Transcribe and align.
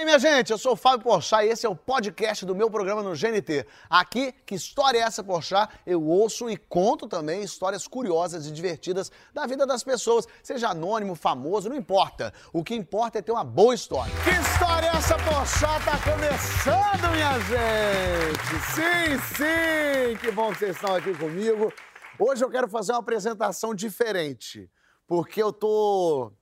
E 0.00 0.02
aí, 0.02 0.06
minha 0.06 0.18
gente, 0.18 0.50
eu 0.50 0.56
sou 0.56 0.72
o 0.72 0.76
Fábio 0.76 1.00
Porchat 1.00 1.44
e 1.44 1.50
esse 1.50 1.66
é 1.66 1.68
o 1.68 1.76
podcast 1.76 2.46
do 2.46 2.54
meu 2.54 2.70
programa 2.70 3.02
no 3.02 3.10
GNT. 3.10 3.66
Aqui, 3.90 4.32
que 4.46 4.54
história 4.54 4.98
é 4.98 5.02
essa, 5.02 5.22
Porchat? 5.22 5.70
Eu 5.84 6.02
ouço 6.02 6.48
e 6.48 6.56
conto 6.56 7.06
também 7.06 7.42
histórias 7.42 7.86
curiosas 7.86 8.46
e 8.46 8.50
divertidas 8.50 9.12
da 9.34 9.46
vida 9.46 9.66
das 9.66 9.84
pessoas, 9.84 10.26
seja 10.42 10.70
anônimo, 10.70 11.14
famoso, 11.14 11.68
não 11.68 11.76
importa. 11.76 12.32
O 12.50 12.64
que 12.64 12.74
importa 12.74 13.18
é 13.18 13.22
ter 13.22 13.30
uma 13.30 13.44
boa 13.44 13.74
história. 13.74 14.10
Que 14.24 14.30
história 14.30 14.86
é 14.86 14.96
essa, 14.96 15.16
Porchat? 15.18 15.84
Tá 15.84 15.98
começando, 16.02 17.12
minha 17.12 17.38
gente! 17.40 18.54
Sim, 18.72 19.34
sim! 19.36 20.16
Que 20.18 20.30
bom 20.32 20.50
que 20.50 20.60
vocês 20.60 20.76
estão 20.76 20.94
aqui 20.94 21.14
comigo. 21.14 21.70
Hoje 22.18 22.42
eu 22.42 22.48
quero 22.48 22.68
fazer 22.70 22.92
uma 22.92 23.00
apresentação 23.00 23.74
diferente, 23.74 24.66
porque 25.06 25.42
eu 25.42 25.52
tô 25.52 26.32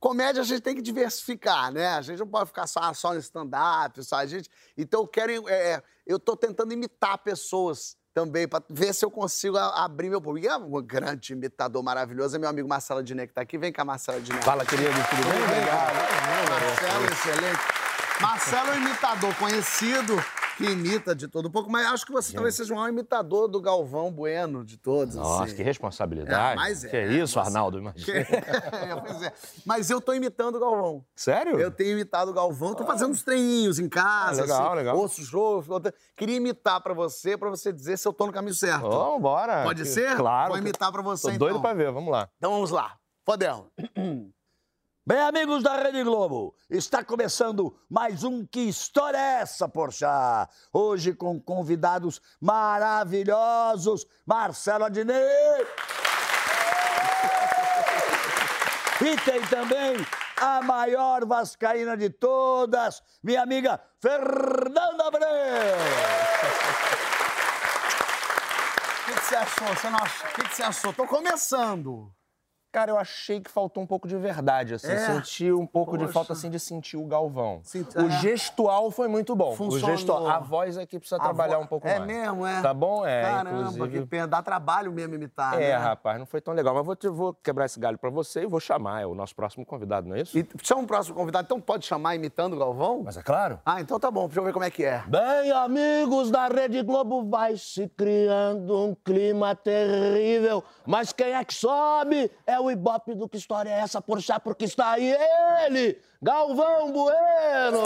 comédia 0.00 0.42
a 0.42 0.44
gente 0.44 0.60
tem 0.60 0.74
que 0.74 0.82
diversificar, 0.82 1.72
né? 1.72 1.88
A 1.88 2.02
gente 2.02 2.18
não 2.18 2.26
pode 2.26 2.48
ficar 2.48 2.66
só, 2.66 2.92
só 2.94 3.12
no 3.12 3.20
stand-up, 3.20 4.02
só 4.04 4.16
a 4.16 4.26
gente. 4.26 4.50
Então 4.76 5.00
eu 5.00 5.06
quero. 5.06 5.48
É, 5.48 5.82
eu 6.06 6.18
tô 6.18 6.36
tentando 6.36 6.72
imitar 6.72 7.18
pessoas 7.18 7.96
também, 8.16 8.48
para 8.48 8.64
ver 8.70 8.94
se 8.94 9.04
eu 9.04 9.10
consigo 9.10 9.58
abrir 9.58 10.08
meu 10.08 10.22
público. 10.22 10.46
E 10.46 10.48
é 10.48 10.56
um 10.56 10.82
grande 10.82 11.34
imitador 11.34 11.82
maravilhoso, 11.82 12.34
é 12.34 12.38
meu 12.38 12.48
amigo 12.48 12.66
Marcelo 12.66 13.02
Diné, 13.02 13.26
que 13.26 13.34
tá 13.34 13.42
aqui. 13.42 13.58
Vem 13.58 13.70
cá, 13.70 13.84
Marcelo 13.84 14.22
Diné. 14.22 14.40
Fala, 14.40 14.64
querido, 14.64 14.88
tudo 14.88 15.22
bem? 15.28 15.44
Obrigado. 15.44 15.94
Marcelo, 16.48 17.04
excelente. 17.12 17.60
Marcelo 18.18 18.70
é 18.70 18.72
um 18.72 18.76
imitador 18.78 19.34
conhecido 19.34 20.24
que 20.56 20.64
imita 20.64 21.14
de 21.14 21.28
todo 21.28 21.48
um 21.48 21.50
pouco, 21.50 21.70
mas 21.70 21.86
acho 21.86 22.06
que 22.06 22.12
você 22.12 22.32
talvez 22.32 22.54
seja 22.54 22.74
um 22.74 22.88
imitador 22.88 23.46
do 23.48 23.60
Galvão 23.60 24.10
Bueno 24.10 24.64
de 24.64 24.76
todos. 24.76 25.14
Nossa, 25.14 25.44
assim. 25.44 25.54
que 25.56 25.62
responsabilidade. 25.62 26.52
É, 26.52 26.56
mas 26.56 26.84
é, 26.84 26.88
que 26.88 27.02
isso, 27.12 27.38
mas- 27.38 27.48
Arnaldo, 27.48 27.78
imagina. 27.78 28.16
É, 28.76 28.96
pois 29.00 29.22
é. 29.22 29.32
Mas 29.64 29.90
eu 29.90 30.00
tô 30.00 30.12
imitando 30.14 30.56
o 30.56 30.60
Galvão. 30.60 31.04
Sério? 31.14 31.58
Eu 31.60 31.70
tenho 31.70 31.90
imitado 31.92 32.30
o 32.30 32.34
Galvão, 32.34 32.74
tô 32.74 32.84
fazendo 32.84 33.10
uns 33.10 33.22
treininhos 33.22 33.78
em 33.78 33.88
casa. 33.88 34.42
Ah, 34.42 34.44
legal, 34.44 34.66
assim, 34.68 34.76
legal. 34.76 34.96
Ouço 34.96 35.20
o 35.20 35.24
jogo. 35.24 35.64
Queria 36.16 36.36
imitar 36.36 36.80
pra 36.80 36.94
você, 36.94 37.36
pra 37.36 37.50
você 37.50 37.72
dizer 37.72 37.96
se 37.98 38.06
eu 38.08 38.12
tô 38.12 38.26
no 38.26 38.32
caminho 38.32 38.54
certo. 38.54 38.88
Vamos 38.88 39.18
embora. 39.18 39.62
Pode 39.64 39.82
Que- 39.82 39.88
ser? 39.88 40.16
Claro. 40.16 40.50
Vou 40.50 40.58
imitar 40.58 40.90
pra 40.92 41.02
você, 41.02 41.22
Tô 41.22 41.28
então. 41.30 41.38
doido 41.48 41.60
pra 41.60 41.74
ver, 41.74 41.92
vamos 41.92 42.10
lá. 42.10 42.28
Então 42.38 42.50
vamos 42.52 42.70
lá. 42.70 42.96
Podemos. 43.24 43.66
Bem, 45.08 45.20
amigos 45.20 45.62
da 45.62 45.76
Rede 45.76 46.02
Globo, 46.02 46.52
está 46.68 47.04
começando 47.04 47.78
mais 47.88 48.24
um 48.24 48.44
Que 48.44 48.62
História 48.62 49.16
é 49.16 49.40
essa, 49.40 49.68
Porchat? 49.68 50.50
Hoje 50.72 51.14
com 51.14 51.40
convidados 51.40 52.20
maravilhosos, 52.40 54.04
Marcelo 54.26 54.84
Adnet. 54.84 55.24
E 59.00 59.16
tem 59.18 59.40
também 59.42 59.94
a 60.38 60.60
maior 60.62 61.24
vascaína 61.24 61.96
de 61.96 62.10
todas, 62.10 63.00
minha 63.22 63.42
amiga 63.42 63.80
Fernanda 64.00 65.06
Abreu. 65.06 65.28
O 68.90 69.04
que, 69.04 69.14
que 69.14 69.24
você 69.24 69.36
achou? 69.36 69.68
O 69.68 70.34
que, 70.34 70.48
que 70.48 70.56
você 70.56 70.62
achou? 70.64 70.92
Tô 70.92 71.06
começando. 71.06 72.12
Cara, 72.76 72.90
eu 72.90 72.98
achei 72.98 73.40
que 73.40 73.50
faltou 73.50 73.82
um 73.82 73.86
pouco 73.86 74.06
de 74.06 74.18
verdade, 74.18 74.74
assim. 74.74 74.92
É? 74.92 74.98
Senti 74.98 75.50
um 75.50 75.66
pouco 75.66 75.92
de 75.96 76.00
Poxa. 76.04 76.12
falta, 76.12 76.32
assim, 76.34 76.50
de 76.50 76.60
sentir 76.60 76.98
o 76.98 77.06
Galvão. 77.06 77.60
Senti- 77.62 77.96
O 77.96 78.06
é. 78.06 78.10
gestual 78.20 78.90
foi 78.90 79.08
muito 79.08 79.34
bom. 79.34 79.54
Funcionou. 79.56 79.88
O 79.94 79.96
gestual. 79.96 80.26
A 80.28 80.38
voz 80.40 80.76
aqui 80.76 80.98
precisa 80.98 81.16
A 81.16 81.24
trabalhar 81.24 81.56
vo- 81.56 81.62
um 81.64 81.66
pouco 81.66 81.88
é 81.88 81.98
mais. 81.98 82.06
mesmo, 82.06 82.46
é? 82.46 82.60
Tá 82.60 82.74
bom? 82.74 83.06
É, 83.06 83.22
Caramba, 83.22 83.60
inclusive... 83.70 84.00
que 84.00 84.06
pena. 84.06 84.26
Dá 84.28 84.42
trabalho 84.42 84.92
mesmo 84.92 85.14
imitar, 85.14 85.54
É, 85.54 85.68
né? 85.70 85.76
rapaz, 85.76 86.18
não 86.18 86.26
foi 86.26 86.42
tão 86.42 86.52
legal. 86.52 86.74
Mas 86.74 86.84
vou, 86.84 86.94
te- 86.94 87.08
vou 87.08 87.32
quebrar 87.32 87.64
esse 87.64 87.80
galho 87.80 87.96
pra 87.96 88.10
você 88.10 88.42
e 88.42 88.46
vou 88.46 88.60
chamar. 88.60 89.00
É 89.00 89.06
o 89.06 89.14
nosso 89.14 89.34
próximo 89.34 89.64
convidado, 89.64 90.06
não 90.06 90.14
é 90.14 90.20
isso? 90.20 90.38
E 90.38 90.46
chama 90.62 90.82
o 90.82 90.86
próximo 90.86 91.16
convidado. 91.16 91.46
Então 91.46 91.58
pode 91.58 91.86
chamar 91.86 92.14
imitando 92.14 92.56
o 92.56 92.58
Galvão? 92.58 93.00
Mas 93.02 93.16
é 93.16 93.22
claro. 93.22 93.58
Ah, 93.64 93.80
então 93.80 93.98
tá 93.98 94.10
bom. 94.10 94.26
Deixa 94.26 94.40
eu 94.40 94.44
ver 94.44 94.52
como 94.52 94.66
é 94.66 94.70
que 94.70 94.84
é. 94.84 95.02
Bem, 95.06 95.50
amigos 95.50 96.30
da 96.30 96.46
Rede 96.46 96.82
Globo, 96.82 97.24
vai 97.24 97.56
se 97.56 97.88
criando 97.88 98.76
um 98.88 98.94
clima 98.94 99.54
terrível. 99.56 100.62
Mas 100.86 101.10
quem 101.10 101.32
é 101.32 101.42
que 101.42 101.54
sobe 101.54 102.30
é 102.46 102.60
o 102.60 102.65
Ibope 102.70 103.14
do 103.14 103.28
Que 103.28 103.36
História 103.36 103.70
é 103.70 103.80
essa, 103.80 104.00
Porchat, 104.00 104.40
porque 104.40 104.64
está 104.64 104.92
aí 104.92 105.14
ele, 105.64 105.98
Galvão 106.22 106.92
Bueno! 106.92 107.82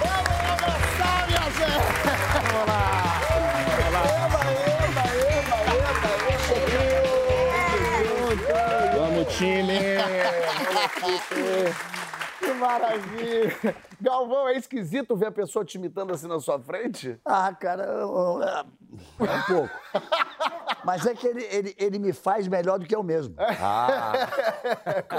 Vamos 0.00 0.30
abraçar, 0.52 1.26
minha 1.26 1.42
gente! 1.50 1.84
Vamos 2.34 2.66
lá! 2.66 2.94
Vamos, 8.96 9.34
time! 9.36 9.78
Que 10.58 11.93
maravilha! 12.54 13.76
Galvão, 14.00 14.48
é 14.48 14.56
esquisito 14.56 15.16
ver 15.16 15.26
a 15.26 15.32
pessoa 15.32 15.64
te 15.64 15.76
imitando 15.76 16.12
assim 16.12 16.26
na 16.26 16.38
sua 16.40 16.58
frente? 16.60 17.18
Ah, 17.24 17.52
cara, 17.54 17.84
eu- 17.84 18.40
eu- 18.40 18.42
é 18.42 18.64
um 19.34 19.42
pouco. 19.46 19.70
Mas 20.84 21.06
é 21.06 21.14
que 21.14 21.26
ele, 21.26 21.42
ele, 21.44 21.74
ele 21.78 21.98
me 21.98 22.12
faz 22.12 22.46
melhor 22.46 22.78
do 22.78 22.84
que 22.86 22.94
eu 22.94 23.02
mesmo. 23.02 23.34
Ah, 23.38 24.28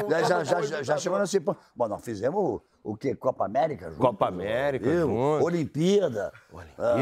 Já, 0.09 0.21
já, 0.23 0.43
já, 0.43 0.61
já, 0.61 0.83
já 0.83 0.97
chegou 0.97 1.17
nesse 1.19 1.39
ponto. 1.39 1.59
Bom, 1.75 1.87
nós 1.87 2.03
fizemos 2.03 2.39
o, 2.39 2.61
o 2.83 2.95
quê? 2.95 3.15
Copa 3.15 3.45
América? 3.45 3.89
junto? 3.89 3.99
Copa 3.99 4.27
América, 4.27 4.85
Eu, 4.87 5.07
junto. 5.07 5.45
Olimpíada. 5.45 6.31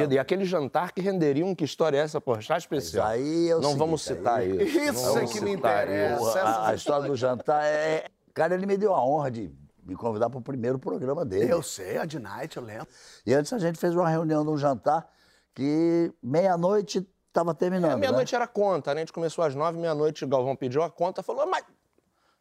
E, 0.09 0.13
e 0.13 0.19
aquele 0.19 0.45
jantar 0.45 0.93
que 0.93 1.01
renderia 1.01 1.45
um 1.45 1.53
que 1.53 1.66
história 1.66 1.97
é 1.97 2.01
essa, 2.01 2.22
Porchat 2.22 2.59
especial. 2.61 3.05
Isso 3.07 3.13
aí 3.16 3.49
é 3.49 3.55
o 3.55 3.59
Não 3.61 3.75
vamos 3.75 4.01
citar 4.03 4.39
aí- 4.39 4.63
isso. 4.63 4.79
Isso 4.79 5.17
é 5.19 5.25
que 5.25 5.41
me 5.41 5.51
interessa. 5.51 6.22
isso. 6.23 6.38
A, 6.39 6.69
a 6.69 6.73
história 6.75 7.07
do 7.07 7.16
jantar 7.16 7.63
é. 7.66 8.05
Cara, 8.33 8.55
ele 8.55 8.66
me 8.66 8.77
deu 8.77 8.95
a 8.95 9.05
honra 9.05 9.29
de 9.29 9.51
me 9.85 9.95
convidar 9.95 10.29
para 10.29 10.39
o 10.39 10.41
primeiro 10.41 10.79
programa 10.79 11.25
dele. 11.25 11.51
Eu 11.51 11.61
sei, 11.61 11.97
a 11.97 12.05
de 12.05 12.19
Night, 12.19 12.57
eu 12.57 12.63
lembro. 12.63 12.88
E 13.25 13.33
antes 13.33 13.51
a 13.53 13.59
gente 13.59 13.77
fez 13.77 13.95
uma 13.95 14.09
reunião 14.09 14.44
de 14.44 14.49
um 14.49 14.57
jantar 14.57 15.09
que 15.53 16.11
meia-noite 16.21 17.07
estava 17.27 17.53
terminando. 17.53 17.91
É, 17.91 17.95
né? 17.95 17.99
meia-noite 17.99 18.35
era 18.35 18.47
conta, 18.47 18.93
né? 18.93 19.01
A 19.01 19.03
gente 19.05 19.13
começou 19.13 19.43
às 19.43 19.55
nove, 19.55 19.77
meia-noite, 19.77 20.23
o 20.23 20.27
Galvão 20.27 20.55
pediu 20.55 20.83
a 20.83 20.89
conta, 20.89 21.22
falou, 21.22 21.47
mas 21.47 21.63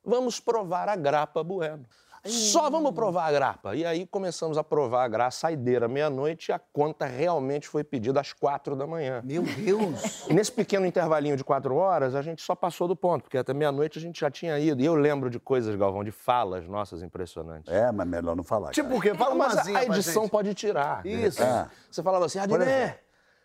vamos 0.05 0.41
provar 0.41 0.89
a 0.89 0.97
grapa 0.97 1.43
Bueno. 1.43 1.87
Só 2.25 2.71
vamos 2.71 2.93
provar 2.93 3.27
a 3.27 3.33
grapa. 3.33 3.75
E 3.75 3.85
aí 3.85 4.07
começamos 4.07 4.57
a 4.57 4.63
provar 4.63 5.05
a 5.05 5.09
grapa, 5.09 5.33
saideira, 5.33 5.89
meia-noite, 5.89 6.51
e 6.51 6.53
a 6.53 6.59
conta 6.59 7.05
realmente 7.05 7.67
foi 7.67 7.83
pedida 7.83 8.21
às 8.21 8.33
quatro 8.33 8.77
da 8.77 8.87
manhã. 8.87 9.21
Meu 9.25 9.43
Deus! 9.43 10.23
E 10.31 10.35
nesse 10.35 10.53
pequeno 10.53 10.87
intervalinho 10.87 11.37
de 11.37 11.43
quatro 11.43 11.75
horas, 11.75 12.15
a 12.15 12.23
gente 12.23 12.41
só 12.43 12.55
passou 12.55 12.87
do 12.87 12.95
ponto, 12.95 13.23
porque 13.25 13.37
até 13.37 13.53
meia-noite 13.53 13.99
a 13.99 14.01
gente 14.01 14.21
já 14.21 14.31
tinha 14.31 14.57
ido. 14.59 14.81
E 14.81 14.85
eu 14.87 14.95
lembro 14.95 15.29
de 15.29 15.39
coisas, 15.41 15.75
Galvão, 15.75 16.05
de 16.05 16.13
falas 16.13 16.67
nossas 16.69 17.03
impressionantes. 17.03 17.73
É, 17.73 17.91
mas 17.91 18.07
melhor 18.07 18.37
não 18.37 18.45
falar. 18.45 18.71
tipo 18.71 18.97
o 18.97 19.01
quê? 19.01 19.15
Fala 19.15 19.35
Mas 19.35 19.53
umazinha 19.55 19.79
a 19.81 19.85
edição 19.85 20.23
gente. 20.23 20.31
pode 20.31 20.55
tirar. 20.55 21.05
Isso. 21.05 21.43
É. 21.43 21.69
Você 21.91 22.03
falava 22.03 22.27
assim, 22.27 22.39
Adnet, 22.39 22.63
exemplo. 22.71 22.97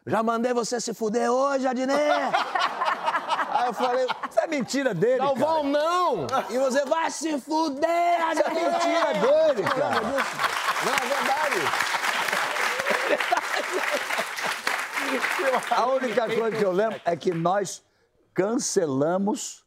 já 0.06 0.22
mandei 0.24 0.54
você 0.54 0.80
se 0.80 0.94
fuder 0.94 1.32
hoje, 1.32 1.66
Adnet. 1.68 1.98
Eu 3.68 3.74
falei, 3.74 4.06
Isso 4.06 4.40
é 4.40 4.48
mentira 4.48 4.94
dele. 4.94 5.18
Galvão, 5.18 5.64
não! 5.64 6.26
E 6.50 6.58
você 6.58 6.86
vai 6.86 7.12
se 7.12 7.38
fuder. 7.42 8.20
Isso 8.32 8.42
é 8.42 8.54
mentira 8.54 9.14
dele, 9.14 9.64
cara. 9.64 10.02
Não, 10.02 10.94
é 10.94 11.06
verdade. 11.06 11.60
A 15.72 15.86
única 15.88 16.26
coisa 16.26 16.58
que 16.58 16.64
eu 16.64 16.72
lembro 16.72 17.00
é 17.06 17.16
que 17.16 17.34
nós 17.34 17.84
cancelamos 18.34 19.66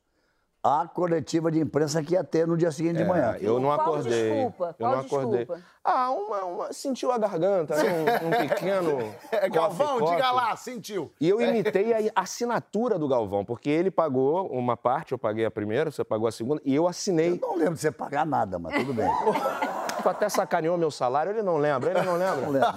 a 0.63 0.87
coletiva 0.87 1.51
de 1.51 1.59
imprensa 1.59 2.03
que 2.03 2.13
ia 2.15 2.23
ter 2.23 2.47
no 2.47 2.57
dia 2.57 2.71
seguinte 2.71 2.97
de 2.99 3.05
manhã. 3.05 3.37
Eu 3.41 3.59
não 3.59 3.69
Qual 3.71 3.81
acordei. 3.81 4.31
desculpa? 4.35 4.67
Eu 4.69 4.75
Qual 4.87 4.93
não 4.93 5.01
acordei. 5.01 5.39
desculpa? 5.39 5.63
Ah, 5.83 6.11
uma, 6.11 6.45
uma- 6.45 6.73
sentiu 6.73 7.11
a 7.11 7.17
garganta, 7.17 7.75
né? 7.83 7.91
um, 8.23 8.27
um 8.27 8.49
pequeno. 8.49 8.99
É, 9.33 9.49
Galvão, 9.49 9.99
coffee, 10.01 10.17
diga 10.17 10.31
lá, 10.33 10.55
sentiu. 10.57 11.11
E 11.21 11.29
eu 11.29 11.41
imitei 11.41 11.93
a 12.15 12.21
assinatura 12.21 12.99
do 12.99 13.09
Galvão, 13.09 13.45
porque 13.45 13.71
ele 13.71 13.91
pagou 13.91 14.47
uma 14.49 14.77
parte, 14.77 15.13
eu 15.13 15.19
paguei 15.19 15.45
a 15.47 15.51
primeira, 15.51 15.91
você 15.91 16.05
pagou 16.05 16.27
a 16.29 16.33
segunda, 16.33 16.61
e 16.65 16.75
eu 16.75 16.83
Eu 16.83 16.89
assinei. 16.89 17.39
não 17.41 17.57
lembro 17.57 17.75
de 17.75 17.81
você 17.81 17.91
pagar 17.91 18.27
nada, 18.27 18.59
mas 18.59 18.75
tudo 18.75 18.93
bem. 18.93 19.09
Tu 20.03 20.09
até 20.09 20.31
sacaneou 20.31 20.79
meu 20.79 20.91
salário, 20.91 21.31
ele 21.31 21.43
não 21.43 21.59
lembra, 21.59 21.91
ele 21.91 22.01
não 22.03 22.15
lembra. 22.17 22.41
Não 22.41 22.51
lembro. 22.51 22.71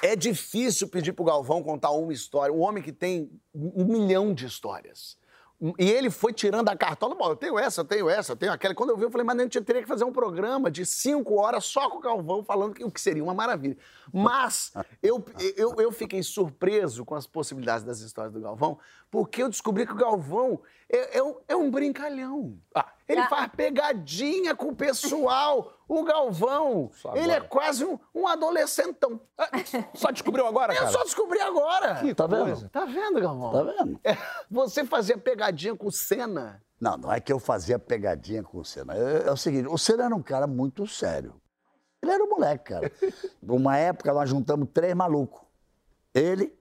É 0.00 0.16
difícil 0.16 0.88
pedir 0.88 1.12
pro 1.12 1.22
Galvão 1.22 1.62
contar 1.62 1.90
uma 1.90 2.14
história. 2.14 2.50
Um 2.52 2.60
homem 2.62 2.82
que 2.82 2.92
tem 2.92 3.30
um 3.54 3.84
milhão 3.84 4.32
de 4.32 4.46
histórias. 4.46 5.17
E 5.76 5.90
ele 5.90 6.08
foi 6.08 6.32
tirando 6.32 6.68
a 6.68 6.76
cartola, 6.76 7.16
eu 7.20 7.34
tenho 7.34 7.58
essa, 7.58 7.80
eu 7.80 7.84
tenho 7.84 8.08
essa, 8.08 8.32
eu 8.32 8.36
tenho 8.36 8.52
aquela. 8.52 8.74
Quando 8.76 8.90
eu 8.90 8.96
vi, 8.96 9.02
eu 9.02 9.10
falei, 9.10 9.26
mas 9.26 9.38
a 9.40 9.42
gente 9.42 9.60
teria 9.62 9.82
que 9.82 9.88
fazer 9.88 10.04
um 10.04 10.12
programa 10.12 10.70
de 10.70 10.86
cinco 10.86 11.34
horas 11.34 11.64
só 11.64 11.90
com 11.90 11.98
o 11.98 12.00
Galvão 12.00 12.44
falando 12.44 12.74
que, 12.74 12.84
o 12.84 12.90
que 12.90 13.00
seria 13.00 13.24
uma 13.24 13.34
maravilha. 13.34 13.76
Mas 14.12 14.72
eu, 15.02 15.24
eu, 15.56 15.74
eu 15.78 15.90
fiquei 15.90 16.22
surpreso 16.22 17.04
com 17.04 17.16
as 17.16 17.26
possibilidades 17.26 17.84
das 17.84 17.98
histórias 17.98 18.32
do 18.32 18.40
Galvão, 18.40 18.78
porque 19.10 19.42
eu 19.42 19.48
descobri 19.48 19.84
que 19.84 19.92
o 19.92 19.96
Galvão 19.96 20.60
é, 20.88 21.18
é 21.18 21.22
um, 21.22 21.36
é 21.48 21.56
um 21.56 21.68
brincalhão. 21.68 22.56
Ah, 22.72 22.92
Ele 23.08 23.20
Ah. 23.20 23.28
faz 23.28 23.50
pegadinha 23.56 24.54
com 24.54 24.66
o 24.68 24.76
pessoal. 24.76 25.72
O 25.88 26.04
Galvão, 26.04 26.90
ele 27.14 27.32
é 27.32 27.40
quase 27.40 27.82
um, 27.82 27.98
um 28.14 28.28
adolescentão. 28.28 29.18
Só 29.94 30.10
descobriu 30.10 30.46
agora, 30.46 30.74
Eu 30.74 30.80
cara? 30.80 30.90
só 30.92 31.02
descobri 31.02 31.40
agora. 31.40 31.94
Tá 32.14 32.26
vendo? 32.26 32.44
coisa. 32.44 32.68
Tá 32.68 32.84
vendo, 32.84 33.18
Galvão? 33.20 33.52
Tá 33.52 33.62
vendo? 33.62 34.00
É, 34.04 34.14
você 34.50 34.84
fazia 34.84 35.16
pegadinha 35.16 35.74
com 35.74 35.86
o 35.86 35.92
Senna. 35.92 36.62
Não, 36.78 36.96
não 36.98 37.10
é 37.12 37.18
que 37.20 37.32
eu 37.32 37.38
fazia 37.38 37.78
pegadinha 37.78 38.42
com 38.42 38.58
o 38.58 38.64
Senna. 38.64 38.94
É, 38.94 39.28
é 39.28 39.32
o 39.32 39.36
seguinte, 39.36 39.66
o 39.66 39.78
Senna 39.78 40.04
era 40.04 40.14
um 40.14 40.22
cara 40.22 40.46
muito 40.46 40.86
sério. 40.86 41.40
Ele 42.02 42.12
era 42.12 42.22
um 42.22 42.28
moleque, 42.28 42.64
cara. 42.64 42.92
Uma 43.42 43.78
época 43.78 44.12
nós 44.12 44.28
juntamos 44.28 44.68
três 44.72 44.94
malucos. 44.94 45.40
Ele, 46.14 46.54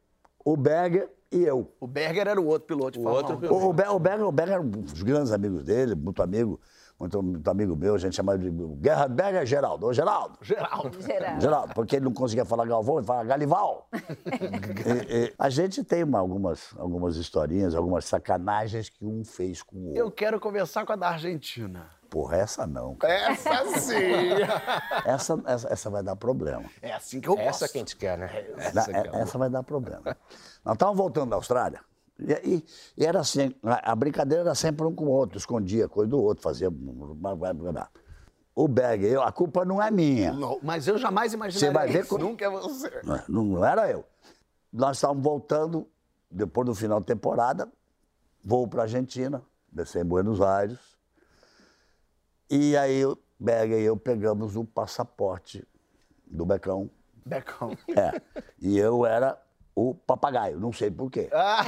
o 0.43 0.55
Berger 0.55 1.11
e 1.31 1.43
eu. 1.43 1.71
O 1.79 1.87
Berger 1.87 2.27
era 2.27 2.39
o 2.39 2.45
outro 2.45 2.67
piloto 2.67 2.99
de 2.99 3.05
O 3.05 3.09
outro 3.09 3.35
1. 3.35 3.39
piloto. 3.39 3.65
O, 3.65 3.69
o, 3.69 3.73
Be- 3.73 3.87
o 3.89 3.99
Berger, 3.99 4.25
o 4.27 4.31
Berger 4.31 4.53
era 4.55 4.61
um 4.63 4.69
dos 4.69 5.01
grandes 5.03 5.31
amigos 5.31 5.63
dele, 5.63 5.93
muito 5.95 6.21
amigo, 6.23 6.59
muito, 6.99 7.21
muito 7.21 7.47
amigo 7.49 7.75
meu, 7.75 7.95
a 7.95 7.97
gente 7.97 8.15
chamava 8.15 8.37
de 8.39 8.49
Guerra 8.49 9.07
Berger 9.07 9.45
Geraldo. 9.45 9.85
Ô, 9.87 9.93
Geraldo. 9.93 10.37
Geraldo. 10.41 10.99
Geraldo. 11.03 11.41
Geraldo, 11.41 11.73
porque 11.73 11.95
ele 11.97 12.05
não 12.05 12.13
conseguia 12.13 12.45
falar 12.45 12.65
Galvão, 12.65 12.97
ele 12.97 13.05
falava 13.07 13.25
Galival. 13.27 13.87
E- 14.27 15.25
e 15.27 15.33
a 15.37 15.49
gente 15.49 15.83
tem 15.83 16.03
uma- 16.03 16.19
algumas, 16.19 16.73
algumas 16.77 17.15
historinhas, 17.17 17.75
algumas 17.75 18.05
sacanagens 18.05 18.89
que 18.89 19.05
um 19.05 19.23
fez 19.23 19.61
com 19.61 19.75
o 19.77 19.85
outro. 19.89 19.97
Eu 20.01 20.11
quero 20.11 20.39
conversar 20.39 20.85
com 20.85 20.93
a 20.93 20.95
da 20.95 21.09
Argentina. 21.09 21.87
Porra, 22.09 22.37
essa 22.37 22.65
não. 22.65 22.95
Essa 23.03 23.79
sim. 23.79 23.95
Essa, 25.05 25.41
essa, 25.45 25.73
essa 25.73 25.89
vai 25.89 26.01
dar 26.03 26.15
problema. 26.15 26.63
É 26.81 26.93
assim 26.93 27.19
que 27.19 27.27
eu 27.27 27.37
Essa 27.37 27.65
gosto. 27.65 27.71
que 27.71 27.77
a 27.77 27.81
gente 27.81 27.95
quer, 27.97 28.17
né? 28.17 28.27
Na- 28.73 28.81
Essa 28.81 28.91
que 28.91 28.97
é 28.97 28.99
é- 29.13 29.21
essa 29.21 29.37
vai 29.37 29.49
dar 29.49 29.63
problema. 29.63 30.01
Nós 30.63 30.73
estávamos 30.75 30.97
voltando 30.97 31.29
da 31.31 31.35
Austrália. 31.35 31.81
E, 32.19 32.31
e- 32.33 32.65
e 32.97 33.05
era 33.05 33.19
assim, 33.19 33.53
a, 33.63 33.95
brincadeira 33.95 34.43
era 34.43 34.55
sempre 34.55 34.85
um 34.85 34.93
com 34.95 35.05
o 35.05 35.09
outro, 35.09 35.37
escondia 35.37 35.87
coisa 35.87 36.09
do 36.09 36.21
outro, 36.21 36.41
fazia. 36.43 36.69
O 38.55 38.67
Berger, 38.67 39.11
eu, 39.11 39.21
a 39.21 39.31
culpa 39.31 39.63
não 39.63 39.81
é 39.81 39.91
minha. 39.91 40.33
Não, 40.33 40.59
mas 40.63 40.87
eu 40.87 40.97
jamais 40.97 41.31
imaginaria 41.33 41.67
Você 41.69 41.71
vai 41.73 41.87
ver 41.87 42.07
Nunca 42.19 42.45
é 42.45 42.49
você. 42.49 43.01
Não, 43.27 43.53
não 43.53 43.65
era 43.65 43.89
eu. 43.89 44.03
Nós 44.73 44.97
estávamos 44.97 45.23
voltando, 45.23 45.87
depois 46.31 46.65
do 46.65 46.73
final 46.73 46.99
de 46.99 47.05
temporada, 47.05 47.69
voo 48.43 48.67
para 48.67 48.81
a 48.81 48.83
Argentina, 48.85 49.43
descer 49.71 50.03
em 50.03 50.07
Buenos 50.07 50.41
Aires. 50.41 50.96
E 52.49 52.75
aí 52.77 53.05
o 53.05 53.17
Berger 53.39 53.79
e 53.79 53.83
eu 53.83 53.97
pegamos 53.97 54.55
o 54.55 54.63
passaporte 54.63 55.67
do 56.25 56.45
Becão. 56.45 56.89
Becão. 57.25 57.77
É. 57.95 58.21
E 58.59 58.77
eu 58.77 59.05
era 59.05 59.39
o 59.75 59.93
papagaio, 59.93 60.59
não 60.59 60.71
sei 60.73 60.89
por 60.89 61.11
quê. 61.11 61.29
Ah, 61.31 61.63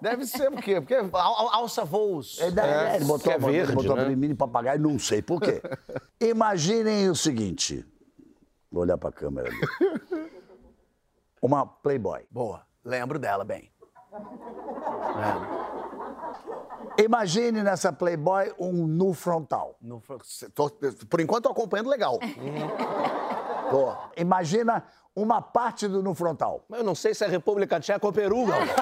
deve 0.00 0.26
ser 0.26 0.50
por 0.50 0.60
quê? 0.62 0.80
Porque 0.80 0.94
al- 0.94 1.10
al- 1.14 1.54
alça 1.54 1.84
voos. 1.84 2.40
Ele, 2.40 2.58
é, 2.58 2.96
ele 2.96 3.04
botou, 3.04 3.30
é 3.32 3.36
ele 3.36 3.44
verde, 3.46 3.72
botou 3.74 3.94
né? 3.96 4.04
pra 4.06 4.16
mim 4.16 4.28
de 4.28 4.34
papagaio, 4.34 4.80
não 4.80 4.98
sei 4.98 5.22
por 5.22 5.40
quê. 5.40 5.62
Imaginem 6.20 7.08
o 7.10 7.14
seguinte. 7.14 7.86
Vou 8.70 8.82
olhar 8.82 8.98
para 8.98 9.10
a 9.10 9.12
câmera 9.12 9.48
ali. 9.50 9.60
Uma 11.40 11.66
Playboy. 11.66 12.24
Boa. 12.30 12.66
Lembro 12.84 13.18
dela 13.18 13.44
bem. 13.44 13.70
Imagine 16.98 17.62
nessa 17.62 17.92
Playboy 17.92 18.52
um 18.58 18.86
nu 18.86 19.12
frontal. 19.14 19.76
No, 19.80 20.02
tô- 20.54 20.70
por 21.08 21.20
enquanto, 21.20 21.44
tô 21.44 21.50
acompanhando 21.50 21.88
legal. 21.88 22.18
Tô. 23.70 23.94
Imagina 24.16 24.84
uma 25.16 25.40
parte 25.40 25.88
do 25.88 26.02
nu 26.02 26.14
frontal. 26.14 26.64
Mas 26.68 26.80
eu 26.80 26.84
não 26.84 26.94
sei 26.94 27.14
se 27.14 27.24
é 27.24 27.28
República 27.28 27.80
Tcheca 27.80 28.06
ou 28.06 28.12
Peru, 28.12 28.44
Galvão. 28.46 28.74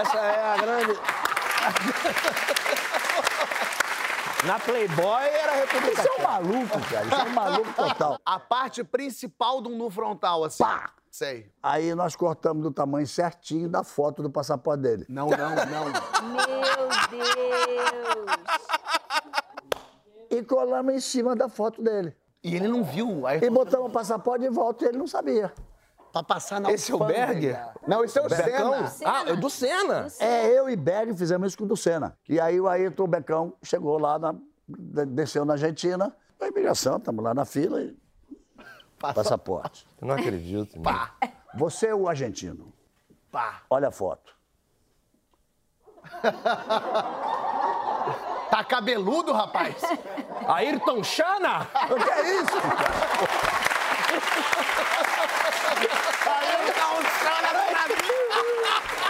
Essa 0.00 0.18
é 0.18 0.52
a 0.52 0.56
grande... 0.56 0.98
Na 4.46 4.58
Playboy 4.58 5.22
era 5.28 5.52
República 5.52 6.00
Isso 6.00 6.08
é 6.08 6.20
um 6.20 6.22
maluco, 6.22 6.80
cara. 6.90 7.06
Isso 7.06 7.14
é 7.14 7.24
um 7.24 7.30
maluco 7.34 7.72
total. 7.74 8.18
A 8.24 8.38
parte 8.38 8.82
principal 8.82 9.58
um 9.58 9.76
nu 9.76 9.90
frontal, 9.90 10.44
assim. 10.44 10.62
Pá! 10.64 10.90
Sei. 11.10 11.50
Aí 11.62 11.94
nós 11.94 12.14
cortamos 12.14 12.62
do 12.62 12.70
tamanho 12.70 13.06
certinho 13.06 13.68
da 13.68 13.82
foto 13.82 14.22
do 14.22 14.30
passaporte 14.30 14.82
dele. 14.82 15.06
Não, 15.08 15.28
não, 15.28 15.50
não. 15.50 15.84
Meu 16.30 16.88
Deus. 17.10 18.30
E 20.30 20.42
colamos 20.44 20.94
em 20.94 21.00
cima 21.00 21.34
da 21.34 21.48
foto 21.48 21.82
dele. 21.82 22.14
E 22.42 22.54
ele 22.54 22.68
não 22.68 22.84
viu. 22.84 23.26
Aí 23.26 23.40
E 23.42 23.50
botamos 23.50 23.88
o 23.88 23.92
passaporte 23.92 24.44
de 24.44 24.50
volta 24.50 24.84
e 24.84 24.88
ele 24.88 24.98
não 24.98 25.06
sabia. 25.06 25.52
pra 26.12 26.22
passar 26.22 26.60
na 26.60 26.70
Esse 26.72 26.92
é 26.92 26.94
o. 26.94 26.98
Berger? 27.04 27.58
Não, 27.86 28.04
esse 28.04 28.18
é 28.18 28.22
o 28.22 28.28
Becão? 28.28 28.86
Senna. 28.88 29.10
Ah, 29.12 29.24
é 29.28 29.36
do 29.36 29.50
Senna. 29.50 30.06
É, 30.20 30.46
eu 30.46 30.68
e 30.70 30.76
Berg 30.76 31.14
fizemos 31.16 31.48
isso 31.48 31.58
com 31.58 31.64
o 31.64 31.68
do 31.68 31.76
Senna. 31.76 32.16
E 32.28 32.38
aí 32.40 32.60
o 32.60 32.68
Ayrton 32.68 33.06
Becão 33.08 33.52
chegou 33.62 33.98
lá, 33.98 34.18
na- 34.18 34.34
de- 34.68 35.06
desceu 35.06 35.44
na 35.44 35.54
Argentina, 35.54 36.14
na 36.40 36.48
imigração, 36.48 36.96
estamos 36.96 37.22
lá 37.22 37.34
na 37.34 37.44
fila 37.44 37.82
e 37.82 37.96
passaporte. 39.00 39.86
Eu 40.00 40.06
não 40.08 40.14
acredito. 40.14 40.78
Pá, 40.80 41.12
Você 41.54 41.86
é 41.88 41.94
o 41.94 42.08
argentino. 42.08 42.72
pá. 43.32 43.62
Olha 43.70 43.88
a 43.88 43.90
foto. 43.90 44.32
Tá 48.50 48.64
cabeludo, 48.64 49.32
rapaz? 49.32 49.76
Ayrton 50.48 51.02
Chana? 51.04 51.68
O 51.90 51.94
que 52.02 52.10
é 52.10 52.40
isso? 52.40 52.56
Um 56.90 57.02
cara 57.24 57.52
no 57.52 57.64
Brasil. 57.70 59.09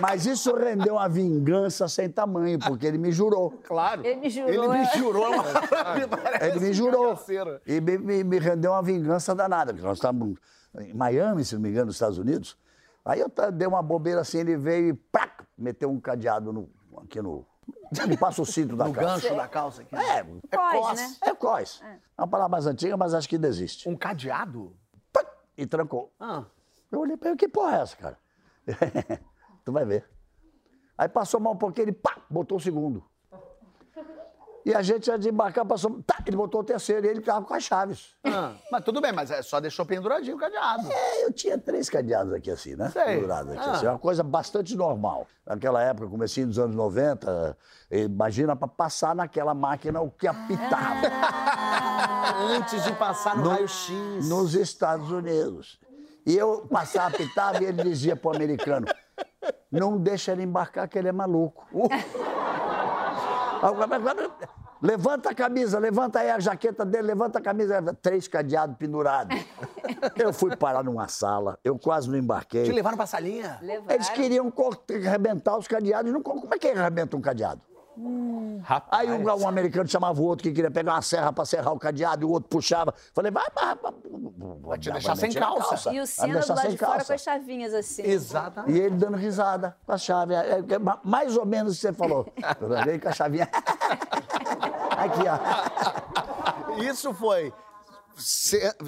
Mas 0.00 0.26
isso 0.26 0.54
rendeu 0.56 0.94
uma 0.94 1.08
vingança 1.08 1.88
sem 1.88 2.08
tamanho, 2.10 2.58
porque 2.58 2.86
ele 2.86 2.98
me 2.98 3.10
jurou. 3.12 3.50
Claro. 3.64 4.04
Ele 4.04 4.16
me 4.20 4.30
jurou. 4.30 4.50
Ele 4.50 4.68
me 4.68 4.78
é. 4.78 4.96
jurou. 4.96 5.30
me 5.30 6.06
parece 6.08 6.44
Ele 6.46 6.60
me 6.60 6.72
jurou. 6.72 7.18
E 7.66 7.80
me, 7.80 7.98
me- 7.98 8.24
me 8.24 8.38
rendeu 8.38 8.72
uma 8.72 8.82
vingança 8.82 9.34
danada. 9.34 9.72
porque 9.72 9.86
Nós 9.86 9.98
estávamos 9.98 10.38
em 10.78 10.92
Miami, 10.94 11.44
se 11.44 11.54
não 11.54 11.62
me 11.62 11.70
engano, 11.70 11.86
nos 11.86 11.96
Estados 11.96 12.18
Unidos. 12.18 12.56
Aí 13.04 13.20
eu 13.20 13.30
dei 13.52 13.66
uma 13.68 13.82
bobeira 13.82 14.20
assim, 14.20 14.38
ele 14.38 14.56
veio 14.56 14.88
e 14.88 14.92
prac, 14.92 15.44
meteu 15.56 15.88
um 15.90 16.00
cadeado 16.00 16.52
no, 16.52 16.68
aqui 16.98 17.22
no. 17.22 17.46
Ele 18.02 18.16
passa 18.16 18.42
o 18.42 18.46
cinto 18.46 18.76
da 18.76 18.86
No 18.86 18.92
calça. 18.92 19.22
gancho 19.22 19.36
da 19.36 19.48
calça 19.48 19.82
aqui. 19.82 19.94
É, 19.96 20.18
É 20.18 20.56
Cós, 20.56 20.72
cós. 20.80 21.00
né? 21.00 21.16
é 21.22 21.34
cós. 21.34 21.82
É 21.84 22.20
uma 22.20 22.28
palavra 22.28 22.50
mais 22.50 22.66
antiga, 22.66 22.96
mas 22.96 23.14
acho 23.14 23.28
que 23.28 23.36
ainda 23.36 23.46
existe. 23.48 23.88
Um 23.88 23.96
cadeado? 23.96 24.76
Pac, 25.12 25.26
E 25.56 25.64
trancou. 25.66 26.12
Ah. 26.18 26.44
Eu 26.90 27.00
olhei 27.00 27.16
pra 27.16 27.28
ele, 27.30 27.36
que 27.38 27.48
porra 27.48 27.78
é 27.78 27.80
essa, 27.82 27.96
cara? 27.96 28.18
tu 29.66 29.72
vai 29.72 29.84
ver. 29.84 30.08
Aí 30.96 31.08
passou 31.08 31.38
mal 31.40 31.52
um 31.52 31.56
pouquinho, 31.58 31.86
ele 31.86 31.92
pá, 31.92 32.16
botou 32.30 32.56
o 32.56 32.60
segundo. 32.60 33.04
E 34.64 34.74
a 34.74 34.82
gente 34.82 35.06
ia 35.06 35.16
desembarcar, 35.16 35.64
passou, 35.64 36.02
tá, 36.04 36.16
ele 36.26 36.36
botou 36.36 36.60
o 36.60 36.64
terceiro 36.64 37.06
e 37.06 37.08
ele 37.08 37.20
ficava 37.20 37.44
com 37.46 37.54
as 37.54 37.62
chaves. 37.62 38.16
Ah, 38.24 38.54
Mas 38.72 38.84
tudo 38.84 39.00
bem, 39.00 39.12
mas 39.12 39.30
é, 39.30 39.40
só 39.40 39.60
deixou 39.60 39.86
penduradinho 39.86 40.36
o 40.36 40.40
cadeado. 40.40 40.90
É, 40.90 41.24
eu 41.24 41.32
tinha 41.32 41.56
três 41.56 41.88
cadeados 41.88 42.32
aqui 42.32 42.50
assim, 42.50 42.74
né? 42.74 42.90
Sei. 42.90 43.04
Pendurados 43.16 43.52
aqui, 43.52 43.68
Ah. 43.68 43.72
assim, 43.72 43.86
uma 43.86 43.98
coisa 43.98 44.24
bastante 44.24 44.74
normal. 44.76 45.26
Naquela 45.46 45.80
época, 45.82 46.08
comecinho 46.08 46.48
dos 46.48 46.58
anos 46.58 46.74
90, 46.74 47.56
eh, 47.92 48.00
imagina 48.02 48.56
pra 48.56 48.66
passar 48.66 49.14
naquela 49.14 49.54
máquina 49.54 50.00
o 50.00 50.10
que 50.10 50.26
apitava 50.26 51.06
Antes 52.56 52.82
de 52.82 52.92
passar 52.94 53.36
no, 53.36 53.44
No- 53.44 53.50
raio-x. 53.50 54.28
nos 54.28 54.54
Estados 54.54 55.12
Unidos. 55.12 55.78
E 56.26 56.36
eu 56.36 56.66
passava, 56.68 57.14
apitava 57.14 57.62
e 57.62 57.66
ele 57.66 57.84
dizia 57.84 58.16
pro 58.16 58.34
americano, 58.34 58.86
não 59.70 59.98
deixa 59.98 60.32
ele 60.32 60.42
embarcar 60.42 60.88
que 60.88 60.98
ele 60.98 61.08
é 61.08 61.12
maluco. 61.12 61.66
Levanta 64.82 65.30
a 65.30 65.34
camisa, 65.34 65.78
levanta 65.78 66.20
aí 66.20 66.30
a 66.30 66.38
jaqueta 66.38 66.84
dele, 66.84 67.08
levanta 67.08 67.38
a 67.38 67.42
camisa. 67.42 67.82
Três 68.02 68.28
cadeados 68.28 68.76
pendurados. 68.76 69.36
Eu 70.16 70.32
fui 70.32 70.54
parar 70.54 70.82
numa 70.84 71.08
sala, 71.08 71.58
eu 71.64 71.78
quase 71.78 72.10
não 72.10 72.18
embarquei. 72.18 72.64
Te 72.64 72.72
levaram 72.72 72.96
pra 72.96 73.06
salinha? 73.06 73.58
Levaram. 73.62 73.94
Eles 73.94 74.08
queriam 74.10 74.52
arrebentar 75.06 75.56
os 75.56 75.66
cadeados. 75.66 76.12
Não, 76.12 76.20
como 76.20 76.52
é 76.52 76.58
que 76.58 76.68
arrebenta 76.68 77.16
um 77.16 77.20
cadeado? 77.20 77.62
Rapaz. 78.62 79.08
Aí 79.08 79.10
um, 79.10 79.24
um 79.24 79.48
americano 79.48 79.88
chamava 79.88 80.20
o 80.20 80.24
outro 80.24 80.42
que 80.42 80.52
queria 80.52 80.70
pegar 80.70 80.94
uma 80.94 81.02
serra 81.02 81.32
para 81.32 81.44
serrar 81.44 81.72
o 81.72 81.78
cadeado 81.78 82.22
e 82.22 82.26
o 82.26 82.30
outro 82.30 82.48
puxava. 82.48 82.94
Falei, 83.14 83.30
vai, 83.30 83.46
vai, 83.54 83.74
vai. 83.74 83.92
Vai 84.60 84.78
te 84.78 84.90
deixar 84.90 85.16
sem 85.16 85.32
calça. 85.32 85.92
E 85.92 86.00
o 86.00 86.06
Senna 86.06 86.40
do 86.40 86.54
lado 86.54 86.70
de 86.70 86.76
fora 86.78 87.04
com 87.04 87.12
as 87.12 87.22
chavinhas 87.22 87.72
assim. 87.72 88.02
Exatamente. 88.02 88.76
E 88.76 88.80
ele 88.80 88.96
dando 88.96 89.16
risada 89.16 89.76
com 89.84 89.92
a 89.92 89.98
chave. 89.98 90.34
É, 90.34 90.62
é, 90.68 90.78
ma- 90.78 91.00
mais 91.02 91.36
ou 91.36 91.46
menos 91.46 91.72
o 91.72 91.76
que 91.76 91.80
você 91.82 91.92
falou. 91.92 92.26
Eu 92.60 93.00
com 93.00 93.08
a 93.08 93.12
chavinha. 93.12 93.48
Aqui, 94.96 95.22
ó. 95.28 96.80
Isso 96.82 97.12
foi 97.14 97.52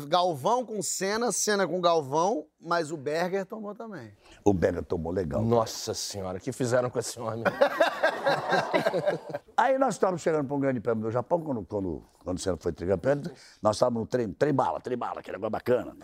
Galvão 0.09 0.65
com 0.65 0.81
Senna, 0.81 1.31
Senna 1.33 1.67
com 1.69 1.81
Galvão, 1.81 2.47
mas 2.61 2.91
o 2.91 2.97
Berger 2.97 3.45
tomou 3.45 3.75
também. 3.75 4.11
O 4.43 4.55
Berger 4.55 4.83
tomou 4.83 5.13
legal. 5.13 5.43
Nossa 5.43 5.93
senhora, 5.93 6.39
o 6.39 6.41
que 6.41 6.51
fizeram 6.51 6.89
com 6.89 6.99
esse 6.99 7.21
homem? 7.21 7.45
Aí 9.57 9.79
nós 9.79 9.95
estávamos 9.95 10.23
chegando 10.23 10.47
para 10.47 10.57
um 10.57 10.61
grande 10.61 10.81
prêmio 10.81 11.03
do 11.03 11.11
Japão, 11.11 11.41
quando, 11.41 11.65
quando, 11.65 12.05
quando 12.25 12.39
Senna 12.39 12.57
foi 12.57 12.73
tricampeão, 12.73 13.23
nós 13.63 13.77
estávamos 13.77 14.01
no 14.01 14.07
trem, 14.07 14.33
trem 14.33 14.55
bala, 14.55 14.81
trem 14.81 14.97
bala, 14.97 15.21
aquele 15.21 15.37
negócio 15.37 15.51
bacana. 15.51 15.97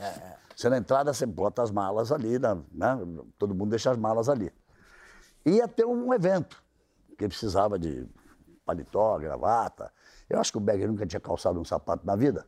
Você 0.54 0.68
na 0.68 0.78
entrada, 0.78 1.12
você 1.12 1.26
bota 1.26 1.62
as 1.62 1.70
malas 1.70 2.12
ali, 2.12 2.38
né? 2.38 2.56
né? 2.72 2.98
todo 3.38 3.54
mundo 3.54 3.70
deixa 3.70 3.90
as 3.90 3.96
malas 3.96 4.28
ali. 4.28 4.52
Ia 5.44 5.68
ter 5.68 5.84
um 5.84 6.12
evento 6.12 6.64
porque 7.14 7.28
precisava 7.28 7.78
de 7.78 8.06
paletó, 8.66 9.18
gravata. 9.18 9.92
Eu 10.28 10.40
acho 10.40 10.50
que 10.50 10.58
o 10.58 10.60
Berger 10.60 10.88
nunca 10.88 11.06
tinha 11.06 11.20
calçado 11.20 11.60
um 11.60 11.64
sapato 11.64 12.04
na 12.04 12.16
vida. 12.16 12.46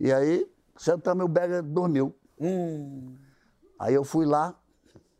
E 0.00 0.12
aí, 0.12 0.50
sentamos 0.76 1.22
e 1.22 1.24
o 1.26 1.28
Berger 1.28 1.62
dormiu. 1.62 2.14
Hum. 2.40 3.14
Aí 3.78 3.94
eu 3.94 4.04
fui 4.04 4.24
lá, 4.24 4.58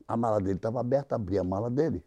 a 0.08 0.16
mala 0.16 0.40
dele 0.40 0.56
estava 0.56 0.80
aberta, 0.80 1.14
abri 1.14 1.38
a 1.38 1.44
mala 1.44 1.70
dele. 1.70 2.04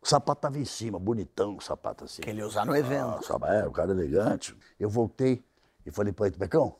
O 0.00 0.08
sapato 0.08 0.38
estava 0.38 0.58
em 0.58 0.64
cima, 0.64 0.98
bonitão 0.98 1.56
o 1.56 1.60
sapato 1.60 2.04
assim. 2.04 2.22
Que 2.22 2.30
ele 2.30 2.40
ia 2.40 2.46
usar 2.46 2.64
no 2.64 2.74
evento. 2.76 3.20
Ah, 3.42 3.54
é, 3.54 3.66
o 3.66 3.72
cara 3.72 3.90
elegante. 3.90 4.56
Eu 4.78 4.88
voltei 4.88 5.44
e 5.84 5.90
falei 5.90 6.12
para 6.12 6.28
ele, 6.28 6.36
Pecão, 6.36 6.76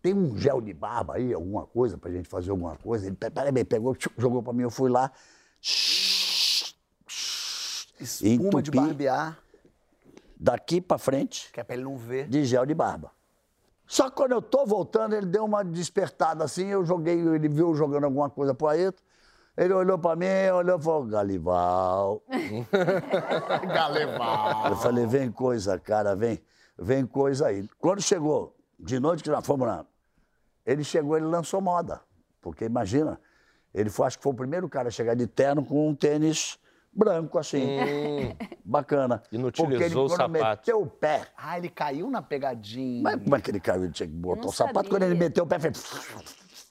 tem 0.00 0.14
um 0.14 0.36
gel 0.36 0.60
de 0.60 0.72
barba 0.72 1.14
aí, 1.16 1.32
alguma 1.32 1.66
coisa, 1.66 1.96
pra 1.98 2.10
gente 2.10 2.28
fazer 2.28 2.50
alguma 2.50 2.76
coisa? 2.76 3.06
Ele, 3.06 3.16
peraí, 3.16 3.64
pegou, 3.64 3.96
jogou 4.16 4.42
pra 4.42 4.52
mim, 4.52 4.62
eu 4.62 4.70
fui 4.70 4.90
lá. 4.90 5.10
Espuma 8.00 8.62
de 8.62 8.70
barbear, 8.70 9.38
Daqui 10.36 10.80
pra 10.80 10.98
frente, 10.98 11.50
que 11.52 11.60
é 11.60 11.64
pra 11.64 11.74
ele 11.74 11.84
não 11.84 11.96
ver. 11.96 12.28
de 12.28 12.44
gel 12.44 12.66
de 12.66 12.74
barba. 12.74 13.10
Só 13.86 14.10
que 14.10 14.16
quando 14.16 14.32
eu 14.32 14.42
tô 14.42 14.66
voltando, 14.66 15.14
ele 15.14 15.26
deu 15.26 15.44
uma 15.44 15.64
despertada 15.64 16.44
assim, 16.44 16.66
eu 16.66 16.84
joguei, 16.84 17.18
ele 17.18 17.48
viu 17.48 17.74
jogando 17.74 18.04
alguma 18.04 18.28
coisa 18.28 18.52
pro 18.54 18.66
Ayrton. 18.66 19.02
Ele 19.56 19.72
olhou 19.72 19.98
pra 19.98 20.16
mim, 20.16 20.26
olhou 20.52 20.78
e 20.78 20.82
falou, 20.82 21.04
Galival. 21.06 22.22
Galeval. 23.72 24.68
Eu 24.70 24.76
falei, 24.76 25.06
vem 25.06 25.30
coisa, 25.30 25.78
cara, 25.78 26.16
vem, 26.16 26.40
vem 26.78 27.06
coisa 27.06 27.46
aí. 27.46 27.68
Quando 27.78 28.02
chegou, 28.02 28.56
de 28.78 28.98
noite 28.98 29.22
que 29.22 29.30
nós 29.30 29.46
fomos 29.46 29.66
lá, 29.68 29.86
ele 30.66 30.82
chegou, 30.82 31.16
ele 31.16 31.26
lançou 31.26 31.60
moda. 31.60 32.00
Porque 32.40 32.64
imagina, 32.64 33.20
ele 33.72 33.90
foi, 33.90 34.06
acho 34.06 34.18
que 34.18 34.24
foi 34.24 34.32
o 34.32 34.36
primeiro 34.36 34.68
cara 34.68 34.88
a 34.88 34.90
chegar 34.90 35.14
de 35.14 35.26
terno 35.26 35.64
com 35.64 35.88
um 35.88 35.94
tênis 35.94 36.58
branco 36.92 37.38
assim. 37.38 37.64
Bacana. 38.64 39.22
E 39.30 39.38
não 39.38 39.44
Porque 39.52 39.62
ele, 39.62 39.74
utilizou 39.76 40.06
o 40.06 40.08
sapato. 40.08 40.32
meteu 40.32 40.82
o 40.82 40.86
pé, 40.86 41.28
Ah, 41.36 41.56
ele 41.58 41.68
caiu 41.68 42.10
na 42.10 42.20
pegadinha. 42.22 43.02
mas 43.02 43.22
como 43.22 43.36
é 43.36 43.40
que 43.40 43.50
ele 43.52 43.60
caiu? 43.60 43.84
Ele 43.84 43.92
tinha 43.92 44.08
que 44.08 44.14
botar 44.14 44.40
Não 44.42 44.48
o 44.48 44.52
sapato. 44.52 44.74
sabia. 44.78 44.90
Quando 44.90 45.02
ele 45.04 45.14
meteu 45.14 45.44
o 45.44 45.46
pé, 45.46 45.58
fez. 45.60 45.82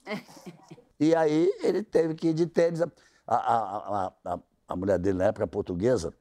e 0.99 1.15
aí 1.15 1.51
ele 1.61 1.83
teve 1.83 2.13
que 2.15 2.29
ir 2.29 2.33
de 2.33 2.45
tênis. 2.47 2.81
A, 2.81 2.87
a, 3.27 3.35
a, 3.35 4.13
a, 4.25 4.39
a 4.67 4.75
mulher 4.75 4.99
dele, 4.99 5.17
na 5.17 5.25
época 5.25 5.47
portuguesa, 5.47 6.13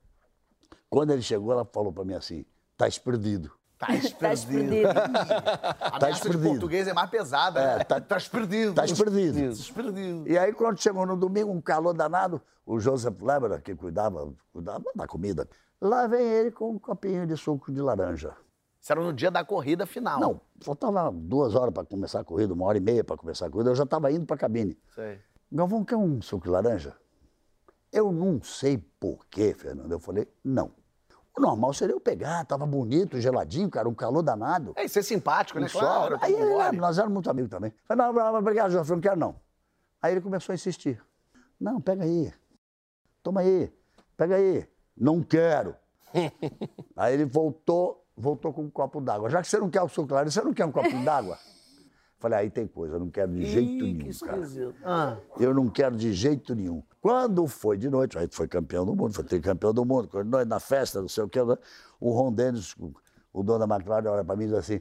quando 0.89 1.13
ele 1.13 1.23
chegou, 1.23 1.53
ela 1.53 1.65
falou 1.65 1.93
pra 1.93 2.05
mim 2.05 2.15
assim: 2.15 2.45
tá 2.77 2.87
esperdido. 2.89 3.51
Tá 3.79 3.89
Tá. 3.89 4.29
A 5.81 5.91
Tá 5.99 6.07
ameaça 6.07 6.09
de 6.09 6.29
esperdido. 6.29 6.49
português 6.51 6.87
é 6.87 6.93
mais 6.93 7.11
pesada. 7.11 7.61
É, 7.61 7.79
né? 7.79 7.85
tá- 7.85 8.01
tá 8.01 8.17
esperdido. 8.17 8.75
Tá 8.75 8.85
esperdido. 8.85 9.39
Esperdido. 9.41 10.29
E 10.29 10.39
aí, 10.39 10.53
quando 10.53 10.81
chegou 10.81 11.05
no 11.05 11.17
domingo, 11.17 11.51
um 11.51 11.61
calor 11.61 11.93
danado, 11.93 12.41
o 12.65 12.79
Joseph 12.79 13.21
Lebra, 13.21 13.61
que 13.61 13.75
cuidava, 13.75 14.33
cuidava 14.53 14.85
da 14.95 15.05
comida, 15.09 15.49
lá 15.81 16.07
vem 16.07 16.25
ele 16.25 16.53
com 16.53 16.71
um 16.71 16.79
copinho 16.79 17.27
de 17.27 17.37
suco 17.37 17.73
de 17.73 17.81
laranja. 17.81 18.37
Isso 18.83 18.93
era 18.93 19.01
no 19.01 19.13
dia 19.13 19.31
da 19.31 19.45
corrida 19.45 19.87
final. 19.87 20.19
Não, 20.19 20.41
faltava 20.61 21.13
duas 21.13 21.55
horas 21.55 21.73
para 21.73 21.85
começar 21.85 22.19
a 22.19 22.25
corrida, 22.25 22.53
uma 22.53 22.67
hora 22.67 22.79
e 22.79 22.81
meia 22.81 23.05
para 23.05 23.17
começar 23.17 23.47
a 23.47 23.51
corrida, 23.51 23.71
eu 23.71 23.77
já 23.77 23.85
estava 23.85 24.11
indo 24.11 24.27
para 24.27 24.35
a 24.35 24.39
cabine. 24.39 24.77
Sei. 24.93 25.21
Galvão, 25.53 25.85
quer 25.85 25.95
um 25.97 26.21
suco 26.21 26.45
de 26.45 26.51
laranja? 26.51 26.97
Eu 27.93 28.11
não 28.11 28.43
sei 28.43 28.79
porquê, 28.99 29.55
Fernando. 29.55 29.93
Eu 29.93 30.01
falei, 30.01 30.27
não. 30.43 30.73
O 31.37 31.41
normal 31.41 31.73
seria 31.73 31.95
eu 31.95 32.01
pegar, 32.01 32.45
tava 32.45 32.67
bonito, 32.67 33.21
geladinho, 33.21 33.71
cara, 33.71 33.89
um 33.89 33.95
calor 33.95 34.21
danado. 34.21 34.73
É, 34.75 34.89
ser 34.89 35.05
simpático, 35.05 35.61
né? 35.61 35.69
Claro. 35.69 36.19
Aí 36.21 36.33
ele, 36.33 36.45
mole. 36.45 36.77
nós 36.79 36.99
éramos 36.99 37.15
muito 37.15 37.31
amigos 37.31 37.51
também. 37.51 37.73
Falei, 37.85 38.05
não, 38.05 38.13
não, 38.13 38.35
obrigado, 38.35 38.73
Jorge, 38.73 38.91
eu 38.91 38.97
não 38.97 39.01
quero 39.01 39.17
não. 39.17 39.37
Aí 40.03 40.13
ele 40.13 40.21
começou 40.21 40.53
a 40.53 40.57
insistir. 40.57 41.01
Não, 41.61 41.81
pega 41.81 42.03
aí. 42.03 42.35
Toma 43.23 43.43
aí. 43.43 43.73
Pega 44.17 44.35
aí. 44.35 44.69
Não 44.97 45.23
quero. 45.23 45.77
aí 46.97 47.15
ele 47.15 47.25
voltou, 47.25 48.02
voltou 48.23 48.53
com 48.53 48.63
um 48.63 48.71
copo 48.71 49.01
d'água. 49.01 49.29
Já 49.29 49.43
que 49.43 49.49
você 49.49 49.59
não 49.59 49.69
quer 49.69 49.83
o 49.83 49.89
suco 49.89 50.09
claro, 50.09 50.31
você 50.31 50.41
não 50.43 50.55
quer 50.55 50.65
um 50.65 50.71
copinho 50.73 51.05
d'água? 51.05 51.37
Falei, 52.19 52.39
aí 52.39 52.51
tem 52.51 52.69
coisa, 52.69 52.95
eu 52.95 53.01
não 53.01 53.11
quero 53.11 53.33
de 53.33 53.45
jeito 53.45 53.85
Ih, 53.85 53.95
nenhum, 53.95 53.99
que 54.13 54.19
cara. 54.21 54.49
Ah, 54.85 55.17
Eu 55.41 55.53
não 55.53 55.69
quero 55.69 55.97
de 55.97 56.13
jeito 56.13 56.55
nenhum. 56.55 56.81
Quando 57.01 57.49
foi 57.49 57.77
de 57.77 57.91
noite, 57.91 58.17
aí 58.17 58.29
foi 58.31 58.47
campeão 58.47 58.87
do 58.87 58.95
mundo, 58.95 59.13
foi 59.13 59.25
tricampeão 59.25 59.75
do 59.75 59.85
mundo, 59.85 60.07
quando 60.07 60.29
nós 60.29 60.47
na 60.47 60.61
festa, 60.61 61.01
não 61.01 61.09
sei 61.09 61.25
o 61.25 61.29
quê, 61.29 61.43
né? 61.43 61.57
o 61.99 62.13
Ron 62.13 62.33
Dennis, 62.33 62.77
o- 63.33 63.43
dono 63.43 63.67
da 63.67 63.75
McLaren, 63.75 64.09
olha 64.09 64.25
pra 64.25 64.37
mim 64.37 64.45
e 64.45 64.47
diz 64.49 64.57
assim, 64.57 64.81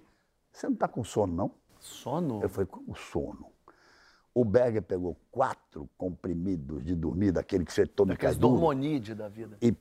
você 0.52 0.68
não 0.68 0.76
tá 0.76 0.88
com 0.88 1.04
sono, 1.04 1.34
não? 1.34 1.52
sono? 1.80 2.44
Eu 2.44 2.50
falei, 2.50 2.68
como 2.68 2.96
sono? 2.96 3.48
O 4.36 4.46
Berger 4.46 4.84
pegou 4.84 5.18
quatro 5.32 5.90
comprimidos 5.98 6.86
de 6.86 6.96
dormir, 6.96 7.32
daquele 7.32 7.66
que 7.66 7.74
você 7.74 7.88
toma 7.88 8.14
e 8.14 8.18
cai 8.18 8.28
Aqueles 8.30 8.38
duro, 8.38 8.54
dormonide 8.54 9.16
da 9.16 9.28
vida. 9.28 9.58
e 9.60 9.76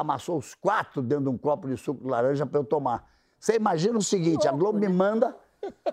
amassou 0.00 0.38
os 0.38 0.54
quatro 0.54 1.00
dentro 1.02 1.24
de 1.24 1.30
um 1.30 1.38
copo 1.38 1.68
de 1.68 1.76
suco 1.76 2.02
de 2.04 2.10
laranja 2.10 2.44
para 2.46 2.58
eu 2.60 2.64
tomar. 2.64 3.04
Você 3.38 3.56
imagina 3.56 3.96
o 3.98 4.02
seguinte, 4.02 4.46
a 4.48 4.52
Globo 4.52 4.78
me 4.78 4.88
manda 4.88 5.34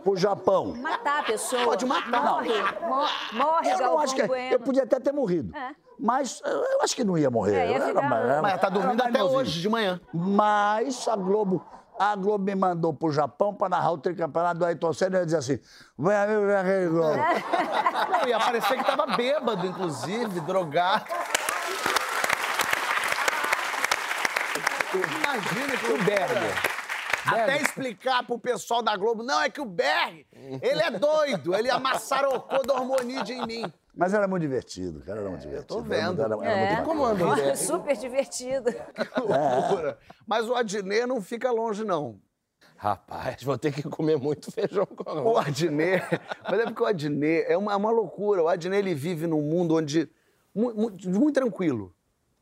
pro 0.04 0.16
Japão. 0.18 0.74
Matar 0.78 1.20
a 1.20 1.24
pessoa. 1.24 1.64
Pode 1.66 1.86
matar. 1.86 2.24
Morre. 2.24 2.50
Mo- 2.82 3.38
Morre, 3.44 3.70
Eu 3.72 3.78
não 3.80 4.00
acho 4.00 4.16
que... 4.16 4.24
Bueno. 4.24 4.54
Eu 4.54 4.60
podia 4.60 4.84
até 4.84 5.00
ter 5.00 5.12
morrido. 5.12 5.56
É. 5.56 5.72
Mas 6.00 6.42
eu 6.46 6.82
acho 6.82 6.96
que 6.96 7.04
não 7.04 7.18
ia 7.18 7.30
morrer. 7.30 7.56
É, 7.56 7.70
ia 7.72 7.76
era- 7.76 7.88
ficar- 7.88 8.20
era- 8.22 8.42
Mas 8.42 8.62
tá 8.62 8.70
dormindo 8.70 9.02
até 9.02 9.20
novinho. 9.20 9.40
hoje, 9.40 9.62
de 9.62 9.68
manhã. 9.70 10.00
Mas 10.14 11.08
a 11.08 11.16
Globo, 11.16 11.66
a 12.00 12.16
Globo 12.16 12.44
me 12.44 12.54
mandou 12.54 12.94
pro 12.94 13.12
Japão 13.12 13.54
para 13.54 13.70
narrar 13.70 13.92
o 13.94 13.98
tricampeonato 13.98 14.60
do 14.60 14.66
Ayrton 14.66 14.94
Senna 14.94 15.16
e 15.16 15.18
eu 15.18 15.20
ia 15.22 15.26
dizer 15.26 15.38
assim, 15.38 15.60
vem 15.98 16.16
aqui, 16.16 16.88
Globo. 16.90 17.18
Não, 18.12 18.28
ia 18.28 18.40
parecer 18.40 18.78
que 18.78 18.84
tava 18.86 19.08
bêbado, 19.18 19.66
inclusive, 19.66 20.40
drogado. 20.42 21.06
Imagina 24.98 25.77
que 25.77 25.92
o 25.92 26.04
Berger. 26.04 26.77
Até 27.25 27.58
explicar 27.62 28.25
pro 28.25 28.39
pessoal 28.39 28.82
da 28.82 28.96
Globo, 28.96 29.22
não, 29.22 29.42
é 29.42 29.50
que 29.50 29.60
o 29.60 29.66
Berg, 29.66 30.25
ele 30.62 30.82
é 30.82 30.92
doido, 30.92 31.54
ele 31.54 31.70
amassarocou 31.70 32.63
do 32.66 32.72
hormonídeo 32.74 33.36
em 33.36 33.46
mim. 33.46 33.74
Mas 33.94 34.13
era 34.13 34.27
muito 34.30 34.44
divertido, 34.44 35.01
cara, 35.01 35.20
era 35.20 35.30
muito 35.30 35.42
divertido. 35.42 35.68
tô 35.68 35.82
vendo. 35.82 36.22
Era, 36.22 36.36
era 36.36 36.46
É. 36.50 36.75
muito 36.75 36.86
Como 36.86 37.04
anda 37.04 37.27
o 37.27 37.36
Berg? 37.36 37.58
super 37.58 37.98
divertido. 37.98 38.72
Que 38.96 39.20
loucura. 39.20 39.98
Mas 40.25 40.48
o 40.48 40.56
Adnet 40.56 41.06
não 41.06 41.22
fica 41.22 41.51
longe, 41.51 41.84
não. 41.84 42.18
Rapaz, 42.77 43.42
vou 43.44 43.58
ter 43.58 43.74
que 43.74 43.84
comer 43.84 44.18
muito 44.18 44.50
feijão 44.51 44.86
com 44.86 45.04
O 45.04 45.18
arroz. 45.38 45.48
Adnet, 45.48 46.06
mas 46.50 46.60
é 46.60 46.63
porque 46.63 46.84
o 46.84 46.86
Adnet 46.86 47.46
é 47.51 47.58
uma, 47.58 47.74
é 47.74 47.75
uma 47.75 47.92
loucura. 47.92 48.44
O 48.44 48.48
Adnet 48.48 48.80
ele 48.80 48.94
vive 48.94 49.25
num 49.27 49.42
mundo 49.42 49.75
onde 49.75 50.08
mu- 50.56 50.74
mu- 50.74 50.98
muito, 51.06 51.34
tranquilo. 51.34 51.94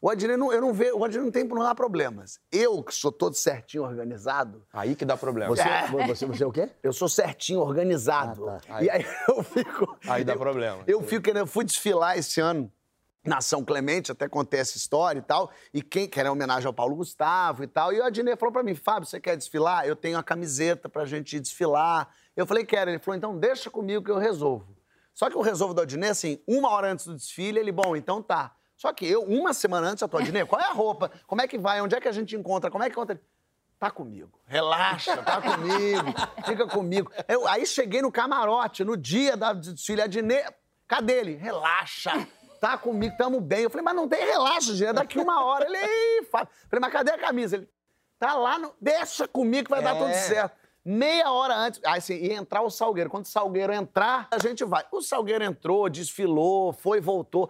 O 0.02 0.10
Adnet 0.10 0.38
não, 0.38 0.52
eu 0.54 0.62
não 0.62 0.74
vejo, 0.74 0.96
o 0.98 1.04
Adnet 1.04 1.24
não 1.24 1.32
tem 1.32 1.44
não 1.46 1.62
há 1.64 1.74
problemas. 1.74 2.40
Eu 2.52 2.84
que 2.84 2.94
sou 2.94 3.12
todo 3.12 3.34
certinho 3.34 3.84
organizado, 3.84 4.64
Aí 4.72 4.96
que 4.96 5.04
dá 5.06 5.18
problema. 5.18 5.56
Você, 5.56 5.64
você, 6.08 6.26
você 6.26 6.44
é 6.44 6.48
o 6.48 6.52
quê? 6.52 6.70
eu 6.84 6.94
sou 6.94 7.10
certinho 7.10 7.60
organizado. 7.62 8.48
Ah, 8.50 8.60
tá. 8.68 8.84
E 8.84 8.90
aí 8.90 9.06
eu 9.30 9.42
fico 9.44 9.98
Aí 10.08 10.24
dá 10.24 10.34
eu- 10.34 10.40
problema. 10.40 10.84
Eu 10.86 11.02
fico, 11.02 11.30
eu 11.30 11.48
fui 11.48 11.64
desfilar 11.66 12.18
esse 12.18 12.40
ano 12.40 12.72
na 13.26 13.42
São 13.42 13.66
Clemente, 13.66 14.12
até 14.12 14.30
contei 14.30 14.60
essa 14.60 14.78
história 14.78 15.18
e 15.18 15.24
tal. 15.24 15.50
E 15.74 15.82
quem 15.82 16.08
quer 16.08 16.30
homenagem 16.30 16.68
ao 16.68 16.74
Paulo 16.74 16.96
Gustavo 16.96 17.64
e 17.64 17.68
tal. 17.68 17.92
E 17.92 18.00
o 18.00 18.04
Adnet 18.04 18.38
falou 18.38 18.54
pra 18.54 18.62
mim, 18.62 18.76
Fábio, 18.76 19.10
você 19.10 19.20
quer 19.20 19.36
desfilar? 19.36 19.88
Eu 19.88 19.96
tenho 19.96 20.18
a 20.20 20.24
camiseta 20.24 20.88
pra 20.88 21.06
gente 21.06 21.40
desfilar. 21.40 22.08
Eu 22.36 22.46
falei, 22.46 22.64
quero. 22.64 22.92
Ele 22.92 23.00
falou, 23.00 23.18
então 23.18 23.36
deixa 23.40 23.72
comigo 23.72 24.04
que 24.04 24.12
eu 24.12 24.20
resolvo. 24.20 24.76
Só 25.12 25.28
que 25.30 25.36
eu 25.36 25.42
resolvo 25.42 25.74
do 25.74 25.82
Adnet, 25.82 26.12
assim, 26.12 26.40
uma 26.46 26.70
hora 26.70 26.92
antes 26.92 27.08
do 27.08 27.16
desfile, 27.16 27.58
ele, 27.58 27.72
bom, 27.72 27.96
então 27.96 28.22
tá. 28.22 28.54
Só 28.86 28.94
que 28.94 29.04
eu, 29.08 29.24
uma 29.24 29.52
semana 29.52 29.88
antes, 29.88 30.04
eu 30.04 30.08
tô, 30.08 30.18
Adnet, 30.20 30.48
qual 30.48 30.62
é 30.62 30.66
a 30.66 30.72
roupa? 30.72 31.10
Como 31.26 31.42
é 31.42 31.48
que 31.48 31.58
vai? 31.58 31.82
Onde 31.82 31.96
é 31.96 32.00
que 32.00 32.08
a 32.08 32.12
gente 32.12 32.36
encontra? 32.36 32.70
Como 32.70 32.84
é 32.84 32.88
que 32.88 32.92
encontra? 32.92 33.20
Tá 33.80 33.90
comigo. 33.90 34.40
Relaxa, 34.46 35.18
tá 35.24 35.42
comigo. 35.42 36.14
Fica 36.46 36.68
comigo. 36.68 37.12
Eu, 37.28 37.48
aí 37.48 37.66
cheguei 37.66 38.04
no 38.04 38.12
camarote, 38.12 38.84
no 38.84 38.96
dia 38.96 39.36
da 39.36 39.54
desfile, 39.54 40.02
a 40.02 40.06
Adnet, 40.06 40.54
cadê 40.88 41.14
ele? 41.14 41.34
Relaxa. 41.36 42.28
Tá 42.62 42.78
comigo, 42.78 43.16
tamo 43.18 43.42
bem. 43.42 43.64
Eu 43.64 43.72
falei, 43.72 43.84
mas 43.84 43.96
não 43.96 44.08
tem 44.08 44.24
relaxa, 44.24 44.76
gente. 44.76 44.90
É 44.90 44.94
daqui 44.94 45.18
uma 45.18 45.44
hora. 45.44 45.66
Ele, 45.66 45.78
"Ih, 45.80 46.26
Fábio." 46.26 46.48
Falei, 46.70 46.82
mas 46.82 46.94
cadê 46.94 47.12
a 47.12 47.18
camisa? 47.18 47.56
Ele, 47.56 47.68
tá 48.20 48.36
lá, 48.36 48.60
no... 48.60 48.72
deixa 48.80 49.28
comigo 49.28 49.64
que 49.66 49.72
vai 49.72 49.82
dar 49.82 49.96
É. 49.96 50.00
tudo 50.00 50.14
certo. 50.14 50.56
Meia 50.88 51.32
hora 51.32 51.56
antes, 51.56 51.82
aí 51.84 51.98
assim, 51.98 52.14
ia 52.14 52.36
entrar 52.36 52.62
o 52.62 52.70
Salgueiro. 52.70 53.10
Quando 53.10 53.26
o 53.26 53.28
Salgueiro 53.28 53.74
entrar, 53.74 54.28
a 54.30 54.38
gente 54.38 54.64
vai. 54.64 54.86
O 54.92 55.02
Salgueiro 55.02 55.44
entrou, 55.44 55.90
desfilou, 55.90 56.72
foi, 56.72 57.02
voltou. 57.02 57.50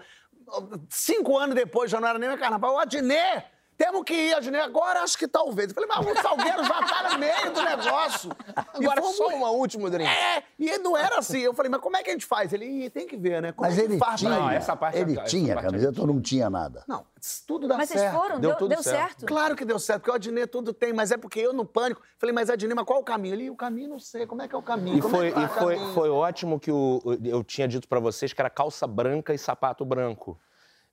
Cinco 0.90 1.38
anos 1.38 1.56
depois, 1.56 1.90
já 1.90 2.00
não 2.00 2.08
era 2.08 2.20
nem 2.20 2.30
mais 2.30 2.40
carnaval. 2.40 2.75
O 2.75 2.80
Adnet, 2.80 3.46
temos 3.77 4.03
que 4.03 4.13
ir, 4.13 4.34
Adnet. 4.34 4.63
Agora 4.63 5.01
acho 5.01 5.17
que 5.17 5.27
talvez. 5.27 5.70
Eu 5.70 5.75
falei, 5.75 5.89
mas 5.89 6.17
o 6.17 6.22
Salgueiro 6.22 6.63
já 6.63 6.82
tá 6.84 7.10
no 7.12 7.20
meio 7.20 7.51
do 7.51 7.62
negócio. 7.62 8.32
E 8.79 8.86
Agora 8.86 9.01
fomos- 9.01 9.17
só 9.17 9.27
uma 9.29 9.50
última, 9.50 9.89
drink. 9.89 10.10
É, 10.10 10.44
e 10.58 10.77
não 10.79 10.96
era 10.96 11.20
assim. 11.20 11.39
Eu 11.39 11.53
falei, 11.53 11.70
mas 11.70 11.82
como 11.82 11.98
é 11.98 12.03
que 12.03 12.10
a 12.10 12.13
gente 12.13 12.25
faz? 12.25 12.53
Ele, 12.53 12.65
"Ih, 12.65 12.89
tem 12.89 13.05
que 13.08 13.17
ver, 13.17 13.41
né? 13.41 13.51
Como 13.51 13.67
Mas 13.70 13.77
é 13.77 13.82
que 13.82 13.88
ele 13.91 13.98
faz 13.98 14.20
tinha, 14.20 14.32
ir?" 14.32 14.39
Não, 14.39 14.50
essa 14.50 14.75
parte- 14.75 14.98
ele 14.98 15.13
essa 15.13 15.24
tinha 15.24 15.53
parte- 15.55 15.67
camiseta 15.67 16.01
ou 16.01 16.08
não 16.08 16.22
tinha 16.22 16.50
nada? 16.50 16.84
Não, 16.88 17.05
tudo 17.46 17.67
dá 17.67 17.77
Mas 17.77 17.89
certo. 17.89 18.01
vocês 18.01 18.13
foram? 18.13 18.39
Deu 18.39 18.50
Deu, 18.51 18.58
tudo 18.58 18.70
deu 18.70 18.84
certo. 18.84 18.98
certo? 19.20 19.25
Claro 19.25 19.55
que 19.55 19.65
deu 19.65 19.79
certo, 19.79 20.01
porque 20.01 20.12
o 20.12 20.15
Adnet 20.15 20.48
tudo 20.48 20.74
tem, 20.74 20.94
mas 20.94 21.12
é 21.12 21.17
porque 21.17 21.39
eu 21.39 21.53
no 21.53 21.65
pânico 21.65 22.01
falei, 22.17 22.34
mas 22.34 22.50
Adnet, 22.50 22.75
mas 22.75 22.86
qual 22.86 23.00
é 23.00 23.01
o 23.01 23.05
caminho? 23.05 23.36
Ele, 23.36 23.50
o 23.50 23.55
caminho 23.55 23.89
não 23.89 24.00
sei, 24.00 24.25
como 24.25 24.41
é 24.41 24.48
que 24.48 24.55
é 24.55 24.58
o 24.58 24.62
caminho? 24.62 24.98
E 24.98 25.01
Como 25.01 25.15
foi, 25.15 25.27
é 25.27 25.32
que 25.32 25.39
e 25.39 25.46
o 25.46 25.50
foi, 25.50 25.75
caminho?" 25.75 25.94
foi 25.94 26.10
ótimo 26.10 26.60
que 26.60 26.72
o- 26.72 27.01
o- 27.03 27.13
eu 27.27 27.44
tinha 27.44 27.67
dito 27.67 27.88
pra 27.88 28.00
vocês 28.00 28.32
que 28.34 28.41
era 28.41 28.50
calça 28.50 28.88
branca 28.88 29.34
e 29.34 29.38
sapato 29.38 29.84
branco. 29.84 30.39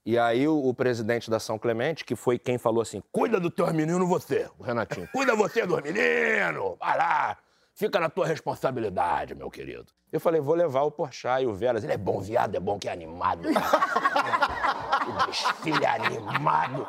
E 0.05 0.19
aí 0.19 0.49
o, 0.49 0.57
o 0.59 0.75
presidente 0.75 1.31
da 1.31 1.39
São 1.39 1.59
Clemente, 1.59 2.05
que 2.05 2.17
foi 2.17 2.39
quem 2.39 2.59
falou 2.59 2.83
assim, 2.83 3.03
cuida 3.13 3.39
do 3.39 3.51
teu 3.51 3.73
menino 3.73 4.07
você, 4.07 4.49
o 4.59 4.63
Renatinho. 4.63 5.09
Cuida 5.13 5.37
você 5.37 5.65
dos 5.65 5.81
meninos, 5.81 6.77
vai 6.79 6.99
lá, 6.99 7.39
fica 7.75 8.01
na 8.01 8.09
tua 8.09 8.27
responsabilidade, 8.27 9.35
meu 9.35 9.51
querido. 9.51 9.87
Eu 10.13 10.21
falei, 10.21 10.41
vou 10.41 10.55
levar 10.55 10.83
o 10.83 10.91
Porchat 10.91 11.43
e 11.43 11.47
o 11.47 11.55
Veras. 11.55 11.85
Ele 11.85 11.95
é 11.95 11.97
bom, 11.97 12.21
viado, 12.21 12.55
é 12.55 12.61
bom 12.61 12.79
que 12.79 12.89
é 12.89 12.93
animado. 12.93 13.49
o 15.11 15.27
desfile 15.27 15.87
animado. 15.87 16.87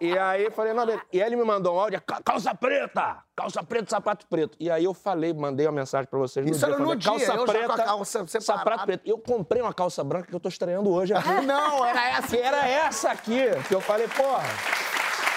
E 0.00 0.16
aí 0.18 0.50
falei, 0.50 0.72
não. 0.72 0.86
E 1.12 1.20
aí 1.20 1.26
ele 1.28 1.36
me 1.36 1.44
mandou 1.44 1.76
um 1.76 1.80
áudio, 1.80 2.00
"Ca- 2.06 2.20
calça 2.24 2.54
preta, 2.54 3.18
calça 3.36 3.62
preta, 3.62 3.90
sapato 3.90 4.26
preto. 4.26 4.56
E 4.58 4.70
aí 4.70 4.84
eu 4.84 4.94
falei, 4.94 5.32
mandei 5.32 5.66
uma 5.66 5.72
mensagem 5.72 6.06
pra 6.08 6.18
vocês 6.18 6.44
no 6.44 6.52
Isso 6.52 6.64
dia. 6.64 6.74
era 6.74 6.82
no 6.82 6.96
dia, 6.96 7.10
calça 7.10 7.34
eu 7.34 7.44
preta, 7.44 7.76
calça 7.84 8.26
sapato 8.40 8.84
preto. 8.86 9.02
Eu 9.06 9.18
comprei 9.18 9.60
uma 9.62 9.74
calça 9.74 10.02
branca 10.02 10.28
que 10.28 10.34
eu 10.34 10.40
tô 10.40 10.48
estreando 10.48 10.90
hoje 10.90 11.12
aqui. 11.14 11.28
Não, 11.44 11.84
era 11.84 12.08
essa. 12.08 12.28
Que 12.28 12.38
era 12.38 12.66
essa 12.68 13.10
aqui, 13.10 13.42
que 13.68 13.74
eu 13.74 13.80
falei, 13.80 14.08
porra, 14.08 14.42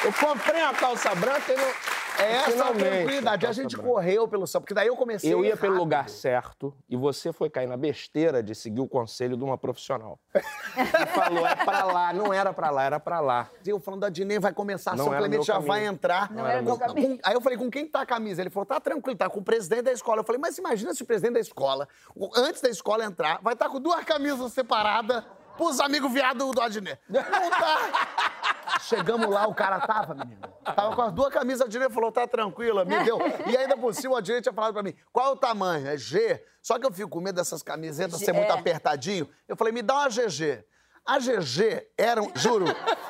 eu 0.04 0.14
comprei 0.14 0.62
uma 0.62 0.74
calça 0.74 1.14
branca 1.16 1.52
e 1.54 1.56
não... 1.56 1.97
É 2.20 2.32
essa 2.32 2.66
a 2.70 2.74
tranquilidade. 2.74 3.46
A 3.46 3.52
gente 3.52 3.78
correu 3.78 4.28
pelo 4.28 4.48
céu, 4.48 4.60
porque 4.62 4.74
daí 4.74 4.88
eu 4.88 4.96
comecei. 4.96 5.32
Eu 5.32 5.44
ia 5.46 5.56
pelo 5.56 5.74
rápido. 5.74 5.84
lugar 5.84 6.10
certo 6.10 6.74
e 6.90 6.96
você 6.96 7.32
foi 7.32 7.50
cair 7.50 7.68
na 7.68 7.78
besteira 7.78 8.42
de 8.42 8.54
seguir 8.56 8.82
o 8.82 8.88
conselho 8.88 9.38
de 9.38 9.44
uma 9.44 9.58
profissional. 9.58 10.20
e 10.36 11.06
falou, 11.08 11.46
é 11.48 11.56
pra 11.56 11.84
lá. 11.86 12.14
Não 12.14 12.34
era 12.34 12.52
pra 12.54 12.70
lá, 12.70 12.84
era 12.84 13.00
pra 13.00 13.20
lá. 13.20 13.50
Eu 13.66 13.80
falando 13.80 14.02
da 14.02 14.10
Dinê, 14.10 14.40
vai 14.40 14.54
começar, 14.54 14.96
Não 14.96 15.08
era 15.08 15.18
Clemente 15.18 15.46
já 15.46 15.54
caminho. 15.54 15.68
vai 15.68 15.86
entrar. 15.86 16.32
Não 16.32 16.46
era 16.48 16.60
Com- 16.60 16.66
meu 16.66 16.78
caminho. 16.78 17.20
Aí 17.24 17.34
eu 17.34 17.42
falei, 17.42 17.58
com 17.58 17.70
quem 17.70 17.86
tá 17.88 18.02
a 18.02 18.06
camisa? 18.06 18.42
Ele 18.42 18.50
falou, 18.50 18.66
tá 18.66 18.80
tranquilo, 18.80 19.18
tá 19.18 19.30
com 19.30 19.40
o 19.40 19.44
presidente 19.44 19.84
da 19.84 19.92
escola. 19.92 20.22
Eu 20.22 20.26
falei, 20.26 20.40
mas 20.42 20.58
imagina 20.58 20.94
se 20.94 21.04
o 21.04 21.06
presidente 21.06 21.34
da 21.34 21.40
escola, 21.40 21.88
antes 22.36 22.62
da 22.62 22.70
escola 22.70 23.04
entrar, 23.06 23.40
vai 23.42 23.54
estar 23.54 23.70
com 23.70 23.80
duas 23.80 24.04
camisas 24.04 24.52
separadas 24.54 25.24
pros 25.56 25.80
amigos 25.80 26.12
viados 26.12 26.52
do 26.52 26.62
Adnet. 26.62 27.00
Não 27.10 27.22
tá. 27.22 28.38
Chegamos 28.82 29.30
lá, 29.30 29.48
o 29.48 29.54
cara 29.56 29.80
tava, 29.80 30.14
menino. 30.14 30.42
Tava 30.64 30.96
com 30.96 31.02
as 31.02 31.12
duas 31.14 31.34
camisas, 31.34 31.62
a 31.62 31.66
Adnet 31.66 31.92
falou, 31.94 32.12
tá 32.12 32.28
tranquila, 32.28 32.86
me 32.86 32.98
deu. 33.04 33.18
E 33.48 33.58
ainda 33.58 33.76
por 33.78 33.94
cima, 33.94 34.14
o 34.14 34.18
Adnet 34.18 34.42
tinha 34.44 34.54
falado 34.54 34.74
pra 34.74 34.84
mim, 34.84 34.94
qual 35.12 35.28
é 35.28 35.30
o 35.32 35.36
tamanho? 35.36 35.88
É 35.88 35.98
G. 35.98 36.44
Só 36.62 36.78
que 36.78 36.86
eu 36.86 36.92
fico 36.92 37.10
com 37.10 37.22
medo 37.22 37.36
dessas 37.36 37.64
camisetas 37.64 38.20
ser 38.20 38.34
muito 38.34 38.52
É. 38.52 38.54
apertadinho. 38.54 39.28
Eu 39.48 39.56
falei, 39.56 39.74
me 39.74 39.82
dá 39.82 39.96
uma 39.96 40.10
GG. 40.10 40.64
A 41.08 41.20
GG 41.20 41.88
era, 41.98 42.22
um, 42.22 42.30
juro, 42.36 42.66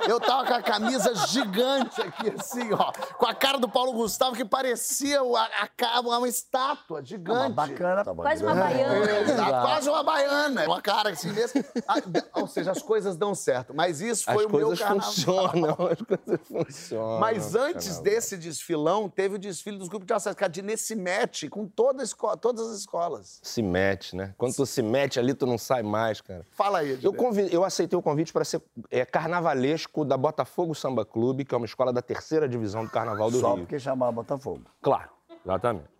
eu 0.08 0.20
tava 0.20 0.46
com 0.46 0.54
a 0.54 0.62
camisa 0.62 1.16
gigante 1.27 2.00
aqui, 2.00 2.32
assim, 2.39 2.72
ó, 2.72 2.92
com 3.18 3.25
a 3.25 3.34
cara 3.34 3.58
do 3.58 3.68
Paulo 3.68 3.92
Gustavo, 3.94 4.36
que 4.36 4.46
parecia 4.46 5.24
o- 5.24 5.36
a, 5.36 5.48
a, 5.96 6.00
uma 6.01 6.27
estátua 6.27 7.04
gigante. 7.04 7.54
Bacana. 7.54 8.04
tá 8.06 8.13
Quase 8.13 8.44
uma 8.44 8.54
baiana. 8.54 9.20
Exato, 9.22 9.50
quase 9.68 9.89
uma 9.89 10.04
baiana. 10.04 10.66
Uma 10.66 10.82
cara 10.82 11.10
assim 11.10 11.32
mesmo. 11.34 11.63
Ah, 11.88 11.96
Ou 12.36 12.48
seja, 12.48 12.70
as 12.72 12.82
coisas 12.84 13.18
dão 13.18 13.34
certo. 13.34 13.74
Mas 13.74 14.00
isso 14.00 14.25
foi 14.25 14.46
As 14.46 14.46
o 14.46 14.50
meu 14.56 14.68
coisas 14.68 14.80
carnaval. 14.80 15.12
funcionam, 15.12 15.77
as 15.92 16.01
coisas 16.01 16.48
funcionam. 16.48 17.20
Mas 17.20 17.56
antes 17.56 17.88
Carnaval. 17.88 18.04
desse 18.04 18.38
desfilão, 18.38 19.10
teve 19.10 19.36
o 19.36 19.39
desfile 19.39 19.77
dos 19.80 19.88
grupos 19.88 20.06
de 20.06 20.13
acesso, 20.13 20.36
que 20.38 20.44
a 20.44 20.48
Dinê 20.48 20.77
se 20.77 20.96
mete 20.96 21.50
com 21.50 21.66
toda 21.68 22.01
a 22.01 22.06
esco- 22.06 22.38
todas 22.38 22.68
as 22.70 22.77
escolas. 22.80 23.39
Se 23.42 23.63
mete, 23.63 24.16
né? 24.16 24.36
Quando 24.38 24.56
tu 24.56 24.66
se 24.68 24.84
mete 24.84 25.20
ali, 25.20 25.34
tu 25.34 25.48
não 25.48 25.58
sai 25.58 25.82
mais, 25.82 26.22
cara. 26.22 26.46
Fala 26.51 26.80
aí, 26.80 26.92
Eu, 26.92 26.98
Dinê. 26.98 27.18
convi- 27.18 27.50
eu 27.51 27.63
aceitei 27.63 27.87
o 27.96 28.01
convite 28.01 28.34
para 28.34 28.44
ser 28.44 28.62
é, 28.89 29.06
carnavalesco 29.06 30.03
da 30.03 30.17
Botafogo 30.17 30.74
Samba 30.75 31.06
Clube, 31.06 31.46
que 31.46 31.53
é 31.53 31.58
uma 31.58 31.65
escola 31.65 31.94
da 31.94 32.01
terceira 32.01 32.48
divisão 32.48 32.86
do 32.86 32.91
Carnaval 32.91 33.32
do 33.32 33.39
Só 33.39 33.53
Rio. 33.53 33.63
porque 33.63 33.79
chamava 33.79 34.12
Botafogo. 34.12 34.63
Claro, 34.82 35.10
exatamente. 35.46 35.98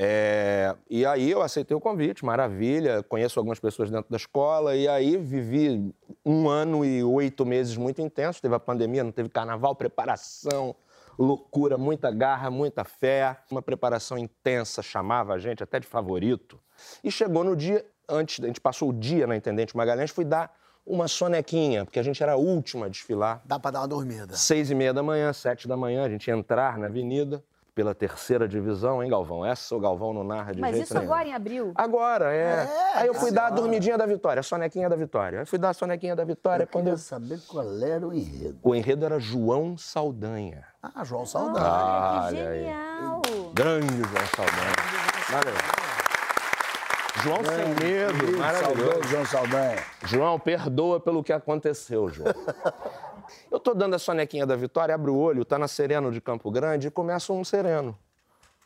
É, 0.00 0.76
e 0.88 1.04
aí 1.04 1.28
eu 1.28 1.42
aceitei 1.42 1.76
o 1.76 1.80
convite, 1.80 2.24
maravilha. 2.24 3.02
Conheço 3.02 3.40
algumas 3.40 3.58
pessoas 3.58 3.90
dentro 3.90 4.08
da 4.08 4.16
escola 4.16 4.76
e 4.76 4.86
aí 4.86 5.16
vivi 5.16 5.92
um 6.24 6.48
ano 6.48 6.84
e 6.84 7.02
oito 7.02 7.44
meses 7.44 7.76
muito 7.76 8.00
intensos. 8.00 8.40
Teve 8.40 8.54
a 8.54 8.60
pandemia, 8.60 9.02
não 9.02 9.10
teve 9.10 9.28
carnaval, 9.28 9.74
preparação, 9.74 10.76
loucura, 11.18 11.76
muita 11.76 12.12
garra, 12.12 12.48
muita 12.48 12.84
fé. 12.84 13.38
Uma 13.50 13.60
preparação 13.60 14.16
intensa, 14.16 14.82
chamava 14.82 15.34
a 15.34 15.38
gente 15.38 15.64
até 15.64 15.80
de 15.80 15.86
favorito. 15.88 16.60
E 17.02 17.10
chegou 17.10 17.42
no 17.42 17.56
dia, 17.56 17.84
antes, 18.08 18.42
a 18.44 18.46
gente 18.46 18.60
passou 18.60 18.90
o 18.90 18.92
dia 18.92 19.26
na 19.26 19.36
Intendente 19.36 19.76
Magalhães, 19.76 20.12
fui 20.12 20.24
dar 20.24 20.54
uma 20.88 21.06
sonequinha, 21.06 21.84
porque 21.84 21.98
a 21.98 22.02
gente 22.02 22.22
era 22.22 22.32
a 22.32 22.36
última 22.36 22.86
a 22.86 22.88
desfilar. 22.88 23.40
Dá 23.44 23.58
pra 23.58 23.70
dar 23.70 23.80
uma 23.80 23.88
dormida. 23.88 24.34
Seis 24.36 24.70
e 24.70 24.74
meia 24.74 24.92
da 24.92 25.02
manhã, 25.02 25.32
sete 25.32 25.68
da 25.68 25.76
manhã, 25.76 26.04
a 26.04 26.08
gente 26.08 26.26
ia 26.28 26.34
entrar 26.34 26.78
na 26.78 26.86
avenida 26.86 27.42
pela 27.74 27.94
terceira 27.94 28.48
divisão, 28.48 29.00
hein, 29.00 29.08
Galvão? 29.08 29.46
Essa 29.46 29.76
o 29.76 29.78
Galvão 29.78 30.12
não 30.12 30.24
narra 30.24 30.52
de 30.52 30.60
Mas 30.60 30.72
jeito 30.72 30.84
isso 30.86 30.94
nenhum. 30.94 31.06
agora 31.06 31.28
em 31.28 31.32
abril? 31.34 31.72
Agora, 31.76 32.34
é. 32.34 32.64
É, 32.64 32.68
Aí 32.98 33.06
eu 33.06 33.14
fui 33.14 33.30
dar 33.30 33.42
a 33.42 33.44
senhora. 33.46 33.62
dormidinha 33.62 33.96
da 33.96 34.04
vitória, 34.04 34.40
a 34.40 34.42
sonequinha 34.42 34.88
da 34.88 34.96
vitória. 34.96 35.38
Aí 35.40 35.46
fui 35.46 35.60
dar 35.60 35.68
a 35.70 35.74
sonequinha 35.74 36.16
da 36.16 36.24
vitória 36.24 36.64
Eu 36.64 36.66
quando 36.66 36.84
queria 36.86 36.94
eu... 36.94 36.98
saber 36.98 37.38
qual 37.46 37.64
era 37.80 38.04
o 38.04 38.12
enredo. 38.12 38.58
O 38.64 38.74
enredo 38.74 39.04
era 39.06 39.20
João 39.20 39.76
Saldanha. 39.78 40.64
Ah, 40.82 41.04
João 41.04 41.24
Saldanha. 41.24 41.64
Olha, 41.66 42.30
que 42.30 42.36
Olha 42.40 42.48
aí. 42.50 42.58
genial! 42.64 43.22
Grande 43.54 43.96
João 43.96 44.26
Saldanha. 44.34 44.74
Maravilhoso. 45.30 45.87
João 47.22 47.38
sem 47.44 47.86
medo, 47.86 48.38
maravilhoso. 48.38 49.08
João 49.08 49.26
Saldanha. 49.26 49.76
João, 50.04 50.38
perdoa 50.38 51.00
pelo 51.00 51.22
que 51.22 51.32
aconteceu, 51.32 52.08
João. 52.08 52.32
Eu 53.50 53.60
tô 53.60 53.74
dando 53.74 53.94
a 53.94 53.98
sonequinha 53.98 54.46
da 54.46 54.56
vitória, 54.56 54.94
abro 54.94 55.14
o 55.14 55.18
olho, 55.18 55.44
tá 55.44 55.58
na 55.58 55.68
Sereno 55.68 56.10
de 56.10 56.20
Campo 56.20 56.50
Grande 56.50 56.88
e 56.88 56.90
começa 56.90 57.32
um 57.32 57.44
sereno. 57.44 57.96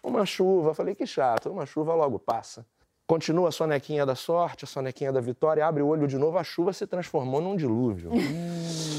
Uma 0.02 0.24
chuva. 0.24 0.74
Falei, 0.74 0.94
que 0.94 1.06
chato, 1.06 1.50
uma 1.50 1.66
chuva 1.66 1.94
logo 1.94 2.18
passa. 2.18 2.64
Continua 3.06 3.48
a 3.48 3.52
sonequinha 3.52 4.06
da 4.06 4.14
sorte, 4.14 4.64
a 4.64 4.68
sonequinha 4.68 5.12
da 5.12 5.20
vitória, 5.20 5.66
abre 5.66 5.82
o 5.82 5.86
olho 5.86 6.06
de 6.06 6.16
novo, 6.16 6.38
a 6.38 6.44
chuva 6.44 6.72
se 6.72 6.86
transformou 6.86 7.40
num 7.40 7.56
dilúvio. 7.56 8.10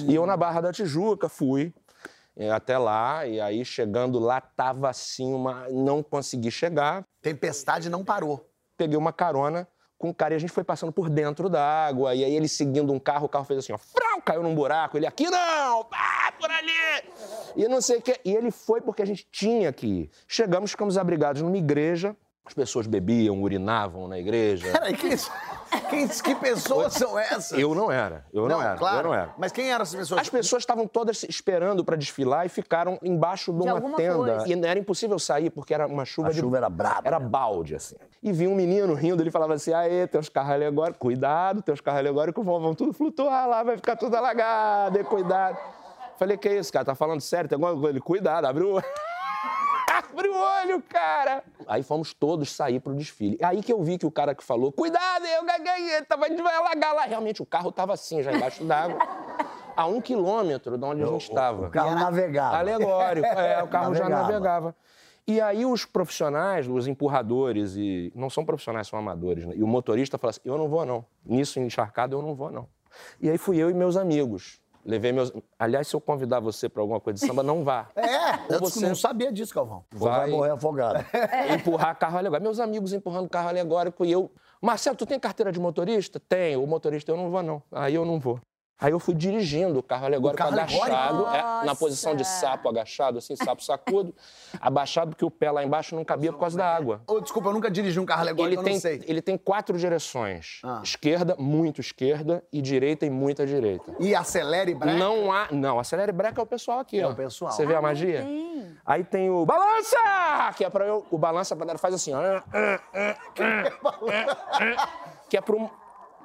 e 0.08 0.13
eu 0.13 0.26
na 0.26 0.36
Barra 0.36 0.62
da 0.62 0.72
Tijuca 0.72 1.30
fui 1.30 1.74
eh, 2.36 2.52
até 2.52 2.78
lá, 2.78 3.26
e 3.26 3.39
aí 3.39 3.63
chegando 3.63 4.20
lá 4.20 4.42
tava 4.42 4.89
assim, 4.89 5.34
uma... 5.34 5.68
não 5.70 6.04
consegui 6.04 6.52
chegar, 6.52 7.04
Tempestade 7.22 7.89
não 7.89 8.04
parou. 8.04 8.53
Peguei 8.84 8.98
uma 8.98 9.13
carona 9.13 9.65
com 9.98 10.10
um 10.10 10.13
cara 10.13 10.34
e 10.34 10.36
a 10.36 10.39
gente 10.39 10.52
foi 10.52 10.65
passando 10.65 10.91
por 10.91 11.10
dentro 11.10 11.48
da 11.48 11.63
água. 11.63 12.13
E 12.13 12.26
aí 12.26 12.36
ele 12.36 12.50
seguindo 12.50 12.91
um 12.91 13.00
carro, 13.00 13.28
o 13.28 13.30
carro 13.30 13.46
fez 13.46 13.60
assim, 13.60 13.72
ó, 13.72 13.78
frau, 13.78 14.22
caiu 14.22 14.43
num 14.43 14.54
buraco. 14.54 14.98
Ele, 14.98 15.08
aqui 15.08 15.30
não, 15.30 15.86
pá, 15.86 16.34
por 16.38 16.52
ali. 16.52 16.72
E 17.56 17.65
não 17.69 17.82
sei 17.82 18.00
o 18.00 18.02
quê. 18.02 18.19
E 18.26 18.36
ele 18.36 18.52
foi 18.52 18.82
porque 18.82 19.02
a 19.02 19.06
gente 19.06 19.26
tinha 19.32 19.72
que 19.72 19.88
ir. 19.88 20.12
Chegamos, 20.28 20.72
ficamos 20.72 20.98
abrigados 20.98 21.41
numa 21.41 21.58
igreja. 21.58 22.15
As 22.45 22.53
pessoas 22.53 22.88
bebiam, 22.88 23.41
urinavam 23.41 24.08
na 24.08 24.19
igreja. 24.19 24.69
Peraí, 24.73 24.95
que, 24.97 25.10
quem, 25.89 26.08
que 26.08 26.36
pessoas 26.36 26.93
são 26.93 27.17
essas? 27.17 27.58
Eu 27.58 27.73
não 27.73 27.89
era, 27.89 28.25
eu 28.34 28.49
não, 28.49 28.62
era, 28.62 28.75
claro. 28.75 28.97
eu 28.97 29.03
não 29.03 29.13
era. 29.13 29.34
Mas 29.38 29.51
quem 29.53 29.71
eram 29.71 29.84
essas 29.84 29.95
pessoas? 29.95 30.21
As 30.21 30.29
pessoas 30.29 30.62
estavam 30.62 30.86
todas 30.86 31.23
esperando 31.23 31.86
para 31.86 31.95
desfilar 31.95 32.45
e 32.45 32.49
ficaram 32.49 32.99
embaixo 33.01 33.53
de 33.53 33.60
De 33.62 33.71
uma 33.71 33.95
tenda. 33.95 34.15
coisa. 34.15 34.47
E 34.47 34.65
era 34.65 34.77
impossível 34.77 35.17
sair 35.17 35.49
porque 35.49 35.73
era 35.73 35.88
uma 35.88 36.03
chuva 36.03 36.27
A 36.27 36.32
de 36.32 36.41
chuva 36.41 36.58
era 36.58 36.69
braba. 36.69 37.08
Era 37.08 37.19
né? 37.19 37.27
balde, 37.27 37.75
assim. 37.75 37.95
E 38.21 38.34
vinha 38.34 38.49
um 38.49 38.56
menino 38.56 38.93
rindo, 38.93 39.23
ele 39.23 39.32
falava 39.32 39.53
assim: 39.53 39.73
aê, 39.73 40.06
teus 40.06 40.27
carros 40.27 40.51
alegóricos, 40.51 40.99
cuidado, 40.99 41.62
teus 41.62 41.79
carros 41.79 41.99
alegóricos 41.99 42.45
vão, 42.45 42.60
vão 42.60 42.75
tudo 42.75 42.91
flutuar 42.91 43.47
lá, 43.47 43.63
vai 43.63 43.77
ficar 43.77 43.95
tudo 43.95 44.15
alagado, 44.15 44.99
e 44.99 45.03
cuidado. 45.03 45.58
Falei, 46.17 46.38
que 46.38 46.49
isso, 46.49 46.71
cara? 46.71 46.86
Tá 46.86 46.95
falando 46.95 47.21
sério? 47.21 47.49
Tem 47.49 47.56
alguma 47.56 47.73
coisa? 47.73 47.89
Ele, 47.89 48.01
cuidado, 48.01 48.45
olho. 48.47 48.84
Abre 50.13 50.30
o 50.30 50.36
olho, 50.36 50.82
cara! 50.88 51.43
Aí 51.67 51.84
fomos 51.84 52.13
todos 52.13 52.52
sair 52.52 52.80
pro 52.80 52.93
desfile. 52.93 53.38
Aí 53.41 53.62
que 53.62 53.73
eu 53.73 53.82
vi 53.82 53.97
que 53.97 54.06
o 54.06 54.12
cara 54.12 54.36
que 54.36 54.43
falou, 54.43 54.71
cuidado, 54.71 55.26
eu 55.26 55.43
gaguei, 55.43 56.02
tava, 56.08 56.26
a 56.26 56.30
gente 56.30 56.41
vai 56.41 56.56
alagar 56.56 56.93
lá. 56.93 57.04
Realmente, 57.04 57.41
o 57.41 57.45
carro 57.45 57.71
tava 57.71 57.93
assim, 57.93 58.21
já 58.21 58.32
embaixo 58.32 58.63
d'água. 58.63 58.99
A 59.76 59.88
um 59.88 59.99
quilômetro 59.99 60.78
de 60.78 60.86
onde 60.86 61.02
a 61.02 61.08
gente 61.08 61.23
estava. 61.23 61.65
O 61.65 61.71
carro 61.71 61.95
navegava. 61.95 62.58
Alegórico, 62.58 63.26
é, 63.26 63.63
o 63.63 63.67
carro 63.67 63.95
já 63.95 64.08
Navegava. 64.08 64.32
navegava. 64.32 64.76
E 65.26 65.41
aí 65.41 65.65
os 65.65 65.84
profissionais, 65.84 66.67
os 66.67 66.86
empurradores, 66.86 67.76
e 67.76 68.12
não 68.13 68.30
são 68.30 68.45
profissionais, 68.45 68.88
são 68.88 68.99
amadores, 68.99 69.45
né? 69.45 69.54
E 69.56 69.63
o 69.63 69.67
motorista 69.67 70.19
fala 70.19 70.30
assim, 70.30 70.41
eu 70.45 70.60
não 70.60 70.67
vou 70.67 70.86
não. 70.86 71.04
Nisso 71.26 71.60
encharcado 71.60 72.15
eu 72.15 72.21
não 72.21 72.36
vou 72.36 72.52
não. 72.52 72.67
E 73.19 73.28
aí 73.32 73.38
fui 73.39 73.58
eu 73.58 73.67
e 73.71 73.73
meus 73.73 73.97
amigos. 73.97 74.62
Levei 74.86 75.12
meus... 75.12 75.32
Aliás, 75.58 75.88
se 75.88 75.96
eu 75.96 76.02
convidar 76.02 76.39
você 76.39 76.67
para 76.67 76.82
alguma 76.82 77.00
coisa 77.00 77.19
de 77.19 77.26
samba, 77.26 77.41
não 77.43 77.63
vá. 77.63 77.89
É, 77.96 78.54
eu 78.56 78.60
você- 78.60 78.86
não 78.88 78.96
sabia 78.96 79.32
disso, 79.32 79.54
Calvão. 79.54 79.84
Vai 79.91 80.22
Vai 80.22 80.30
morrer 80.32 80.52
afogado. 80.52 81.06
empurrar 81.54 81.98
carro 81.98 82.17
alegórico. 82.17 82.43
Meus 82.43 82.60
amigos 82.60 82.91
empurrando 82.93 83.30
carro 83.30 83.50
alegórico 83.50 84.04
e 84.06 84.12
eu... 84.12 84.30
Marcelo, 84.62 84.96
tu 84.96 85.06
tem 85.06 85.19
carteira 85.19 85.52
de 85.52 85.60
motorista? 85.60 86.19
Tenho. 86.19 86.63
O 86.63 86.67
motorista, 86.67 87.12
eu 87.12 87.17
não 87.17 87.30
vou 87.30 87.43
não. 87.43 87.62
Aí 87.72 87.96
eu 87.96 88.06
não 88.06 88.19
vou. 88.19 88.39
Aí 88.84 88.91
eu 88.91 89.00
fui 89.00 89.13
dirigindo 89.13 89.80
o 89.80 89.84
carro 89.84 90.06
alegórico 90.06 90.38
carro 90.43 90.54
agachado, 90.54 91.26
é, 91.28 91.65
na 91.65 91.74
posição 91.74 92.13
de 92.15 92.26
sapo 92.26 92.67
agachado, 92.67 93.17
assim, 93.17 93.34
sapo 93.36 93.63
sacudo, 93.63 94.13
abaixado 94.60 95.12
porque 95.12 95.24
o 95.24 95.32
pé 95.32 95.50
lá 95.52 95.63
embaixo 95.63 95.96
não 95.96 96.04
cabia 96.04 96.34
por 96.34 96.39
causa 96.39 96.58
da 96.58 96.76
água. 96.76 97.02
Ô, 97.08 97.22
desculpa, 97.22 97.48
eu 97.50 97.54
nunca 97.54 97.72
dirigi 97.72 97.98
um 98.00 98.06
carro 98.06 98.22
alegórico, 98.22 98.50
Ele 98.52 98.60
eu 98.60 98.63
tem, 98.63 98.74
não 98.74 98.82
sei. 98.82 99.02
ele 99.08 99.22
tem 99.22 99.38
quatro 99.38 99.78
direções: 99.78 100.60
Ah. 100.63 100.82
esquerda, 100.84 101.36
muito 101.39 101.80
esquerda, 101.80 102.43
e 102.52 102.62
direita 102.62 103.06
e 103.06 103.10
muita 103.10 103.46
direita. 103.48 103.96
E 104.00 104.13
acelera 104.13 104.69
e 104.69 104.76
breca? 104.76 104.98
Não 104.98 105.32
há. 105.32 105.48
Não, 105.50 105.80
acelere 105.80 106.12
breca 106.12 106.41
é 106.41 106.43
o 106.43 106.48
pessoal 106.48 106.80
aqui, 106.80 107.00
É 107.00 107.08
ó. 107.08 107.12
o 107.12 107.15
pessoal. 107.15 107.52
Você 107.54 107.65
vê 107.65 107.74
a 107.74 107.78
Ah, 107.78 107.82
não 107.82 107.88
magia? 107.89 108.22
tem. 108.22 108.78
Aí 108.86 109.04
tem 109.06 109.30
o 109.30 109.46
balança! 109.46 109.96
Que 110.58 110.65
é 110.65 110.69
pra 110.69 110.86
eu. 110.86 111.06
O 111.10 111.17
balança 111.17 111.56
pra 111.56 111.78
faz 111.78 111.96
assim, 111.96 112.12
ó. 112.13 112.41
Que 115.30 115.38
é 115.38 115.41
pro 115.41 115.69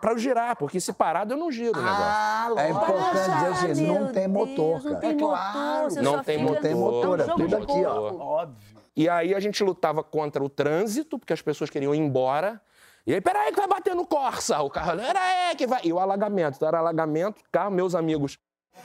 Pra 0.00 0.12
eu 0.12 0.18
girar, 0.18 0.56
porque 0.56 0.80
se 0.80 0.92
parado 0.92 1.34
eu 1.34 1.38
não 1.38 1.50
giro 1.50 1.78
o 1.78 1.82
negócio. 1.82 2.04
Ah, 2.04 2.46
É 2.46 2.72
lógico. 2.72 2.72
importante 2.72 3.52
dizer 3.60 3.70
assim, 3.72 3.86
não 3.86 4.12
tem 4.12 4.28
motor, 4.28 4.80
Deus, 4.80 4.84
Não 4.84 4.90
cara. 4.92 5.00
tem 5.00 5.10
É 5.10 5.12
motor, 5.14 5.28
claro. 5.38 5.90
você 5.90 6.02
Não 6.02 6.12
só 6.16 6.22
tem 6.22 6.38
motor, 6.38 6.60
tem 6.60 6.74
motor, 6.74 7.20
é 7.20 7.22
é 7.22 7.26
um 7.34 7.36
tudo 7.36 7.56
aqui, 7.56 7.84
ó. 7.84 8.14
Óbvio. 8.14 8.78
E 8.96 9.08
aí 9.08 9.34
a 9.34 9.40
gente 9.40 9.62
lutava 9.62 10.02
contra 10.02 10.42
o 10.42 10.48
trânsito, 10.48 11.18
porque 11.18 11.32
as 11.32 11.42
pessoas 11.42 11.70
queriam 11.70 11.94
ir 11.94 11.98
embora. 11.98 12.60
E 13.06 13.14
aí, 13.14 13.20
peraí 13.20 13.50
que 13.52 13.56
vai 13.58 13.68
bater 13.68 13.94
no 13.94 14.06
Corsa. 14.06 14.60
O 14.60 14.68
carro, 14.68 14.98
peraí 14.98 15.54
que 15.56 15.66
vai... 15.66 15.80
E 15.84 15.92
o 15.92 15.98
alagamento, 15.98 16.56
então 16.56 16.68
era 16.68 16.78
alagamento, 16.78 17.40
carro, 17.50 17.70
meus 17.70 17.94
amigos. 17.94 18.38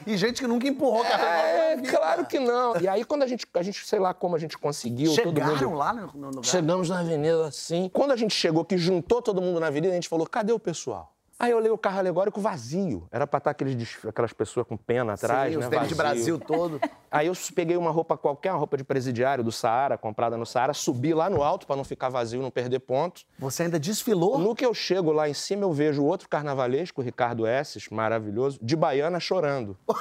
E 0.05 0.17
gente 0.17 0.41
que 0.41 0.47
nunca 0.47 0.67
empurrou 0.67 1.03
carro. 1.03 1.23
É, 1.23 1.77
claro 1.77 2.25
que 2.25 2.39
não. 2.39 2.75
E 2.79 2.87
aí, 2.87 3.03
quando 3.05 3.23
a 3.23 3.27
gente, 3.27 3.45
a 3.53 3.61
gente, 3.61 3.85
sei 3.85 3.99
lá 3.99 4.13
como 4.13 4.35
a 4.35 4.39
gente 4.39 4.57
conseguiu, 4.57 5.11
Chegaram 5.13 5.69
mundo... 5.69 5.77
lá 5.77 5.93
no, 5.93 6.07
no 6.13 6.27
lugar? 6.29 6.43
Chegamos 6.43 6.89
na 6.89 6.99
avenida 6.99 7.47
assim. 7.47 7.89
Quando 7.93 8.11
a 8.11 8.15
gente 8.15 8.35
chegou, 8.35 8.65
que 8.65 8.77
juntou 8.77 9.21
todo 9.21 9.41
mundo 9.41 9.59
na 9.59 9.67
avenida, 9.67 9.91
a 9.91 9.95
gente 9.95 10.09
falou: 10.09 10.27
cadê 10.27 10.51
o 10.51 10.59
pessoal? 10.59 11.13
Aí 11.39 11.51
eu 11.51 11.57
olhei 11.57 11.71
o 11.71 11.77
carro 11.77 11.99
alegórico 11.99 12.39
vazio. 12.39 13.07
Era 13.11 13.27
pra 13.27 13.39
estar 13.39 13.51
aqueles, 13.51 13.97
aquelas 14.07 14.31
pessoas 14.33 14.65
com 14.67 14.77
pena 14.77 15.13
atrás, 15.13 15.53
Sim, 15.53 15.59
né? 15.59 15.67
os 15.67 15.87
de. 15.87 15.95
Brasil 15.95 16.39
todo. 16.39 16.79
Aí 17.11 17.27
eu 17.27 17.33
peguei 17.53 17.77
uma 17.77 17.91
roupa 17.91 18.17
qualquer, 18.17 18.51
uma 18.51 18.57
roupa 18.57 18.77
de 18.77 18.83
presidiário 18.83 19.43
do 19.43 19.51
Saara, 19.51 19.97
comprada 19.97 20.35
no 20.37 20.45
Saara, 20.45 20.73
subi 20.73 21.13
lá 21.13 21.29
no 21.29 21.43
alto 21.43 21.67
pra 21.67 21.75
não 21.75 21.83
ficar 21.83 22.09
vazio, 22.09 22.41
não 22.41 22.49
perder 22.49 22.79
pontos. 22.79 23.25
Você 23.37 23.63
ainda 23.63 23.79
desfilou? 23.79 24.39
No 24.39 24.55
que 24.55 24.65
eu 24.65 24.73
chego 24.73 25.11
lá 25.11 25.29
em 25.29 25.33
cima, 25.33 25.63
eu 25.63 25.71
vejo 25.71 26.03
outro 26.03 26.27
carnavalesco, 26.27 27.01
o 27.01 27.03
Ricardo 27.03 27.45
Esses, 27.45 27.87
maravilhoso, 27.89 28.57
de 28.61 28.75
baiana 28.75 29.19
chorando. 29.19 29.77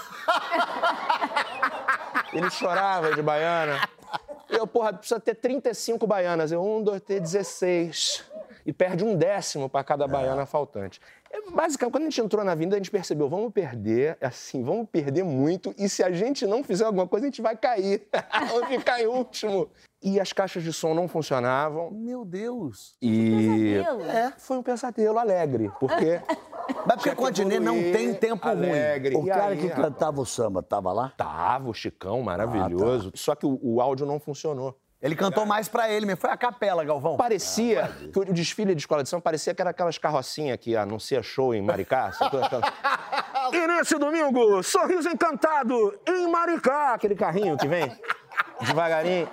Ele 2.33 2.49
chorava 2.51 3.15
de 3.15 3.21
baiana. 3.21 3.79
Eu, 4.49 4.67
porra, 4.67 4.93
precisa 4.93 5.21
ter 5.21 5.35
35 5.35 6.07
baianas. 6.07 6.53
Eu, 6.53 6.63
um, 6.65 6.83
dois, 6.83 7.01
três, 7.03 7.21
16. 7.21 8.25
E 8.65 8.73
perde 8.73 9.05
um 9.05 9.17
décimo 9.17 9.69
pra 9.69 9.83
cada 9.83 10.07
baiana 10.07 10.47
faltante. 10.47 11.01
É, 11.33 11.51
basicamente, 11.51 11.93
quando 11.93 12.03
a 12.03 12.11
gente 12.11 12.21
entrou 12.21 12.45
na 12.45 12.55
vinda, 12.55 12.77
a 12.77 12.79
gente 12.79 12.91
percebeu, 12.91 13.27
vamos 13.29 13.53
perder, 13.53 14.19
assim, 14.21 14.63
vamos 14.63 14.87
perder 14.91 15.25
muito. 15.25 15.75
E 15.79 15.89
se 15.89 16.03
a 16.05 16.13
gente 16.13 16.47
não 16.47 16.63
fizer 16.63 16.85
alguma 16.85 17.09
coisa, 17.09 17.25
a 17.25 17.31
gente 17.31 17.41
vai 17.41 17.57
cair. 17.57 18.07
vamos 18.51 18.69
ficar 18.69 19.01
em 19.01 19.07
último. 19.07 19.69
E 20.03 20.21
as 20.21 20.33
caixas 20.33 20.63
de 20.63 20.73
som 20.73 20.93
não 20.95 21.09
funcionavam. 21.09 21.91
Meu 21.91 22.25
Deus. 22.25 22.97
E 23.01 23.77
Pesadelo. 23.79 24.03
é, 24.11 24.33
foi 24.37 24.59
um 24.59 24.63
pesadelo 24.63 25.19
alegre, 25.19 25.71
porque 25.81 26.21
Mas 26.87 26.97
porque 26.97 27.11
o 27.11 27.17
Continê 27.17 27.59
não 27.61 27.75
tem 27.75 28.13
tempo 28.15 28.47
ruim. 28.47 28.57
alegre. 28.69 29.17
O 29.17 29.25
E 29.25 29.29
cara 29.29 29.53
aí, 29.53 29.59
que 29.59 29.69
cantava 29.71 30.21
o 30.21 30.27
samba 30.27 30.63
tava 30.63 30.93
lá? 30.93 31.13
tava 31.17 31.69
o 31.69 31.75
Chicão 31.75 32.21
maravilhoso, 32.23 33.13
só 33.15 33.35
que 33.35 33.47
o, 33.47 33.59
o 33.63 33.81
áudio 33.81 34.05
não 34.07 34.19
funcionou. 34.21 34.77
Ele 35.03 35.17
cantou 35.17 35.45
mais 35.45 35.69
pra 35.69 35.91
ele 35.91 36.07
mesmo. 36.07 36.21
Foi 36.21 36.31
a 36.31 36.37
capela, 36.37 36.85
Galvão. 36.85 37.17
Parecia 37.17 37.91
que 38.13 38.19
o 38.19 38.25
desfile 38.33 38.73
de 38.75 38.81
escola 38.81 39.03
de 39.03 39.09
samba 39.09 39.23
parecia 39.23 39.53
que 39.53 39.61
era 39.61 39.71
aquelas 39.71 39.99
carrocinhas 39.99 40.57
que 40.59 40.77
anuncia 40.77 41.21
show 41.23 41.53
em 41.53 41.61
Maricá. 41.61 42.13
e 43.53 43.67
nesse 43.67 43.99
domingo, 43.99 44.63
sorriso 44.63 45.09
encantado 45.09 45.99
em 46.07 46.29
Maricá, 46.31 46.95
aquele 46.95 47.17
carrinho 47.17 47.57
que 47.57 47.67
vem 47.67 47.91
devagarinho. 48.61 49.29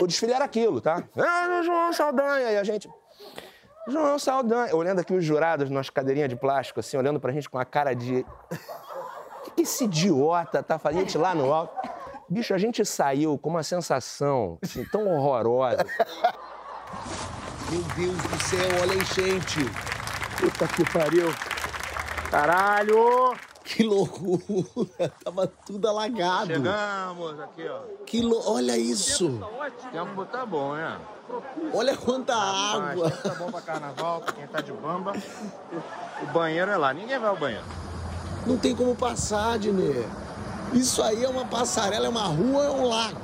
O 0.00 0.06
desfile 0.06 0.32
era 0.32 0.44
aquilo, 0.44 0.80
tá? 0.80 1.02
É, 1.14 1.62
João 1.62 1.92
Saldanha, 1.92 2.52
e 2.52 2.56
a 2.56 2.64
gente. 2.64 2.88
João 3.88 4.18
Saldanha. 4.18 4.74
Olhando 4.74 5.00
aqui 5.00 5.12
os 5.12 5.24
jurados 5.24 5.68
nas 5.68 5.90
cadeirinhas 5.90 6.30
de 6.30 6.36
plástico, 6.36 6.80
assim, 6.80 6.96
olhando 6.96 7.20
pra 7.20 7.30
gente 7.32 7.48
com 7.48 7.58
a 7.58 7.64
cara 7.64 7.94
de. 7.94 8.24
O 8.50 9.42
que, 9.42 9.50
que 9.50 9.62
esse 9.62 9.84
idiota 9.84 10.62
tá 10.62 10.78
fazendo? 10.78 11.00
A 11.00 11.04
gente 11.04 11.18
lá 11.18 11.34
no 11.34 11.52
alto. 11.52 11.99
Bicho, 12.30 12.54
a 12.54 12.58
gente 12.58 12.84
saiu 12.84 13.36
com 13.36 13.50
uma 13.50 13.62
sensação 13.64 14.56
assim, 14.62 14.84
tão 14.84 15.06
horrorosa. 15.08 15.84
Meu 17.70 17.82
Deus 17.96 18.16
do 18.16 18.42
céu, 18.44 18.80
olha 18.82 18.92
a 18.92 18.96
enchente. 18.96 19.58
Puta 20.38 20.68
que 20.68 20.84
pariu. 20.92 21.26
Caralho! 22.30 23.34
Que 23.64 23.82
loucura. 23.84 25.12
Tava 25.24 25.46
tudo 25.66 25.88
alagado. 25.88 26.46
Chegamos 26.54 27.40
aqui, 27.40 27.68
ó. 27.68 27.80
Que 28.06 28.20
lou- 28.22 28.42
Olha 28.54 28.76
isso. 28.76 29.28
O 29.28 29.90
tempo 29.92 30.24
tá 30.26 30.46
bom, 30.46 30.74
né? 30.74 30.98
Olha 31.72 31.96
quanta 31.96 32.34
Mas 32.34 32.74
água. 32.90 33.10
tempo 33.10 33.22
tá 33.28 33.34
bom 33.34 33.50
pra 33.52 33.60
carnaval, 33.60 34.20
pra 34.22 34.32
quem 34.32 34.46
tá 34.48 34.60
de 34.60 34.72
bamba. 34.72 35.12
O 36.22 36.26
banheiro 36.32 36.70
é 36.70 36.76
lá, 36.76 36.92
ninguém 36.92 37.18
vai 37.18 37.28
ao 37.28 37.36
banheiro. 37.36 37.64
Não 38.46 38.56
tem 38.56 38.74
como 38.74 38.96
passar, 38.96 39.58
Dinê. 39.58 40.04
Isso 40.72 41.02
aí 41.02 41.24
é 41.24 41.28
uma 41.28 41.44
passarela, 41.44 42.06
é 42.06 42.08
uma 42.08 42.24
rua, 42.24 42.64
é 42.64 42.70
um 42.70 42.84
lago. 42.84 43.20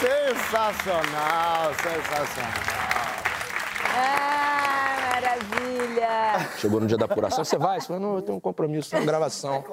Sensacional, 0.00 1.74
sensacional. 1.82 2.52
Ah, 3.94 5.10
maravilha! 5.12 6.48
Chegou 6.56 6.80
no 6.80 6.86
dia 6.86 6.96
da 6.96 7.04
apuração, 7.04 7.44
você 7.44 7.58
vai? 7.58 7.80
Você 7.80 7.88
fala, 7.88 8.00
não, 8.00 8.14
eu 8.16 8.22
tenho 8.22 8.38
um 8.38 8.40
compromisso, 8.40 8.96
uma 8.96 9.04
gravação. 9.04 9.64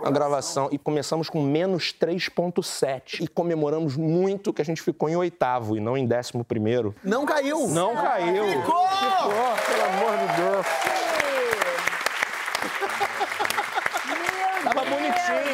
Uma 0.00 0.10
gravação. 0.10 0.68
E 0.72 0.78
começamos 0.78 1.30
com 1.30 1.40
menos 1.42 1.94
3,7. 1.98 3.22
E 3.22 3.28
comemoramos 3.28 3.96
muito 3.96 4.52
que 4.52 4.60
a 4.60 4.64
gente 4.64 4.82
ficou 4.82 5.08
em 5.08 5.16
oitavo 5.16 5.76
e 5.76 5.80
não 5.80 5.96
em 5.96 6.06
décimo 6.06 6.44
primeiro. 6.44 6.94
Não 7.04 7.24
caiu. 7.24 7.68
Não 7.68 7.94
caiu. 7.94 8.44
Ficou! 8.44 8.88
Ficou, 8.88 9.56
pelo 9.66 9.84
amor 9.84 10.18
de 10.18 10.26
Deus. 10.36 10.66
Tava 14.64 14.84
bonitinho. 14.84 15.49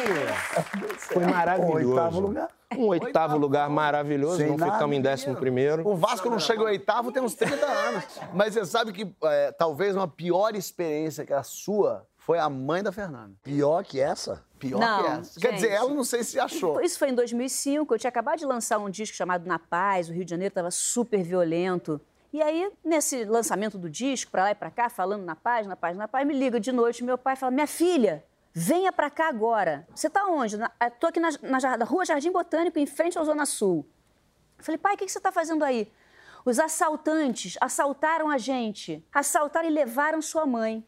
Foi 0.97 1.25
maravilhoso. 1.25 1.89
Oitavo 1.89 2.19
lugar. 2.19 2.49
Um 2.77 2.85
oitavo 2.87 3.37
lugar 3.37 3.69
maravilhoso, 3.69 4.37
Sem 4.37 4.47
não 4.47 4.57
nada. 4.57 4.73
ficamos 4.73 4.95
em 4.97 5.01
décimo 5.01 5.35
primeiro. 5.35 5.87
O 5.87 5.95
Vasco 5.95 6.29
não 6.29 6.39
chega 6.39 6.59
ao 6.61 6.67
oitavo 6.67 7.11
tem 7.11 7.23
uns 7.23 7.33
30 7.33 7.65
anos. 7.65 8.03
Mas 8.33 8.53
você 8.53 8.65
sabe 8.65 8.91
que 8.91 9.15
é, 9.23 9.51
talvez 9.53 9.95
uma 9.95 10.07
pior 10.07 10.53
experiência 10.55 11.25
que 11.25 11.33
a 11.33 11.43
sua 11.43 12.05
foi 12.17 12.39
a 12.39 12.49
mãe 12.49 12.83
da 12.83 12.91
Fernanda. 12.91 13.31
Pior 13.41 13.83
que 13.85 14.01
essa? 14.01 14.43
Pior 14.59 14.79
Não, 14.79 15.03
que 15.03 15.09
essa. 15.11 15.39
Quer 15.39 15.53
dizer, 15.53 15.67
gente. 15.69 15.77
ela 15.77 15.93
não 15.93 16.03
sei 16.03 16.23
se 16.23 16.37
achou. 16.39 16.81
Isso 16.81 16.99
foi 16.99 17.09
em 17.09 17.15
2005. 17.15 17.93
Eu 17.93 17.97
tinha 17.99 18.09
acabado 18.09 18.37
de 18.39 18.45
lançar 18.45 18.77
um 18.79 18.89
disco 18.89 19.15
chamado 19.15 19.45
Na 19.47 19.57
Paz. 19.57 20.09
O 20.09 20.13
Rio 20.13 20.25
de 20.25 20.31
Janeiro 20.31 20.51
estava 20.51 20.69
super 20.69 21.23
violento. 21.23 22.01
E 22.33 22.41
aí, 22.41 22.69
nesse 22.83 23.23
lançamento 23.23 23.77
do 23.77 23.89
disco, 23.89 24.29
pra 24.29 24.43
lá 24.43 24.51
e 24.51 24.55
pra 24.55 24.69
cá, 24.69 24.89
falando 24.89 25.23
na 25.23 25.35
paz, 25.35 25.65
na 25.65 25.77
paz, 25.77 25.95
na 25.95 26.07
paz, 26.07 26.27
me 26.27 26.33
liga 26.37 26.59
de 26.59 26.73
noite 26.73 27.01
meu 27.03 27.17
pai 27.17 27.35
e 27.35 27.37
fala: 27.37 27.51
Minha 27.51 27.65
filha, 27.65 28.23
venha 28.57 28.91
pra 28.91 29.07
cá 29.11 29.27
agora. 29.29 29.87
Você 29.93 30.09
tá 30.09 30.25
onde? 30.25 30.55
Eh, 30.79 30.89
tô 30.89 31.05
aqui 31.05 31.19
na, 31.19 31.29
na 31.43 31.77
na 31.77 31.85
rua 31.85 32.03
Jardim 32.03 32.31
Botânico, 32.31 32.79
em 32.79 32.87
frente 32.87 33.15
ao 33.15 33.23
Zona 33.23 33.45
Sul. 33.45 33.87
Eu 34.57 34.63
falei: 34.63 34.79
Pai, 34.79 34.95
o 34.95 34.97
que, 34.97 35.05
que 35.05 35.11
você 35.11 35.19
tá 35.19 35.31
fazendo 35.31 35.63
aí? 35.63 35.91
Os 36.43 36.57
assaltantes 36.57 37.55
assaltaram 37.61 38.29
a 38.29 38.37
gente. 38.39 39.05
Assaltaram 39.13 39.67
e 39.67 39.71
levaram 39.71 40.21
sua 40.23 40.45
mãe. 40.45 40.83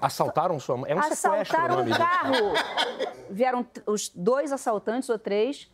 Assaltaram 0.00 0.60
sua 0.60 0.76
mãe. 0.76 0.92
É 0.92 0.94
um 0.94 0.98
o 0.98 1.00
Assaltaram 1.00 1.84
disso. 1.84 1.98
carro. 1.98 2.52
Vieram 3.28 3.66
os 3.84 4.10
dois 4.10 4.52
assaltantes 4.52 5.08
ou 5.08 5.18
três. 5.18 5.68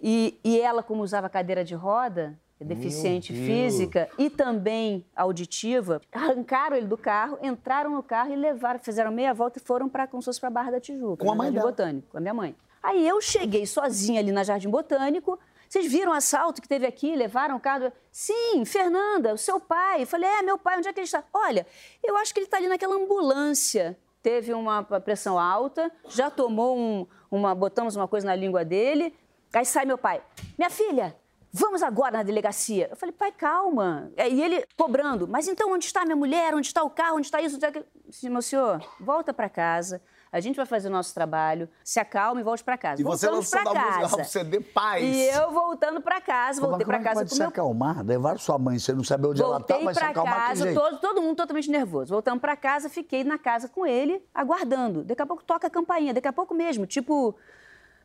E, 0.00 0.38
e 0.44 0.60
ela, 0.60 0.82
como 0.82 1.02
usava 1.02 1.28
cadeira 1.28 1.64
de 1.64 1.74
roda, 1.74 2.38
é 2.38 2.45
deficiente 2.64 3.32
Deus. 3.32 3.46
física 3.46 4.08
e 4.18 4.30
também 4.30 5.04
auditiva, 5.14 6.00
arrancaram 6.12 6.76
ele 6.76 6.86
do 6.86 6.96
carro, 6.96 7.38
entraram 7.42 7.90
no 7.90 8.02
carro 8.02 8.32
e 8.32 8.36
levaram, 8.36 8.80
fizeram 8.80 9.10
meia 9.10 9.34
volta 9.34 9.58
e 9.58 9.62
foram 9.62 9.88
para 9.88 10.06
como 10.06 10.22
se 10.22 10.26
fosse 10.26 10.40
para 10.40 10.50
Barra 10.50 10.72
da 10.72 10.80
Tijuca, 10.80 11.24
Com 11.24 11.30
a 11.30 11.34
mãe 11.34 11.46
Jardim 11.46 11.58
dela. 11.58 11.70
Botânico, 11.70 12.08
com 12.10 12.16
a 12.18 12.20
minha 12.20 12.34
mãe. 12.34 12.56
Aí 12.82 13.06
eu 13.06 13.20
cheguei 13.20 13.66
sozinha 13.66 14.20
ali 14.20 14.32
na 14.32 14.44
Jardim 14.44 14.70
Botânico. 14.70 15.38
Vocês 15.68 15.90
viram 15.90 16.12
o 16.12 16.14
assalto 16.14 16.62
que 16.62 16.68
teve 16.68 16.86
aqui? 16.86 17.16
Levaram 17.16 17.56
o 17.56 17.60
carro? 17.60 17.92
Sim, 18.12 18.64
Fernanda, 18.64 19.34
o 19.34 19.38
seu 19.38 19.58
pai. 19.58 20.02
Eu 20.02 20.06
falei, 20.06 20.28
é, 20.28 20.42
meu 20.42 20.56
pai, 20.56 20.78
onde 20.78 20.88
é 20.88 20.92
que 20.92 21.00
ele 21.00 21.04
está? 21.04 21.24
Olha, 21.34 21.66
eu 22.02 22.16
acho 22.16 22.32
que 22.32 22.38
ele 22.38 22.46
está 22.46 22.56
ali 22.56 22.68
naquela 22.68 22.94
ambulância. 22.94 23.98
Teve 24.22 24.52
uma 24.54 24.82
pressão 24.82 25.38
alta, 25.38 25.90
já 26.08 26.30
tomou 26.30 26.76
um, 26.76 27.06
uma. 27.30 27.54
Botamos 27.54 27.96
uma 27.96 28.08
coisa 28.08 28.26
na 28.26 28.34
língua 28.34 28.64
dele. 28.64 29.12
Aí 29.52 29.64
sai 29.64 29.84
meu 29.84 29.96
pai, 29.96 30.22
minha 30.58 30.68
filha, 30.70 31.16
vamos 31.56 31.82
agora 31.82 32.18
na 32.18 32.22
delegacia. 32.22 32.88
Eu 32.90 32.96
falei, 32.96 33.12
pai, 33.12 33.32
calma. 33.32 34.10
E 34.16 34.42
ele 34.42 34.64
cobrando, 34.76 35.26
mas 35.26 35.48
então 35.48 35.72
onde 35.72 35.86
está 35.86 36.04
minha 36.04 36.16
mulher? 36.16 36.54
Onde 36.54 36.66
está 36.66 36.82
o 36.82 36.90
carro? 36.90 37.16
Onde 37.16 37.26
está 37.26 37.40
isso? 37.40 37.56
Onde 37.56 37.64
está 37.64 37.68
aquilo? 37.68 37.86
Meu 38.32 38.42
senhor, 38.42 38.80
volta 39.00 39.32
para 39.32 39.48
casa. 39.48 40.00
A 40.30 40.40
gente 40.40 40.56
vai 40.56 40.66
fazer 40.66 40.88
o 40.88 40.90
nosso 40.90 41.14
trabalho, 41.14 41.66
se 41.82 41.98
acalme 41.98 42.42
e 42.42 42.44
volte 42.44 42.62
para 42.62 42.76
casa. 42.76 43.00
E 43.00 43.04
você 43.04 43.30
lançando 43.30 43.68
a 43.68 44.00
música 44.00 44.22
do 44.22 44.28
CD 44.28 44.60
Paz. 44.60 45.02
E 45.02 45.28
eu 45.28 45.50
voltando 45.50 46.00
para 46.00 46.20
casa, 46.20 46.60
voltei 46.60 46.82
é 46.82 46.86
para 46.86 46.98
casa 46.98 47.20
pode 47.20 47.30
com 47.30 47.34
se 47.36 47.40
meu 47.40 47.48
acalmar? 47.48 48.04
Levaram 48.04 48.38
sua 48.38 48.58
mãe, 48.58 48.78
você 48.78 48.92
não 48.92 49.04
sabe 49.04 49.28
onde 49.28 49.40
ela 49.40 49.60
tá, 49.60 49.74
Voltei 49.74 49.84
vai 49.84 49.94
se 49.94 50.04
acalmar 50.04 50.48
casa, 50.48 50.74
todo, 50.74 50.98
todo 50.98 51.22
mundo 51.22 51.36
totalmente 51.36 51.70
nervoso. 51.70 52.12
Voltamos 52.12 52.40
pra 52.40 52.54
casa, 52.54 52.90
fiquei 52.90 53.24
na 53.24 53.38
casa 53.38 53.66
com 53.68 53.86
ele, 53.86 54.22
aguardando. 54.34 55.04
Daqui 55.04 55.22
a 55.22 55.26
pouco 55.26 55.42
toca 55.42 55.68
a 55.68 55.70
campainha, 55.70 56.12
daqui 56.12 56.28
a 56.28 56.32
pouco 56.32 56.52
mesmo, 56.54 56.86
tipo 56.86 57.34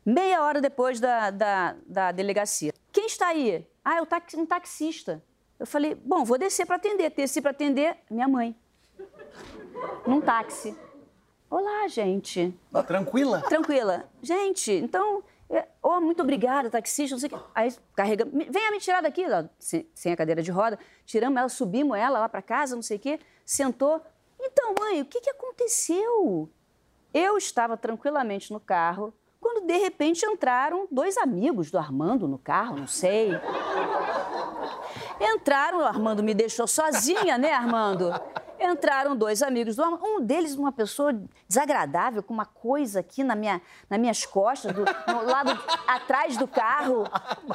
meia 0.06 0.42
hora 0.42 0.60
depois 0.60 1.00
da, 1.00 1.30
da, 1.30 1.74
da 1.86 2.12
delegacia. 2.12 2.72
Quem 2.92 3.06
está 3.06 3.28
aí? 3.28 3.66
Ah, 3.84 3.96
é 3.98 4.04
taxi- 4.06 4.36
um 4.36 4.46
taxista. 4.46 5.22
Eu 5.58 5.66
falei, 5.66 5.94
bom, 5.94 6.24
vou 6.24 6.38
descer 6.38 6.66
para 6.66 6.76
atender. 6.76 7.10
Desci 7.10 7.40
para 7.40 7.50
atender 7.52 7.96
minha 8.10 8.28
mãe. 8.28 8.54
Num 10.06 10.20
táxi. 10.20 10.76
Olá, 11.48 11.86
gente. 11.88 12.54
Tá 12.70 12.82
tranquila? 12.82 13.42
Tranquila. 13.42 14.08
Gente, 14.22 14.72
então, 14.72 15.22
Oh, 15.82 16.00
muito 16.00 16.22
obrigada, 16.22 16.70
taxista, 16.70 17.14
não 17.14 17.20
sei 17.20 17.28
o 17.28 17.32
quê. 17.38 17.44
Aí 17.54 17.74
carrega, 17.94 18.24
"Me- 18.24 18.46
venha 18.48 18.70
me 18.70 18.78
tirar 18.78 19.02
daqui, 19.02 19.22
sem, 19.58 19.86
sem 19.94 20.10
a 20.10 20.16
cadeira 20.16 20.40
de 20.42 20.50
roda. 20.50 20.78
Tiramos 21.04 21.38
ela, 21.38 21.48
subimos 21.50 21.98
ela 21.98 22.20
lá 22.20 22.26
para 22.28 22.40
casa, 22.40 22.74
não 22.74 22.80
sei 22.80 22.96
o 22.96 23.00
quê. 23.00 23.20
Sentou. 23.44 24.00
Então, 24.40 24.74
mãe, 24.80 25.02
o 25.02 25.04
que, 25.04 25.20
que 25.20 25.28
aconteceu? 25.28 26.48
Eu 27.12 27.36
estava 27.36 27.76
tranquilamente 27.76 28.50
no 28.50 28.58
carro, 28.58 29.12
de 29.66 29.78
repente 29.78 30.24
entraram 30.26 30.86
dois 30.90 31.16
amigos 31.16 31.70
do 31.70 31.78
Armando 31.78 32.26
no 32.28 32.38
carro, 32.38 32.76
não 32.76 32.86
sei. 32.86 33.30
Entraram, 35.20 35.78
o 35.78 35.84
Armando 35.84 36.22
me 36.22 36.34
deixou 36.34 36.66
sozinha, 36.66 37.38
né, 37.38 37.52
Armando? 37.52 38.12
Entraram 38.58 39.16
dois 39.16 39.42
amigos 39.42 39.76
do 39.76 39.82
Armando. 39.82 40.04
Um 40.04 40.20
deles, 40.20 40.54
uma 40.56 40.72
pessoa 40.72 41.12
desagradável, 41.48 42.22
com 42.22 42.34
uma 42.34 42.46
coisa 42.46 43.00
aqui 43.00 43.24
na 43.24 43.34
minha, 43.34 43.60
nas 43.88 43.98
minhas 43.98 44.26
costas, 44.26 44.72
do, 44.72 44.84
no 44.84 45.24
lado 45.24 45.50
atrás 45.86 46.36
do 46.36 46.46
carro. 46.46 47.04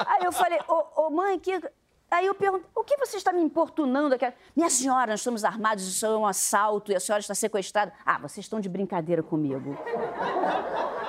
Aí 0.05 0.23
eu 0.23 0.31
falei, 0.31 0.59
ô, 0.67 1.09
mãe, 1.09 1.39
que. 1.39 1.61
Aí 2.09 2.25
eu 2.25 2.33
pergunto, 2.33 2.65
o 2.73 2.83
que 2.83 2.95
você 2.97 3.17
está 3.17 3.33
me 3.33 3.41
importunando? 3.41 4.15
Minha 4.55 4.69
senhora, 4.69 5.11
nós 5.11 5.19
estamos 5.19 5.43
armados, 5.43 5.85
isso 5.85 6.05
é 6.05 6.17
um 6.17 6.25
assalto 6.25 6.91
e 6.91 6.95
a 6.95 6.99
senhora 6.99 7.19
está 7.19 7.35
sequestrada. 7.35 7.91
Ah, 8.05 8.17
vocês 8.17 8.45
estão 8.45 8.61
de 8.61 8.69
brincadeira 8.69 9.21
comigo. 9.21 9.77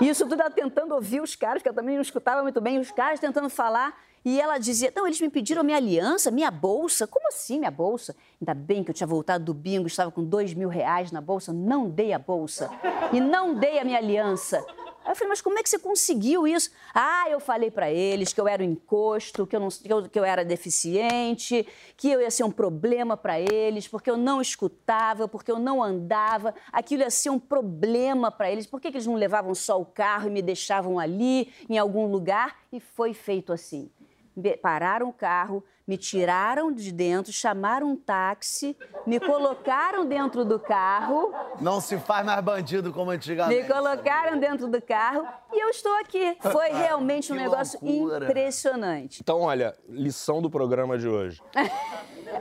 Isso 0.01 0.27
tudo 0.29 0.41
ela 0.41 0.51
tentando 0.51 0.95
ouvir 0.95 1.21
os 1.21 1.37
caras, 1.37 1.63
que 1.63 1.69
eu 1.69 1.75
também 1.75 1.95
não 1.95 2.03
escutava 2.03 2.43
muito 2.43 2.61
bem, 2.61 2.79
os 2.79 2.91
caras 2.91 3.21
tentando 3.21 3.49
falar. 3.49 3.97
E 4.25 4.41
ela 4.41 4.59
dizia: 4.59 4.93
Não, 4.95 5.07
eles 5.07 5.21
me 5.21 5.31
pediram 5.31 5.63
minha 5.63 5.77
aliança, 5.77 6.31
minha 6.31 6.51
bolsa. 6.51 7.07
Como 7.07 7.29
assim, 7.29 7.59
minha 7.59 7.71
bolsa? 7.71 8.15
Ainda 8.41 8.53
bem 8.53 8.83
que 8.83 8.91
eu 8.91 8.95
tinha 8.95 9.07
voltado 9.07 9.45
do 9.45 9.55
bingo, 9.55 9.87
estava 9.87 10.11
com 10.11 10.25
dois 10.25 10.53
mil 10.53 10.69
reais 10.69 11.13
na 11.13 11.21
bolsa, 11.21 11.53
não 11.53 11.89
dei 11.89 12.13
a 12.13 12.19
bolsa. 12.19 12.69
E 13.13 13.21
não 13.21 13.55
dei 13.55 13.79
a 13.79 13.85
minha 13.85 13.99
aliança. 13.99 14.65
Aí 15.09 15.13
eu 15.13 15.17
falei, 15.17 15.31
mas 15.31 15.41
como 15.41 15.59
é 15.59 15.63
que 15.63 15.71
você 15.71 15.79
conseguiu 15.79 16.47
isso? 16.47 16.71
Ah, 16.93 17.31
eu 17.31 17.41
falei 17.41 17.71
para 17.71 17.91
eles 17.91 18.31
que 18.31 18.39
eu 18.39 18.47
era 18.47 18.63
um 18.63 18.67
encosto, 18.67 19.47
que 19.47 19.57
eu, 19.57 19.61
não, 19.61 19.69
que, 19.71 19.91
eu, 19.91 20.07
que 20.07 20.19
eu 20.19 20.23
era 20.23 20.45
deficiente, 20.45 21.67
que 21.97 22.11
eu 22.11 22.21
ia 22.21 22.31
ser 22.31 22.45
um 22.45 22.51
problema 22.51 23.17
para 23.17 23.41
eles, 23.41 23.89
porque 23.89 24.11
eu 24.11 24.19
não 24.19 24.39
escutava, 24.39 25.27
porque 25.27 25.51
eu 25.51 25.59
não 25.59 25.83
andava, 25.83 26.55
aquilo 26.71 27.05
ia 27.05 27.11
ser 27.11 27.31
um 27.31 27.39
problema 27.39 28.31
para 28.31 28.51
eles. 28.51 28.67
Por 28.67 28.83
que, 28.83 28.91
que 28.91 28.99
eles 28.99 29.07
não 29.07 29.15
levavam 29.15 29.55
só 29.55 29.81
o 29.81 29.87
carro 29.87 30.29
e 30.29 30.31
me 30.31 30.43
deixavam 30.43 30.99
ali, 30.99 31.51
em 31.71 31.79
algum 31.79 32.05
lugar? 32.07 32.59
E 32.71 32.79
foi 32.79 33.15
feito 33.15 33.51
assim. 33.51 33.91
Me- 34.39 34.57
Pararam 34.57 35.09
o 35.09 35.13
carro, 35.13 35.65
me 35.87 35.97
tiraram 35.97 36.71
de 36.71 36.93
dentro, 36.93 37.33
chamaram 37.33 37.89
um 37.89 37.97
táxi, 37.97 38.77
me 39.07 39.19
colocaram 39.19 40.07
dentro 40.07 40.45
do 40.45 40.59
carro. 40.61 41.33
Não 41.61 41.81
se 41.81 41.99
faz 41.99 42.25
mais 42.25 42.41
bandido 42.43 42.93
como 42.93 43.11
Me 43.11 43.17
antigamente. 43.17 43.67
colocaram 43.67 44.39
dentro 44.39 44.69
do 44.69 44.81
carro 44.81 45.27
e 45.53 45.61
eu 45.63 45.71
estou 45.71 45.93
aqui. 45.97 46.37
Foi 46.53 46.69
realmente 46.73 47.33
um 47.33 47.37
Que 47.37 47.43
negócio 47.43 47.79
loucura. 47.83 48.27
impressionante. 48.27 49.21
Então, 49.23 49.41
olha, 49.41 49.75
lição 49.89 50.41
do 50.41 50.49
programa 50.51 50.97
de 50.99 51.09
hoje. 51.09 51.43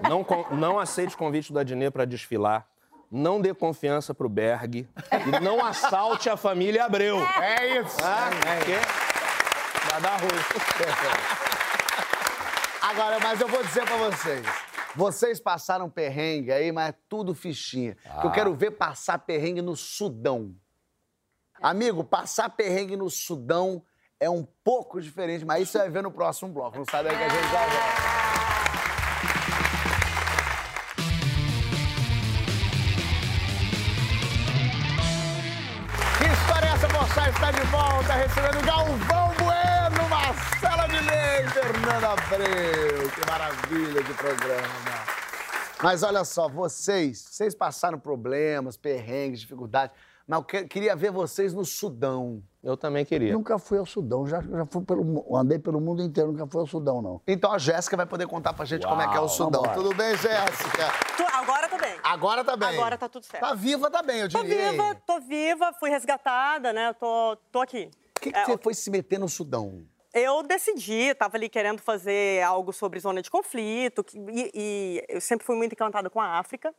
Não, 0.08 0.24
não 0.52 0.78
aceite 0.78 1.16
o 1.16 1.18
convite 1.18 1.52
do 1.52 1.58
Adnet 1.58 1.90
para 1.92 2.06
desfilar. 2.06 2.68
Não 3.10 3.40
dê 3.42 3.54
confiança 3.54 4.14
pro 4.14 4.28
Berg. 4.30 4.88
E 5.12 5.40
não 5.40 5.66
assalte 5.66 6.30
a 6.30 6.36
família 6.36 6.84
Abreu. 6.84 7.18
É 7.42 7.80
isso. 7.80 7.96
Ah, 8.04 8.30
porque 8.30 8.74
vai 9.92 10.02
dar 10.02 10.18
ruim. 10.18 11.48
Agora, 12.88 13.19
mas 13.19 13.41
eu 13.41 13.50
vou 13.50 13.62
dizer 13.63 13.86
pra 13.86 13.97
vocês. 13.97 14.45
Vocês 14.95 15.41
passaram 15.41 15.89
perrengue 15.89 16.54
aí, 16.54 16.71
mas 16.71 16.89
é 16.89 16.95
tudo 17.10 17.36
fichinha. 17.36 17.97
Que 18.21 18.28
Eu 18.28 18.32
quero 18.32 18.56
ver 18.56 18.71
passar 18.71 19.19
perrengue 19.19 19.62
no 19.62 19.76
Sudão. 19.76 20.56
Amigo, 21.62 22.02
passar 22.02 22.50
perrengue 22.50 22.95
no 22.95 23.10
Sudão 23.10 23.84
é 24.21 24.30
um 24.30 24.47
pouco 24.63 25.02
diferente, 25.02 25.43
mas 25.43 25.63
isso 25.63 25.73
você 25.73 25.80
vai 25.80 25.89
ver 25.89 26.02
no 26.02 26.12
próximo 26.12 26.50
bloco. 26.54 26.78
Não 26.78 26.86
sai 26.89 27.04
daí 27.04 27.17
que 27.17 27.23
a 27.23 27.28
gente 27.28 27.52
já 27.52 27.67
volta. 27.67 28.08
Que 36.17 36.34
história 36.34 36.67
é 36.67 36.69
essa, 36.69 36.88
moçada? 36.88 37.30
Está 37.32 37.52
de 37.52 37.62
volta, 37.63 38.13
recebendo 38.13 38.65
Galvão 38.65 39.27
Fernanda 41.54 42.10
Abreu. 42.14 43.10
Que 43.12 43.30
maravilha 43.30 44.04
de 44.04 44.14
programa. 44.14 44.68
Mas 45.84 46.02
olha 46.02 46.24
só, 46.24 46.50
vocês, 46.50 47.20
vocês 47.30 47.54
passaram 47.54 48.00
problemas, 48.00 48.76
perrengues, 48.76 49.42
dificuldades, 49.42 49.96
mas 50.28 50.40
eu 50.40 50.44
que- 50.44 50.64
queria 50.66 50.96
ver 50.96 51.12
vocês 51.12 51.54
no 51.54 51.64
Sudão. 51.64 52.42
Eu 52.64 52.76
também 52.76 53.06
queria. 53.06 53.32
Nunca 53.32 53.60
fui 53.60 53.78
ao 53.78 53.86
Sudão, 53.86 54.26
já, 54.26 54.42
já 54.42 54.66
fui 54.66 54.82
pelo, 54.84 55.36
andei 55.38 55.60
pelo 55.60 55.80
mundo 55.80 56.02
inteiro, 56.02 56.32
nunca 56.32 56.48
fui 56.48 56.60
ao 56.62 56.68
Sudão, 56.68 57.00
não. 57.02 57.22
Então 57.28 57.52
a 57.54 57.60
Jéssica 57.60 57.96
vai 57.96 58.08
poder 58.08 58.26
contar 58.28 58.54
pra 58.54 58.66
gente 58.66 58.86
como 58.88 59.00
é 59.02 59.08
que 59.08 59.16
é 59.16 59.20
o 59.20 59.28
Sudão. 59.30 59.62
vambora. 59.62 59.74
Tudo 59.82 59.96
bem, 59.96 60.18
Jéssica? 60.18 60.92
Tu- 61.16 61.28
Agora 61.38 61.68
tá 61.70 61.78
bem. 61.78 61.96
Agora 62.04 62.44
tá 62.44 62.58
bem. 62.58 62.70
Agora 62.70 62.98
tá 62.98 63.08
tudo 63.08 63.26
certo. 63.26 63.44
Tá 63.44 63.54
viva, 63.54 63.90
tá 63.92 64.02
bem, 64.02 64.22
eu 64.22 64.30
Tô 64.30 64.42
diria. 64.42 64.72
viva, 64.72 64.96
tô 65.06 65.20
viva, 65.22 65.72
fui 65.80 65.90
resgatada, 65.92 66.74
né? 66.74 66.92
Tô, 66.94 67.38
tô 67.52 67.62
aqui. 67.62 67.90
Por 68.16 68.22
que, 68.22 68.32
que 68.32 68.38
É, 68.38 68.46
você 68.46 68.58
foi 68.58 68.74
se 68.74 68.90
meter 68.90 69.20
no 69.20 69.30
Sudão? 69.30 69.84
Eu 70.20 70.44
decidi, 70.44 71.14
tava 71.16 71.38
ali 71.38 71.50
querendo 71.50 71.82
fazer 71.82 72.42
algo 72.44 72.72
sobre 72.74 73.00
zona 73.00 73.22
de 73.22 73.30
conflito, 73.30 74.04
que- 74.04 74.18
e, 74.18 74.52
e 74.54 75.04
eu 75.10 75.22
sempre 75.22 75.46
fui 75.46 75.56
muito 75.56 75.74
encantada 75.74 76.10
com 76.10 76.20
a 76.22 76.38
África. 76.40 76.74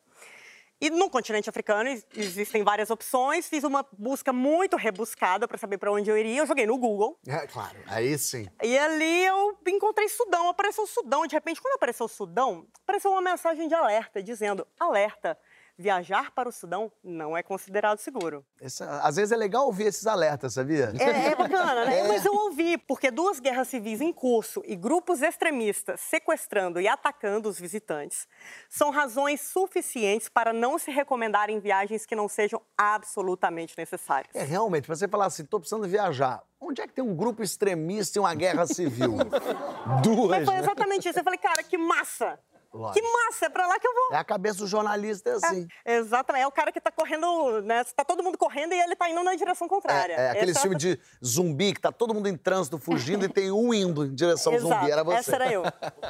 E 0.81 0.90
no 0.90 1.11
continente 1.11 1.51
africano 1.51 1.88
ex- 1.88 2.07
existem 2.14 2.62
várias 2.62 2.88
opções. 2.88 3.48
Fiz 3.48 3.64
uma 3.64 3.85
busca 3.98 4.33
muito 4.33 4.77
rebuscada 4.77 5.48
para 5.48 5.59
saber 5.59 5.77
para 5.77 5.90
onde 5.90 6.09
eu 6.09 6.16
iria. 6.16 6.38
Eu 6.40 6.46
joguei 6.46 6.66
no 6.66 6.79
Google. 6.79 7.18
É, 7.27 7.48
claro, 7.48 7.77
aí 7.88 8.16
sim. 8.16 8.46
E 8.62 8.79
ali 8.79 9.24
eu 9.24 9.59
encontrei 9.66 10.09
Sudão, 10.09 10.48
apareceu 10.48 10.87
Sudão. 10.87 11.27
De 11.27 11.35
repente, 11.35 11.61
quando 11.61 11.74
apareceu 11.74 12.07
Sudão, 12.07 12.64
apareceu 12.85 13.11
uma 13.11 13.20
mensagem 13.20 13.66
de 13.66 13.74
alerta 13.74 14.22
dizendo: 14.22 14.64
alerta, 14.79 15.37
viajar 15.78 16.32
para 16.32 16.48
o 16.48 16.52
Sudão 16.52 16.90
não 17.04 17.36
é 17.36 17.42
considerado 17.42 17.98
seguro. 17.98 18.44
Esse- 18.60 18.82
às 18.82 19.14
vezes 19.16 19.30
é 19.30 19.36
legal 19.36 19.64
ouvir 19.66 19.84
esses 19.86 20.06
alertas, 20.06 20.54
sabia? 20.54 20.92
É, 20.98 21.28
é 21.28 21.34
bacana, 21.36 21.84
né? 21.84 22.00
É. 22.00 22.08
Mas 22.08 22.24
eu 22.24 22.34
ouvi, 22.34 22.76
porque 22.76 23.10
duas 23.10 23.38
guerras 23.38 23.68
civis 23.68 24.00
em 24.00 24.12
curso 24.12 24.60
e 24.66 24.74
grupos 24.74 25.22
extremistas 25.22 26.00
sequestrando 26.00 26.80
e 26.80 26.88
atacando 26.88 27.48
os 27.48 27.58
visitantes 27.60 28.26
são 28.68 28.90
razões 28.90 29.40
suficientes 29.40 30.28
para 30.28 30.52
não 30.52 30.78
se 30.78 30.90
recomendarem 30.90 31.60
viagens 31.60 32.04
que 32.04 32.16
não 32.16 32.28
sejam 32.28 32.60
absolutamente 32.76 33.74
necessárias. 33.78 34.34
É, 34.34 34.42
realmente, 34.42 34.86
pra 34.86 34.96
você 34.96 35.06
falar 35.06 35.26
assim, 35.26 35.44
tô 35.44 35.60
precisando 35.60 35.86
viajar. 35.86 36.42
Onde 36.60 36.82
é 36.82 36.88
que 36.88 36.92
tem 36.92 37.04
um 37.04 37.14
grupo 37.14 37.40
extremista 37.42 38.18
e 38.18 38.20
uma 38.20 38.34
guerra 38.34 38.66
civil? 38.66 39.14
Mas 39.86 40.02
Duas, 40.02 40.44
foi 40.44 40.54
né? 40.54 40.60
exatamente 40.60 41.08
isso. 41.08 41.18
Eu 41.18 41.24
falei, 41.24 41.38
cara, 41.38 41.62
que 41.62 41.78
massa! 41.78 42.38
Lógico. 42.72 43.00
Que 43.07 43.12
massa, 43.12 43.46
é 43.46 43.48
pra 43.48 43.66
lá 43.66 43.78
que 43.81 43.87
eu 43.88 43.94
vou. 43.94 44.09
É 44.12 44.16
a 44.18 44.24
cabeça 44.24 44.59
do 44.59 44.66
jornalista, 44.66 45.31
é 45.31 45.33
assim. 45.35 45.66
Exatamente. 45.87 46.42
É 46.42 46.46
o 46.46 46.52
cara 46.52 46.70
que 46.70 46.81
tá 46.81 46.90
correndo, 46.92 47.62
né? 47.62 47.83
Tá 47.96 48.04
todo 48.04 48.22
mundo 48.22 48.37
correndo 48.37 48.74
e 48.74 48.81
ele 48.81 48.94
tá 48.94 49.09
indo 49.09 49.22
na 49.22 49.35
direção 49.35 49.66
contrária. 49.66 50.12
É, 50.12 50.20
é 50.26 50.31
aquele 50.31 50.50
Essa- 50.50 50.61
filme 50.61 50.76
de 50.76 51.00
zumbi 51.24 51.72
que 51.72 51.81
tá 51.81 51.90
todo 51.90 52.12
mundo 52.12 52.28
em 52.28 52.37
trânsito 52.37 52.78
fugindo 52.78 53.24
e 53.24 53.28
tem 53.28 53.50
um 53.50 53.72
indo 53.72 54.04
em 54.04 54.14
direção 54.14 54.52
ao 54.52 54.59
zumbi. 54.59 54.90
Era 54.90 55.02
você. 55.02 55.16
Essa 55.18 55.35
era 55.37 55.52
eu. 55.52 55.62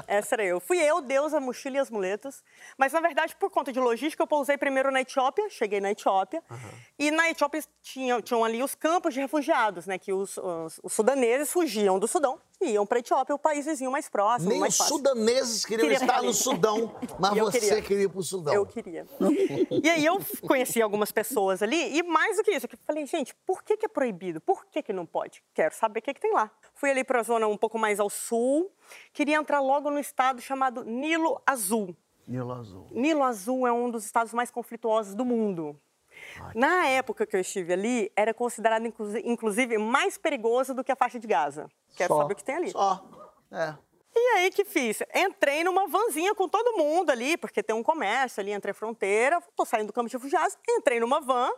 Essa 0.07 0.35
era 0.35 0.45
eu. 0.45 0.59
Fui 0.61 0.79
eu, 0.79 1.01
Deus, 1.01 1.33
a 1.33 1.39
mochila 1.41 1.77
e 1.77 1.79
as 1.79 1.91
muletas. 1.91 2.43
Mas, 2.77 2.93
na 2.93 3.01
verdade, 3.01 3.37
por 3.37 3.51
conta 3.51 3.73
de 3.73 3.79
logística, 3.79 4.23
eu 4.23 4.27
pousei 4.27 4.59
primeiro 4.59 4.91
na 4.91 5.01
Etiópia, 5.01 5.49
cheguei 5.49 5.81
na 5.81 5.93
Etiópia. 5.93 6.43
E 6.99 7.11
na 7.13 7.31
Etiópia 7.31 7.63
tinham, 7.83 8.21
tinham 8.21 8.45
ali 8.45 8.63
os 8.63 8.75
campos 8.75 9.15
de 9.15 9.21
refugiados, 9.21 9.87
né? 9.87 9.97
Que 9.97 10.13
os, 10.13 10.37
os- 10.37 10.81
os 10.83 10.93
sudaneses 10.93 11.53
fugiam 11.53 11.99
do 11.99 12.09
Sudão 12.09 12.41
e 12.61 12.71
iam 12.73 12.85
para 12.87 12.99
a 12.99 13.01
Etiópia, 13.01 13.35
o 13.35 13.39
país 13.39 13.67
vizinho 13.67 13.91
mais 13.91 14.09
próximo, 14.09 14.51
Nem 14.51 14.61
mais 14.61 14.73
os 14.75 14.79
fácil. 14.79 14.97
sudaneses 14.97 15.65
queriam 15.65 15.89
Queria 15.89 16.05
estar 16.05 16.23
no. 16.23 16.33
Sudão, 16.35 16.95
mas 17.19 17.37
eu 17.37 17.45
você 17.47 17.61
queria. 17.61 17.83
queria 17.83 18.05
ir 18.05 18.09
pro 18.09 18.23
Sudão. 18.23 18.53
Eu 18.53 18.67
queria. 18.67 19.07
E 19.83 19.89
aí 19.89 20.05
eu 20.05 20.19
conheci 20.47 20.83
algumas 20.83 21.13
pessoas 21.13 21.63
ali, 21.63 21.97
e 21.97 22.03
mais 22.03 22.37
do 22.37 22.43
que 22.43 22.51
isso, 22.51 22.67
eu 22.67 22.79
falei, 22.87 23.07
gente, 23.07 23.35
por 23.47 23.63
que, 23.63 23.77
que 23.77 23.87
é 23.87 23.89
proibido? 23.89 24.41
Por 24.41 24.67
que, 24.67 24.83
que 24.83 24.93
não 24.93 25.07
pode? 25.07 25.43
Quero 25.55 25.75
saber 25.75 26.01
o 26.01 26.03
que, 26.03 26.15
que 26.15 26.21
tem 26.21 26.33
lá. 26.33 26.51
Fui 26.75 26.91
ali 26.91 27.05
para 27.05 27.21
a 27.21 27.23
zona 27.23 27.47
um 27.47 27.57
pouco 27.57 27.79
mais 27.79 28.01
ao 28.01 28.11
sul, 28.11 28.71
queria 29.13 29.37
entrar 29.37 29.61
logo 29.61 29.91
no 29.91 29.99
estado 29.99 30.41
chamado 30.41 30.85
Nilo 30.85 31.41
Azul. 31.47 31.97
Nilo 32.27 32.53
Azul. 32.53 32.87
Nilo 32.91 33.23
Azul 33.23 33.67
é 33.67 33.73
um 33.73 33.91
dos 33.91 34.05
estados 34.05 34.35
mais 34.35 34.51
conflituosos 34.51 35.15
do 35.15 35.25
mundo. 35.25 35.81
Na 36.55 36.87
época 36.87 37.27
que 37.27 37.37
eu 37.37 37.41
estive 37.41 37.73
ali, 37.73 38.13
era 38.17 38.33
considerado, 38.35 38.87
inclusi- 38.87 39.23
inclusive, 39.25 39.79
mais 39.79 40.17
perigoso 40.19 40.75
do 40.75 40.83
que 40.85 40.93
a 40.93 40.97
faixa 40.97 41.19
de 41.19 41.27
Gaza. 41.27 41.69
Quero 41.97 42.15
Só. 42.15 42.21
saber 42.23 42.33
o 42.33 42.37
que 42.37 42.45
tem 42.45 42.57
ali. 42.57 42.71
Só. 42.71 43.05
É. 43.53 43.75
E 44.15 44.21
aí, 44.37 44.51
que 44.51 44.65
fiz? 44.65 45.01
Entrei 45.15 45.63
numa 45.63 45.87
vanzinha 45.87 46.35
com 46.35 46.49
todo 46.49 46.77
mundo 46.77 47.11
ali, 47.11 47.37
porque 47.37 47.63
tem 47.63 47.77
um 47.77 47.83
comércio 47.83 48.41
ali 48.41 48.51
entre 48.51 48.71
a 48.71 48.75
fronteira. 48.75 49.41
Tô 49.55 49.65
saindo 49.65 49.89
do 49.89 49.93
campo 49.93 50.09
de 50.09 50.17
refugiados. 50.17 50.57
Entrei 50.69 50.99
numa 50.99 51.21
van, 51.21 51.51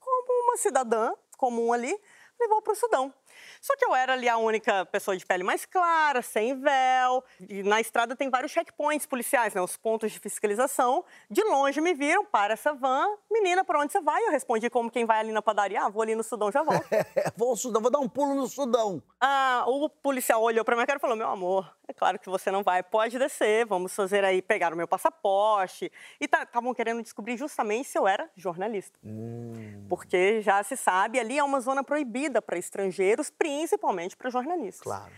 como 0.00 0.44
uma 0.44 0.56
cidadã 0.56 1.12
comum 1.36 1.72
ali, 1.72 1.96
levou 2.40 2.60
para 2.62 2.72
o 2.72 2.76
Sudão. 2.76 3.14
Só 3.60 3.76
que 3.76 3.84
eu 3.84 3.94
era 3.94 4.12
ali 4.12 4.28
a 4.28 4.36
única 4.36 4.86
pessoa 4.86 5.16
de 5.16 5.24
pele 5.24 5.44
mais 5.44 5.64
clara, 5.64 6.22
sem 6.22 6.58
véu. 6.60 7.24
E 7.48 7.62
na 7.62 7.80
estrada 7.80 8.16
tem 8.16 8.30
vários 8.30 8.52
checkpoints 8.52 9.06
policiais, 9.06 9.54
né? 9.54 9.60
Os 9.60 9.76
pontos 9.76 10.10
de 10.10 10.18
fiscalização. 10.18 11.04
De 11.30 11.42
longe 11.44 11.80
me 11.80 11.94
viram, 11.94 12.24
para 12.24 12.54
essa 12.54 12.72
van. 12.74 13.06
Menina, 13.30 13.64
para 13.64 13.80
onde 13.80 13.92
você 13.92 14.00
vai? 14.00 14.22
Eu 14.26 14.30
respondi 14.30 14.68
como 14.70 14.90
quem 14.90 15.04
vai 15.04 15.20
ali 15.20 15.32
na 15.32 15.42
padaria. 15.42 15.82
Ah, 15.82 15.88
vou 15.88 16.02
ali 16.02 16.14
no 16.14 16.22
Sudão, 16.22 16.50
já 16.50 16.62
volto. 16.62 16.86
vou 17.36 17.50
ao 17.50 17.56
Sudão, 17.56 17.80
vou 17.80 17.90
dar 17.90 17.98
um 17.98 18.08
pulo 18.08 18.34
no 18.34 18.48
Sudão. 18.48 19.02
Ah, 19.20 19.64
o 19.66 19.88
policial 19.88 20.42
olhou 20.42 20.64
para 20.64 20.76
cara 20.88 20.98
e 20.98 21.00
falou: 21.00 21.16
Meu 21.16 21.28
amor, 21.28 21.77
é 21.88 21.92
claro 21.94 22.18
que 22.18 22.28
você 22.28 22.50
não 22.50 22.62
vai, 22.62 22.82
pode 22.82 23.18
descer, 23.18 23.64
vamos 23.64 23.94
fazer 23.94 24.22
aí, 24.22 24.42
pegar 24.42 24.74
o 24.74 24.76
meu 24.76 24.86
passaporte. 24.86 25.90
E 26.20 26.26
estavam 26.26 26.74
querendo 26.74 27.02
descobrir 27.02 27.38
justamente 27.38 27.88
se 27.88 27.98
eu 27.98 28.06
era 28.06 28.28
jornalista. 28.36 28.98
Hum. 29.02 29.86
Porque 29.88 30.42
já 30.42 30.62
se 30.62 30.76
sabe, 30.76 31.18
ali 31.18 31.38
é 31.38 31.42
uma 31.42 31.60
zona 31.60 31.82
proibida 31.82 32.42
para 32.42 32.58
estrangeiros, 32.58 33.30
principalmente 33.30 34.16
para 34.16 34.28
jornalistas. 34.28 34.82
Claro. 34.82 35.10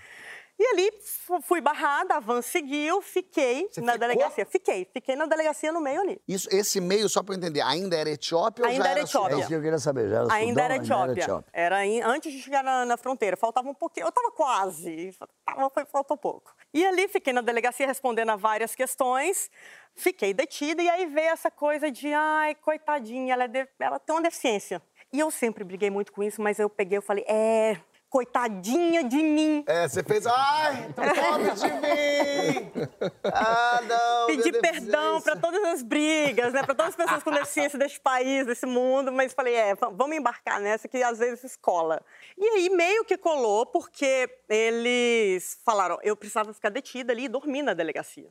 E 0.61 0.67
ali 0.67 0.93
fui 1.41 1.59
barrada, 1.63 2.17
a 2.17 2.21
van 2.21 2.43
seguiu, 2.43 3.01
fiquei 3.01 3.67
Você 3.73 3.81
na 3.81 3.95
ficou? 3.95 4.09
delegacia. 4.09 4.45
Fiquei, 4.45 4.87
fiquei 4.93 5.17
na 5.17 5.25
delegacia 5.25 5.73
no 5.73 5.81
meio 5.81 6.03
ali. 6.03 6.21
Isso, 6.29 6.47
esse 6.53 6.83
meio, 6.83 7.09
só 7.09 7.23
para 7.23 7.35
eu 7.35 7.39
entender, 7.39 7.63
ainda 7.63 7.97
era 7.97 8.11
Etiópia 8.11 8.67
ainda 8.67 8.79
ou 8.79 8.85
já 8.85 8.91
era 8.91 9.01
Etiópia? 9.01 9.35
É 9.35 9.39
isso 9.39 9.49
que 9.49 9.55
eu 9.55 9.63
queria 9.63 9.79
saber. 9.79 10.11
Já 10.11 10.17
era 10.17 10.35
ainda, 10.35 10.49
Sudão, 10.51 10.65
era 10.65 10.77
Etiópia. 10.77 10.97
ainda 10.97 11.13
era 11.13 11.23
Etiópia. 11.23 11.51
Era 11.51 11.87
in, 11.87 12.03
antes 12.03 12.31
de 12.31 12.43
chegar 12.43 12.63
na, 12.63 12.85
na, 12.85 12.99
fronteira. 12.99 13.39
Faltava 13.39 13.71
um 13.71 13.75
pouquinho. 13.75 14.05
Eu 14.05 14.11
estava 14.11 14.31
quase. 14.33 15.17
Tava, 15.47 15.71
foi, 15.71 15.87
faltou 15.87 16.19
pouco. 16.19 16.55
E 16.75 16.85
ali 16.85 17.09
fiquei 17.09 17.33
na 17.33 17.41
delegacia 17.41 17.87
respondendo 17.87 18.29
a 18.29 18.37
várias 18.37 18.75
questões. 18.75 19.51
Fiquei 19.95 20.35
detida 20.35 20.83
e 20.83 20.91
aí 20.91 21.07
veio 21.07 21.31
essa 21.31 21.51
coisa 21.51 21.91
de, 21.91 22.13
ai, 22.13 22.55
coitadinha, 22.55 23.33
ela, 23.33 23.45
é 23.45 23.49
de, 23.49 23.67
ela 23.79 23.99
tem 23.99 24.15
uma 24.15 24.21
deficiência. 24.21 24.83
E 25.11 25.19
eu 25.19 25.31
sempre 25.31 25.65
briguei 25.65 25.89
muito 25.89 26.13
com 26.13 26.23
isso, 26.23 26.43
mas 26.43 26.59
eu 26.59 26.69
peguei 26.69 26.99
e 26.99 27.01
falei, 27.01 27.25
é, 27.27 27.81
coitadinha 28.11 29.05
de 29.05 29.17
mim. 29.17 29.65
É, 29.67 29.89
você 29.89 30.03
fez, 30.03 30.27
ai, 30.27 30.93
pobre 30.95 31.51
de 31.53 31.71
mim. 31.81 32.73
Ah, 33.25 33.81
não. 33.87 34.27
Pedi 34.27 34.53
perdão 34.61 35.23
para 35.23 35.37
todas 35.37 35.63
as 35.65 35.83
brigas, 35.83 36.53
né, 36.53 36.63
para 36.63 36.75
todas 36.75 36.91
as 36.91 36.97
pessoas 36.97 37.23
com 37.23 37.31
deficiência 37.31 37.79
deste 37.79 38.01
país, 38.01 38.45
desse 38.45 38.67
mundo, 38.67 39.13
mas 39.13 39.33
falei, 39.33 39.55
é, 39.55 39.75
vamos 39.77 40.17
embarcar 40.17 40.61
nessa 40.61 40.89
que 40.89 41.01
às 41.03 41.19
vezes 41.19 41.45
escola. 41.45 42.03
E 42.37 42.45
aí 42.45 42.69
meio 42.69 43.05
que 43.05 43.17
colou 43.17 43.65
porque 43.65 44.29
eles 44.49 45.59
falaram, 45.65 45.97
eu 46.03 46.17
precisava 46.17 46.53
ficar 46.53 46.69
detida 46.69 47.13
ali 47.13 47.25
e 47.25 47.29
dormir 47.29 47.63
na 47.63 47.75
delegacia. 47.75 48.29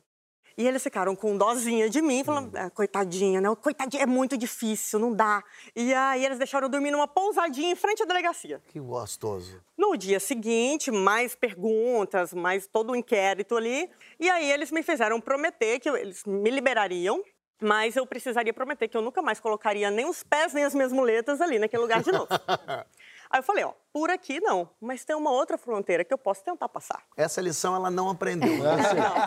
E 0.56 0.66
eles 0.66 0.82
ficaram 0.82 1.14
com 1.16 1.36
dozinha 1.36 1.88
de 1.88 2.02
mim, 2.02 2.22
falando, 2.24 2.54
ah, 2.56 2.70
coitadinha, 2.70 3.40
né? 3.40 3.48
Coitadinha, 3.56 4.02
é 4.02 4.06
muito 4.06 4.36
difícil, 4.36 4.98
não 4.98 5.12
dá. 5.12 5.42
E 5.74 5.92
aí 5.94 6.24
eles 6.24 6.38
deixaram 6.38 6.66
eu 6.66 6.70
dormir 6.70 6.90
numa 6.90 7.08
pousadinha 7.08 7.72
em 7.72 7.76
frente 7.76 8.02
à 8.02 8.06
delegacia. 8.06 8.60
Que 8.68 8.80
gostoso. 8.80 9.60
No 9.76 9.96
dia 9.96 10.20
seguinte, 10.20 10.90
mais 10.90 11.34
perguntas, 11.34 12.32
mais 12.34 12.66
todo 12.66 12.90
o 12.92 12.96
inquérito 12.96 13.56
ali. 13.56 13.90
E 14.18 14.28
aí 14.28 14.50
eles 14.50 14.70
me 14.70 14.82
fizeram 14.82 15.20
prometer 15.20 15.80
que 15.80 15.88
eles 15.88 16.24
me 16.24 16.50
liberariam, 16.50 17.22
mas 17.60 17.96
eu 17.96 18.06
precisaria 18.06 18.52
prometer 18.52 18.88
que 18.88 18.96
eu 18.96 19.02
nunca 19.02 19.20
mais 19.20 19.38
colocaria 19.38 19.90
nem 19.90 20.06
os 20.06 20.22
pés 20.22 20.52
nem 20.52 20.64
as 20.64 20.74
minhas 20.74 20.92
muletas 20.92 21.40
ali 21.40 21.58
naquele 21.58 21.82
lugar 21.82 22.02
de 22.02 22.10
novo. 22.10 22.28
Aí 23.30 23.38
eu 23.38 23.44
falei, 23.44 23.62
ó, 23.62 23.72
por 23.92 24.10
aqui 24.10 24.40
não, 24.40 24.68
mas 24.80 25.04
tem 25.04 25.14
uma 25.14 25.30
outra 25.30 25.56
fronteira 25.56 26.04
que 26.04 26.12
eu 26.12 26.18
posso 26.18 26.42
tentar 26.42 26.68
passar. 26.68 27.00
Essa 27.16 27.40
lição 27.40 27.76
ela 27.76 27.88
não 27.88 28.10
aprendeu. 28.10 28.58
Né? 28.58 28.76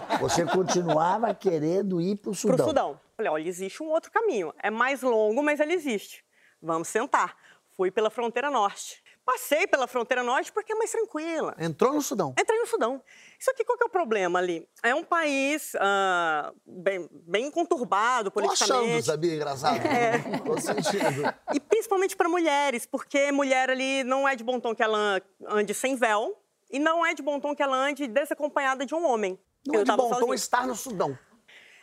Não. 0.10 0.18
Você 0.20 0.46
continuava 0.46 1.34
querendo 1.34 2.02
ir 2.02 2.18
para 2.18 2.32
o 2.32 2.36
Sudão. 2.36 2.56
Para 2.58 2.63
o 2.63 2.68
Sudão. 2.68 3.00
Falei, 3.16 3.32
olha, 3.32 3.48
existe 3.48 3.82
um 3.82 3.89
outro 3.89 4.12
caminho. 4.12 4.54
É 4.62 4.70
mais 4.70 5.02
longo, 5.02 5.42
mas 5.42 5.62
ele 5.62 5.74
existe. 5.74 6.24
Vamos 6.62 6.89
sentar. 6.89 7.38
Fui 7.78 7.89
pela 7.89 8.10
fronteira 8.10 8.52
norte. 8.52 9.02
Passei 9.26 9.66
pela 9.66 9.88
fronteira 9.88 10.22
norte 10.22 10.52
porque 10.52 10.74
é 10.74 10.76
mais 10.76 10.92
tranquila. 10.92 11.56
Entrou 11.58 11.94
no 11.94 12.02
Sudão? 12.02 12.36
Entrei 12.38 12.60
no 12.60 12.68
Sudão. 12.68 13.02
Isso 13.39 13.52
aqui, 13.52 13.63
qual 13.63 13.78
que 13.78 13.84
é 13.84 13.88
o 13.88 13.89
problema 13.89 14.39
ali? 14.39 14.67
É 14.84 14.93
um 14.96 15.04
país 15.04 15.74
uh, 15.76 16.54
bem, 16.65 17.10
bem 17.12 17.52
conturbado 17.52 18.32
politicamente. 18.32 18.82
Tô 18.82 18.88
achando, 18.88 19.04
sabia? 19.04 19.36
Engraçado. 19.36 19.86
É. 19.86 20.19
Tô 20.46 20.58
sentindo. 20.58 21.34
E 21.54 21.60
principalmente 21.60 22.15
para 22.15 22.30
mulheres, 22.30 22.86
porque 22.86 23.32
mulher 23.32 23.69
ali 23.69 24.04
não 24.04 24.28
é 24.28 24.36
de 24.36 24.43
bom 24.43 24.60
tom 24.60 24.74
que 24.74 24.84
ela 24.84 25.22
ande 25.48 25.74
sem 25.74 25.96
véu 25.96 26.38
e 26.72 26.80
não 26.80 27.06
é 27.06 27.13
de 27.13 27.22
bom 27.22 27.39
tom 27.39 27.56
que 27.56 27.62
ela 27.62 27.78
ande 27.78 28.08
desacompanhada 28.08 28.86
de 28.86 28.96
um 28.96 29.06
homem. 29.06 29.39
Não 29.65 29.82
é 29.82 29.84
de 29.84 29.91
bom 29.91 30.10
tom 30.10 30.34
estar 30.34 30.65
no 30.67 30.76
Sudão. 30.76 31.17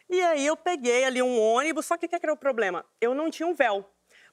E 0.09 0.21
aí 0.23 0.45
eu 0.45 0.57
peguei 0.57 1.05
ali 1.05 1.23
um 1.23 1.41
ônibus, 1.41 1.87
só 1.87 1.97
que 1.97 2.07
o 2.07 2.09
que 2.09 2.17
era 2.21 2.33
o 2.33 2.37
problema? 2.37 2.85
Eu 3.01 3.15
não 3.15 3.31
tinha 3.31 3.47
um 3.47 3.55
véu 3.55 3.89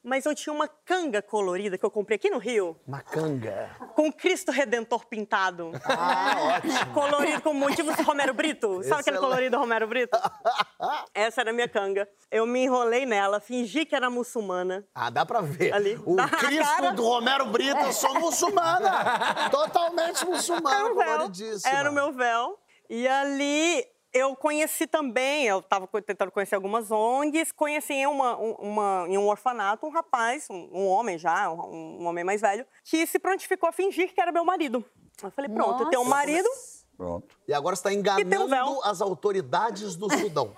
mas 0.07 0.25
eu 0.25 0.33
tinha 0.33 0.53
uma 0.53 0.69
canga 0.69 1.21
colorida 1.21 1.77
que 1.77 1.85
eu 1.85 1.91
comprei 1.91 2.15
aqui 2.15 2.29
no 2.29 2.37
Rio. 2.37 2.79
Uma 2.87 3.01
canga? 3.01 3.69
Com 3.93 4.09
Cristo 4.09 4.53
Redentor 4.53 5.05
pintado. 5.05 5.73
Ah, 5.83 6.55
ótimo. 6.55 6.93
Colorido 6.93 7.41
com 7.41 7.53
motivos 7.53 7.93
Romero 7.97 8.33
Brito. 8.33 8.81
Sabe 8.83 9.01
aquele 9.01 9.17
colorido 9.17 9.57
Romero 9.57 9.85
Brito? 9.85 10.17
Essa 11.13 11.41
era 11.41 11.49
a 11.49 11.53
minha 11.53 11.67
canga. 11.67 12.07
Eu 12.31 12.45
me 12.45 12.63
enrolei 12.63 13.05
nela, 13.05 13.41
fingi 13.41 13.83
que 13.83 13.93
era 13.93 14.09
muçulmana. 14.09 14.87
Ah, 14.95 15.09
dá 15.09 15.25
pra 15.25 15.41
ver. 15.41 15.73
Ali. 15.73 15.99
O 16.05 16.15
Cristo 16.15 16.75
cara... 16.77 16.91
do 16.91 17.03
Romero 17.03 17.47
Brito, 17.47 17.77
eu 17.77 17.91
sou 17.91 18.17
muçulmana. 18.17 19.49
Totalmente 19.51 20.25
muçulmana, 20.25 20.77
era 20.77 20.85
o 20.85 20.95
véu. 20.95 21.31
Era 21.65 21.91
o 21.91 21.93
meu 21.93 22.13
véu. 22.13 22.57
E 22.89 23.05
ali 23.05 23.85
eu 24.17 24.36
conheci 24.36 24.88
também, 24.88 25.45
eu 25.45 25.60
estava 25.60 25.88
tentando 26.01 26.32
conhecer 26.32 26.56
algumas 26.56 26.91
ONGs, 26.91 27.51
conheci 27.51 27.93
em, 27.93 28.08
uma, 28.08 28.36
uma, 28.38 29.06
em 29.08 29.17
um 29.17 29.27
orfanato 29.27 29.86
um 29.86 29.89
rapaz, 29.89 30.47
um, 30.49 30.69
um 30.73 30.88
homem 30.88 31.17
já, 31.17 31.51
um, 31.51 32.01
um, 32.01 32.06
homem 32.06 32.23
mais 32.23 32.41
velho, 32.41 32.65
que 32.84 33.06
se 33.06 33.19
prontificou 33.19 33.69
a 33.69 33.71
fingir 33.71 34.13
que 34.13 34.19
era 34.19 34.32
meu 34.32 34.43
marido. 34.43 34.84
Eu 35.21 35.32
falei, 35.32 35.49
pronto, 35.49 35.71
Nossa. 35.71 35.84
eu 35.84 35.89
tenho 35.89 36.01
um 36.01 36.06
marido. 36.06 36.47
Pronto. 36.95 37.27
E 37.47 37.53
agora 37.53 37.75
você 37.75 37.82
está 37.88 37.93
enganando 37.93 38.56
um 38.56 38.84
as 38.84 39.01
autoridades 39.01 39.95
do 39.95 40.12
Sudão. 40.12 40.56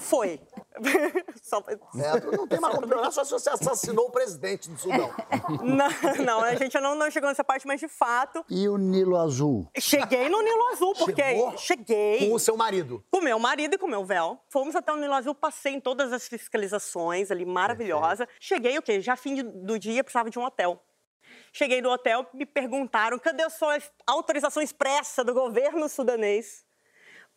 Foi. 0.00 0.40
Só... 1.42 1.62
É, 1.68 2.36
não 2.36 2.46
tem 2.46 2.60
mais 2.60 2.74
como 2.74 3.12
só 3.12 3.24
se 3.24 3.30
você 3.30 3.50
assassinou 3.50 4.06
o 4.06 4.10
presidente 4.10 4.68
do 4.68 4.78
Sudão. 4.78 5.10
Não, 5.62 6.24
não, 6.24 6.42
a 6.42 6.54
gente 6.54 6.78
não, 6.80 6.94
não 6.94 7.10
chegou 7.10 7.28
nessa 7.28 7.44
parte, 7.44 7.66
mas 7.66 7.78
de 7.78 7.88
fato. 7.88 8.44
E 8.50 8.68
o 8.68 8.76
Nilo 8.76 9.16
Azul? 9.16 9.68
Cheguei 9.78 10.28
no 10.28 10.40
Nilo 10.42 10.68
Azul, 10.72 10.94
porque. 10.94 11.22
Chegou 11.22 11.56
cheguei. 11.58 12.28
Com 12.28 12.34
o 12.34 12.38
seu 12.38 12.56
marido? 12.56 13.04
Com 13.10 13.18
o 13.18 13.22
meu 13.22 13.38
marido 13.38 13.74
e 13.74 13.78
com 13.78 13.86
o 13.86 13.90
meu 13.90 14.04
véu. 14.04 14.40
Fomos 14.48 14.74
até 14.74 14.92
o 14.92 14.96
Nilo 14.96 15.14
Azul, 15.14 15.34
passei 15.34 15.74
em 15.74 15.80
todas 15.80 16.12
as 16.12 16.26
fiscalizações 16.26 17.30
ali, 17.30 17.44
maravilhosa. 17.44 18.28
Cheguei 18.40 18.76
o 18.78 18.82
quê? 18.82 19.00
Já 19.00 19.16
fim 19.16 19.42
do 19.42 19.78
dia, 19.78 20.02
precisava 20.02 20.30
de 20.30 20.38
um 20.38 20.44
hotel. 20.44 20.80
Cheguei 21.52 21.80
no 21.80 21.90
hotel, 21.90 22.26
me 22.32 22.46
perguntaram: 22.46 23.18
cadê 23.18 23.42
a 23.42 23.50
sua 23.50 23.78
autorização 24.06 24.62
expressa 24.62 25.24
do 25.24 25.32
governo 25.32 25.88
sudanês 25.88 26.64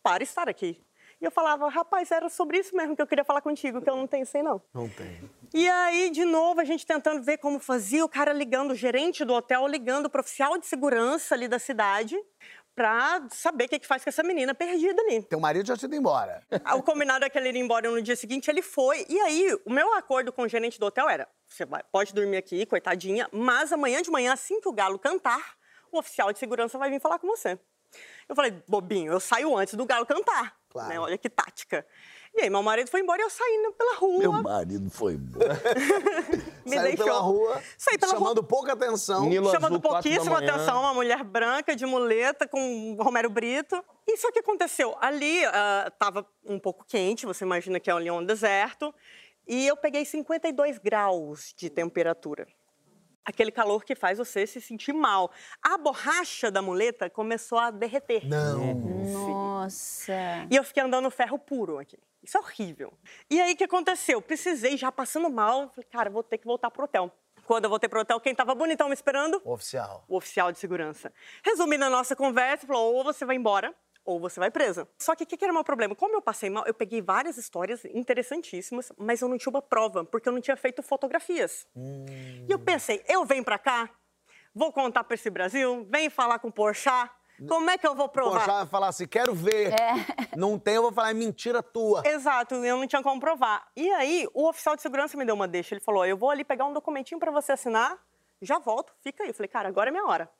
para 0.02 0.22
estar 0.22 0.48
aqui? 0.48 0.84
E 1.20 1.24
eu 1.24 1.30
falava, 1.30 1.68
rapaz, 1.68 2.10
era 2.10 2.28
sobre 2.30 2.58
isso 2.58 2.74
mesmo 2.74 2.96
que 2.96 3.02
eu 3.02 3.06
queria 3.06 3.24
falar 3.24 3.42
contigo, 3.42 3.82
que 3.82 3.90
eu 3.90 3.96
não 3.96 4.06
tenho 4.06 4.24
sem 4.24 4.42
não. 4.42 4.62
Não 4.72 4.88
tem. 4.88 5.30
E 5.52 5.68
aí, 5.68 6.08
de 6.10 6.24
novo, 6.24 6.60
a 6.60 6.64
gente 6.64 6.86
tentando 6.86 7.22
ver 7.22 7.36
como 7.36 7.58
fazia, 7.58 8.04
o 8.04 8.08
cara 8.08 8.32
ligando, 8.32 8.70
o 8.70 8.74
gerente 8.74 9.24
do 9.24 9.34
hotel 9.34 9.66
ligando 9.66 10.08
para 10.08 10.20
o 10.20 10.22
oficial 10.22 10.56
de 10.56 10.66
segurança 10.66 11.34
ali 11.34 11.46
da 11.46 11.58
cidade 11.58 12.16
para 12.74 13.26
saber 13.30 13.64
o 13.64 13.68
que, 13.68 13.78
que 13.80 13.86
faz 13.86 14.02
com 14.02 14.08
essa 14.08 14.22
menina 14.22 14.54
perdida 14.54 15.02
ali. 15.02 15.22
Teu 15.24 15.38
marido 15.38 15.66
já 15.66 15.76
tinha 15.76 15.88
ido 15.88 15.96
embora. 15.96 16.42
O 16.74 16.82
combinado 16.82 17.24
é 17.24 17.28
que 17.28 17.36
ele 17.36 17.50
ia 17.50 17.58
embora 17.62 17.90
no 17.90 18.00
dia 18.00 18.16
seguinte, 18.16 18.48
ele 18.50 18.62
foi. 18.62 19.04
E 19.06 19.20
aí, 19.20 19.58
o 19.66 19.70
meu 19.70 19.92
acordo 19.94 20.32
com 20.32 20.42
o 20.42 20.48
gerente 20.48 20.80
do 20.80 20.86
hotel 20.86 21.06
era, 21.06 21.28
você 21.46 21.66
vai, 21.66 21.82
pode 21.92 22.14
dormir 22.14 22.38
aqui, 22.38 22.64
coitadinha, 22.64 23.28
mas 23.30 23.72
amanhã 23.72 24.00
de 24.00 24.10
manhã, 24.10 24.32
assim 24.32 24.60
que 24.60 24.68
o 24.68 24.72
galo 24.72 24.98
cantar, 24.98 25.56
o 25.92 25.98
oficial 25.98 26.32
de 26.32 26.38
segurança 26.38 26.78
vai 26.78 26.88
vir 26.88 27.00
falar 27.00 27.18
com 27.18 27.26
você. 27.26 27.58
Eu 28.30 28.36
falei, 28.36 28.62
bobinho, 28.68 29.10
eu 29.10 29.18
saio 29.18 29.56
antes 29.56 29.74
do 29.74 29.84
galo 29.84 30.06
cantar. 30.06 30.54
Claro. 30.68 30.88
Né? 30.88 31.00
Olha 31.00 31.18
que 31.18 31.28
tática. 31.28 31.84
E 32.32 32.42
aí, 32.42 32.48
meu 32.48 32.62
marido 32.62 32.88
foi 32.88 33.00
embora 33.00 33.20
e 33.20 33.24
eu 33.24 33.28
saí 33.28 33.72
pela 33.76 33.96
rua. 33.96 34.18
Meu 34.20 34.32
marido 34.32 34.88
foi 34.88 35.14
embora. 35.14 35.60
Me 36.64 36.76
Saiu 36.76 36.82
deixou. 36.82 37.06
pela 37.06 37.18
rua, 37.18 37.62
saí 37.76 37.98
pela 37.98 38.12
chamando 38.12 38.38
rua. 38.38 38.46
pouca 38.46 38.74
atenção. 38.74 39.28
Nilo 39.28 39.50
chamando 39.50 39.78
Azul, 39.78 39.80
pouquíssima 39.80 40.38
atenção, 40.38 40.78
uma 40.78 40.94
mulher 40.94 41.24
branca 41.24 41.74
de 41.74 41.84
muleta 41.84 42.46
com 42.46 42.96
Romero 43.00 43.28
Brito. 43.28 43.84
Isso 44.06 44.28
é 44.28 44.30
o 44.30 44.32
que 44.32 44.38
aconteceu. 44.38 44.96
Ali 45.00 45.38
estava 45.88 46.20
uh, 46.20 46.26
um 46.44 46.60
pouco 46.60 46.84
quente, 46.86 47.26
você 47.26 47.44
imagina 47.44 47.80
que 47.80 47.90
é 47.90 47.92
ali 47.92 48.12
um 48.12 48.24
deserto, 48.24 48.94
e 49.44 49.66
eu 49.66 49.76
peguei 49.76 50.04
52 50.04 50.78
graus 50.78 51.52
de 51.56 51.68
temperatura 51.68 52.46
aquele 53.24 53.50
calor 53.50 53.84
que 53.84 53.94
faz 53.94 54.18
você 54.18 54.46
se 54.46 54.60
sentir 54.60 54.92
mal. 54.92 55.30
A 55.62 55.76
borracha 55.78 56.50
da 56.50 56.62
muleta 56.62 57.08
começou 57.08 57.58
a 57.58 57.70
derreter. 57.70 58.26
Não. 58.26 58.74
Nossa. 58.74 60.12
E 60.50 60.56
eu 60.56 60.64
fiquei 60.64 60.82
andando 60.82 61.10
ferro 61.10 61.38
puro 61.38 61.78
aqui. 61.78 61.98
Isso 62.22 62.36
é 62.36 62.40
horrível. 62.40 62.92
E 63.30 63.40
aí 63.40 63.54
o 63.54 63.56
que 63.56 63.64
aconteceu? 63.64 64.20
Precisei, 64.20 64.76
já 64.76 64.92
passando 64.92 65.30
mal, 65.30 65.70
falei, 65.70 65.88
cara, 65.90 66.10
vou 66.10 66.22
ter 66.22 66.38
que 66.38 66.44
voltar 66.44 66.70
pro 66.70 66.84
hotel. 66.84 67.10
Quando 67.46 67.64
eu 67.64 67.70
voltei 67.70 67.88
pro 67.88 68.00
hotel, 68.00 68.20
quem 68.20 68.34
tava 68.34 68.54
bonitão 68.54 68.88
me 68.88 68.94
esperando? 68.94 69.40
O 69.44 69.54
oficial. 69.54 70.04
O 70.06 70.16
oficial 70.16 70.52
de 70.52 70.58
segurança. 70.58 71.12
Resumindo 71.44 71.84
a 71.84 71.90
nossa 71.90 72.14
conversa, 72.14 72.66
falou: 72.66 72.94
ou 72.94 73.02
você 73.02 73.24
vai 73.24 73.36
embora, 73.36 73.74
ou 74.04 74.20
você 74.20 74.40
vai 74.40 74.50
presa. 74.50 74.88
Só 74.98 75.14
que 75.14 75.24
o 75.24 75.26
que, 75.26 75.36
que, 75.36 75.44
era 75.44 75.52
o 75.52 75.54
meu 75.54 75.64
problema? 75.64 75.94
Como 75.94 76.14
eu 76.14 76.22
passei 76.22 76.50
mal, 76.50 76.64
eu 76.66 76.74
peguei 76.74 77.00
várias 77.00 77.36
histórias 77.36 77.84
interessantíssimas, 77.86 78.92
mas 78.98 79.20
eu 79.20 79.28
não 79.28 79.38
tinha 79.38 79.50
uma 79.50 79.62
prova, 79.62 80.04
porque 80.04 80.28
eu 80.28 80.32
não 80.32 80.40
tinha 80.40 80.56
feito 80.56 80.82
fotografias. 80.82 81.66
Hum. 81.76 82.04
E 82.48 82.50
eu 82.50 82.58
pensei, 82.58 83.02
eu 83.08 83.24
venho 83.24 83.44
pra 83.44 83.58
cá, 83.58 83.90
Vou 84.54 84.72
contar 84.72 85.04
pra 85.04 85.14
esse 85.14 85.30
Brasil? 85.30 85.86
Vem 85.88 86.10
falar 86.10 86.38
com 86.40 86.48
o 86.48 86.52
Porchat? 86.52 87.10
Como 87.48 87.70
é 87.70 87.78
que 87.78 87.86
eu 87.86 87.94
vou 87.94 88.08
provar? 88.08 88.40
Poxa, 88.40 88.52
vai 88.52 88.66
falar 88.66 88.88
assim, 88.88 89.06
quero 89.06 89.34
ver. 89.34 89.72
Não 90.36 90.58
tem, 90.58 90.74
eu 90.74 90.82
vou 90.82 90.92
falar, 90.92 91.10
é 91.10 91.14
mentira 91.14 91.62
tua. 91.62 92.02
Exato, 92.04 92.56
eu 92.56 92.76
não 92.76 92.86
tinha 92.86 93.02
como 93.02 93.18
provar. 93.18 93.66
E 93.74 93.90
aí, 93.92 94.28
o 94.34 94.46
oficial 94.46 94.76
de 94.76 94.82
segurança 94.82 95.16
me 95.16 95.24
deu 95.24 95.34
uma 95.34 95.48
deixa. 95.48 95.74
Ele 95.74 95.80
falou: 95.80 96.04
eu 96.04 96.18
vou 96.18 96.28
ali 96.28 96.44
pegar 96.44 96.66
um 96.66 96.72
documentinho 96.72 97.18
pra 97.18 97.30
você 97.30 97.52
assinar, 97.52 97.96
já 98.42 98.58
volto, 98.58 98.92
fica 99.02 99.22
aí. 99.22 99.30
Eu 99.30 99.34
falei, 99.34 99.48
cara, 99.48 99.68
agora 99.68 99.88
é 99.88 99.92
minha 99.92 100.04
hora. 100.04 100.30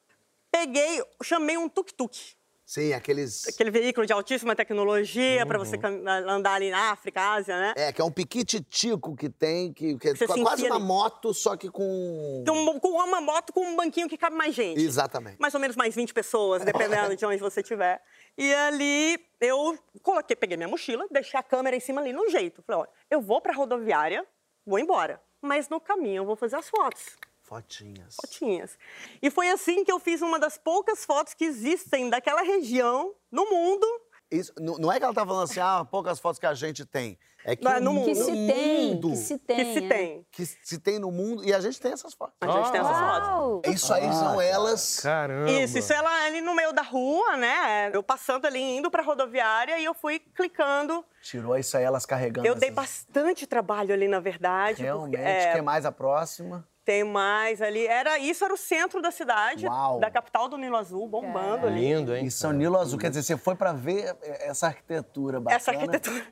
Peguei, 0.51 1.03
chamei 1.23 1.57
um 1.57 1.69
tuk-tuk. 1.69 2.37
Sim, 2.71 2.93
aqueles... 2.93 3.49
Aquele 3.49 3.69
veículo 3.69 4.07
de 4.07 4.13
altíssima 4.13 4.55
tecnologia 4.55 5.45
pra 5.45 5.59
você 5.59 5.77
cam- 5.77 6.05
andar 6.07 6.53
ali 6.53 6.71
na 6.71 6.93
África, 6.93 7.21
Ásia, 7.21 7.59
né? 7.59 7.75
É, 7.77 7.93
que 7.93 8.01
é 8.01 8.05
um 8.05 8.13
piquititico 8.13 9.17
que 9.17 9.29
tem, 9.29 9.73
que, 9.73 9.99
que 9.99 10.11
é 10.11 10.15
Você 10.15 10.25
se 10.29 10.41
quase 10.41 10.67
uma 10.67 10.77
ali. 10.77 10.85
moto, 10.85 11.35
só 11.35 11.57
que 11.57 11.69
com... 11.69 12.45
Com, 12.47 12.79
com 12.79 12.89
uma 12.91 13.21
moto 13.21 13.53
com 13.53 13.67
um 13.67 13.75
banquinho 13.75 14.09
que 14.09 14.17
cabe 14.17 14.37
mais 14.37 14.55
gente. 14.55 14.81
Exatamente. 14.81 15.37
mais 15.41 15.53
ou 15.53 15.59
menos 15.59 15.75
mais 15.75 15.97
20 15.97 16.15
pessoas, 16.15 16.65
dependendo 16.65 17.17
de 17.17 17.27
onde 17.27 17.39
você 17.39 17.61
estiver. 17.61 18.01
E 18.39 18.55
ali 18.55 19.19
eu 19.41 19.77
coloquei, 20.01 20.37
peguei 20.37 20.57
minha 20.57 20.69
mochila, 20.69 21.09
deixei 21.11 21.41
a 21.41 21.43
câmera 21.43 21.75
em 21.75 21.81
cima 21.81 22.01
ali 22.01 22.13
no 22.13 22.31
jeito. 22.31 22.63
Falei, 22.63 22.83
olha, 22.83 22.91
eu 23.11 23.21
vou 23.21 23.41
pra 23.41 23.53
rodoviária, 23.53 24.25
vou 24.65 24.79
embora. 24.79 25.21
Mas 25.43 25.69
no 25.69 25.81
caminho 25.81 26.19
eu 26.21 26.25
vou 26.25 26.37
fazer 26.37 26.55
as 26.55 26.69
fotos. 26.69 27.19
Fotinhas. 27.51 28.15
Fotinhas. 28.15 28.79
E 29.21 29.29
foi 29.29 29.51
assim 29.51 29.83
que 29.83 29.91
eu 29.91 29.99
fiz 29.99 30.23
uma 30.23 30.39
das 30.39 30.57
poucas 30.57 31.05
fotos 31.05 31.35
que 31.35 31.45
existem 31.45 32.09
daquela 32.09 32.43
região 32.43 33.13
no 33.29 33.45
mundo. 33.51 33.85
Isso, 34.31 34.53
não 34.57 34.93
é 34.93 34.99
que 35.01 35.05
ela 35.05 35.13
tá 35.13 35.27
falando 35.27 35.43
assim, 35.43 35.59
ah, 35.59 35.85
poucas 35.91 36.21
fotos 36.21 36.39
que 36.39 36.47
a 36.47 36.55
gente 36.55 36.85
tem. 36.87 37.19
É 37.45 37.57
que 37.57 37.65
Não, 37.65 37.73
é 37.73 37.81
no 37.81 37.93
mundo. 37.93 38.05
Que 38.05 38.15
se 38.15 38.31
tem, 38.31 38.95
mundo 38.95 39.11
que 39.11 39.17
se 39.17 39.39
tem. 39.39 39.57
que 39.57 39.65
se 39.73 39.85
é. 39.85 39.89
tem. 39.89 40.27
que 40.31 40.47
se 40.47 40.79
tem 40.79 40.99
no 41.01 41.11
mundo 41.11 41.45
e 41.45 41.53
a 41.53 41.59
gente 41.59 41.81
tem 41.81 41.91
essas 41.91 42.15
fotos. 42.15 42.37
A 42.41 42.47
gente 42.53 42.71
tem 42.71 42.81
essas 42.81 42.97
fotos. 42.97 43.29
Uau! 43.29 43.63
Isso 43.67 43.93
aí 43.93 44.13
são 44.13 44.41
elas. 44.41 45.01
Caramba. 45.01 45.51
Isso, 45.51 45.77
isso 45.79 45.93
ela 45.93 46.27
ali 46.27 46.41
no 46.41 46.55
meio 46.55 46.73
da 46.73 46.83
rua, 46.83 47.37
né? 47.37 47.91
Eu 47.93 48.03
passando 48.05 48.47
ali, 48.47 48.61
indo 48.61 48.89
pra 48.93 49.03
rodoviária 49.03 49.77
e 49.81 49.85
eu 49.85 49.95
fui 49.95 50.21
clicando. 50.21 51.05
Tirou 51.23 51.59
isso 51.59 51.77
aí, 51.77 51.83
elas 51.83 52.07
carregando. 52.07 52.47
Eu 52.47 52.55
dei 52.55 52.69
essas- 52.69 52.77
bastante 52.77 53.45
trabalho 53.45 53.93
ali, 53.93 54.07
na 54.07 54.21
verdade. 54.21 54.83
Realmente, 54.83 55.17
porque, 55.17 55.29
é, 55.29 55.53
quer 55.55 55.63
mais 55.63 55.85
a 55.85 55.91
próxima? 55.91 56.65
Tem 56.91 57.05
mais 57.05 57.63
ali. 57.63 57.87
Era, 57.87 58.19
isso 58.19 58.45
era 58.45 58.53
o 58.53 58.57
centro 58.57 59.01
da 59.01 59.13
cidade, 59.13 59.65
Uau. 59.65 60.01
da 60.01 60.11
capital 60.11 60.49
do 60.49 60.59
Nilo 60.59 60.77
Azul, 60.77 61.07
bombando 61.07 61.69
ali. 61.69 61.81
Lindo, 61.83 62.17
hein? 62.17 62.25
Em 62.25 62.31
São 62.31 62.51
Nilo 62.51 62.77
Azul, 62.77 62.99
quer 62.99 63.11
dizer, 63.11 63.23
você 63.23 63.37
foi 63.37 63.55
pra 63.55 63.73
ver 63.73 64.17
essa 64.41 64.67
arquitetura 64.67 65.39
bacana. 65.39 65.57
Essa 65.57 65.71
arquitetura. 65.71 66.27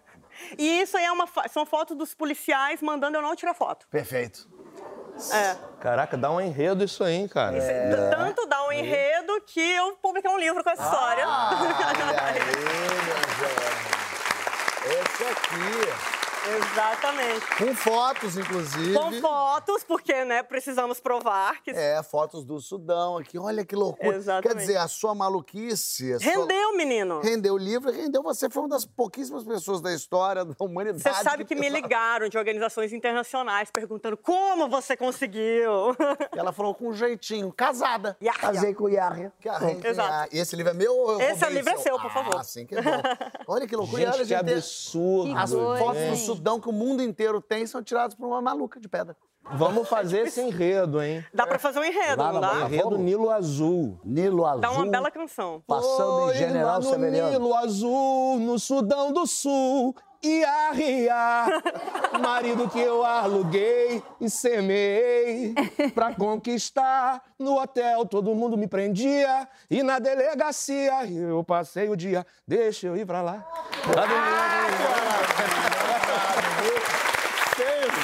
E 0.59 0.81
isso 0.81 0.97
aí 0.97 1.05
é 1.05 1.13
uma, 1.13 1.29
fa- 1.29 1.47
são 1.47 1.65
fotos 1.65 1.97
dos 1.97 2.13
policiais 2.13 2.83
mandando 2.83 3.17
eu 3.19 3.23
não 3.23 3.37
tirar 3.37 3.55
foto. 3.55 3.87
Perfeito. 3.89 4.49
É. 5.33 5.57
Caraca, 5.81 6.17
dá 6.17 6.29
um 6.33 6.41
enredo 6.41 6.83
isso 6.83 7.05
aí, 7.05 7.15
hein, 7.15 7.29
cara. 7.29 7.57
É. 7.57 8.11
Tanto 8.11 8.45
dá 8.49 8.67
um 8.67 8.73
enredo 8.73 9.41
que 9.47 9.61
eu 9.61 9.93
publiquei 10.03 10.29
um 10.29 10.39
livro 10.39 10.65
com 10.65 10.71
essa 10.71 10.83
história. 10.83 11.23
Olha 11.29 12.23
aí, 12.25 12.41
meu. 12.41 13.17
Esse 14.91 15.23
aqui. 15.25 16.18
Exatamente. 16.57 17.47
Com 17.59 17.75
fotos, 17.75 18.37
inclusive. 18.37 18.95
Com 18.95 19.13
fotos, 19.21 19.85
porque, 19.85 20.25
né, 20.25 20.43
precisamos 20.43 21.01
provar 21.01 21.63
que 21.63 21.71
É, 21.71 22.03
fotos 22.03 22.45
do 22.45 22.61
Sudão 22.61 23.19
aqui. 23.19 23.39
Olha 23.39 23.65
que 23.65 23.77
loucura. 23.77 24.17
Exatamente. 24.17 24.49
Quer 24.49 24.61
dizer, 24.61 24.77
a 24.79 24.89
sua 24.89 25.15
maluquice. 25.15 26.13
a 26.15 26.19
sua- 26.21 26.31
rendeu, 26.33 26.77
menino. 26.77 27.21
Rendeu 27.21 27.55
o 27.55 27.59
livro, 27.59 27.91
rendeu. 27.93 28.23
Você 28.23 28.49
foi 28.49 28.63
uma 28.63 28.69
das 28.69 28.85
pouquíssimas 28.85 29.45
pessoas 29.45 29.81
da 29.81 29.93
história 29.93 30.45
da 30.45 30.55
humanidade. 30.59 31.03
Você 31.03 31.13
sabe 31.23 31.45
que 31.45 31.55
me 31.55 31.63
pensava- 31.63 31.77
ligaram 31.83 32.29
de 32.29 32.39
organizações 32.39 32.93
internacionais 32.93 33.71
perguntando 33.71 34.17
como 34.17 34.69
você 34.69 34.97
conseguiu. 34.97 35.95
E 36.35 36.39
ela 36.39 36.53
falou 36.53 36.75
com 36.75 36.89
um 36.89 36.93
jeitinho, 36.93 37.53
casada. 37.53 38.17
Yahya. 38.23 38.39
Casei 38.41 38.75
com 38.75 38.85
o 38.85 38.89
Yahya. 38.89 39.33
Que 39.41 39.49
Exato. 39.89 40.35
E 40.35 40.39
esse 40.39 40.57
livro 40.57 40.71
é 40.73 40.75
meu 40.75 40.95
ou 40.97 41.13
eu 41.13 41.21
Esse 41.21 41.47
livro 41.51 41.71
é 41.73 41.77
seu, 41.79 41.99
por 41.99 42.11
favor. 42.11 42.37
Ah, 42.37 42.45
sim, 42.45 42.67
que 42.67 42.75
bom. 42.81 42.91
Olha 43.47 43.67
que 43.67 43.77
loucura. 43.77 43.99
Olha, 44.03 44.13
Gente, 44.13 44.19
que 44.23 44.29
gente 44.29 44.55
absurdo. 44.55 45.33
Que 45.33 45.39
As 45.39 45.51
fotos 45.53 45.77
do 45.95 45.99
hein? 45.99 46.17
Sudão 46.39 46.61
que 46.61 46.69
o 46.69 46.73
mundo 46.73 47.03
inteiro 47.03 47.41
tem 47.41 47.67
são 47.67 47.83
tiradas 47.83 48.15
por 48.15 48.25
uma 48.27 48.41
maluca 48.41 48.79
de 48.79 48.89
pedra. 48.89 49.17
Vamos 49.55 49.89
fazer 49.89 50.27
esse 50.27 50.41
enredo, 50.41 51.03
hein? 51.03 51.25
Dá 51.35 51.47
pra 51.47 51.59
fazer 51.59 51.81
um 51.81 51.85
enredo, 51.85 52.23
Lá 52.23 52.33
não 52.33 52.41
dá? 52.41 52.61
Enredo 52.67 52.97
Nilo 52.97 53.31
Azul. 53.31 53.99
Nilo 54.05 54.47
Azul. 54.47 54.61
Dá 54.61 54.71
uma 54.71 54.87
bela 54.87 55.11
canção. 55.11 55.63
Passando 55.67 56.31
em 56.31 56.35
General 56.37 56.81
lá. 56.81 56.97
Nilo 57.31 57.55
Azul, 57.55 58.39
no 58.39 58.59
Sudão 58.59 59.13
do 59.13 59.27
Sul, 59.27 59.97
Iarria, 60.23 61.47
marido 62.23 62.69
que 62.69 62.79
eu 62.79 63.05
aluguei 63.05 64.03
e 64.21 64.31
semeei 64.31 65.55
pra 65.95 66.15
conquistar. 66.15 67.23
No 67.39 67.61
hotel 67.61 68.05
todo 68.07 68.35
mundo 68.35 68.57
me 68.57 68.69
prendia 68.69 69.49
e 69.69 69.83
na 69.83 69.99
delegacia 69.99 71.05
eu 71.11 71.43
passei 71.43 71.89
o 71.89 71.97
dia. 71.97 72.25
Deixa 72.47 72.87
eu 72.87 72.97
ir 72.97 73.07
pra 73.07 73.23
lá. 73.23 73.45
Lá 73.97 74.07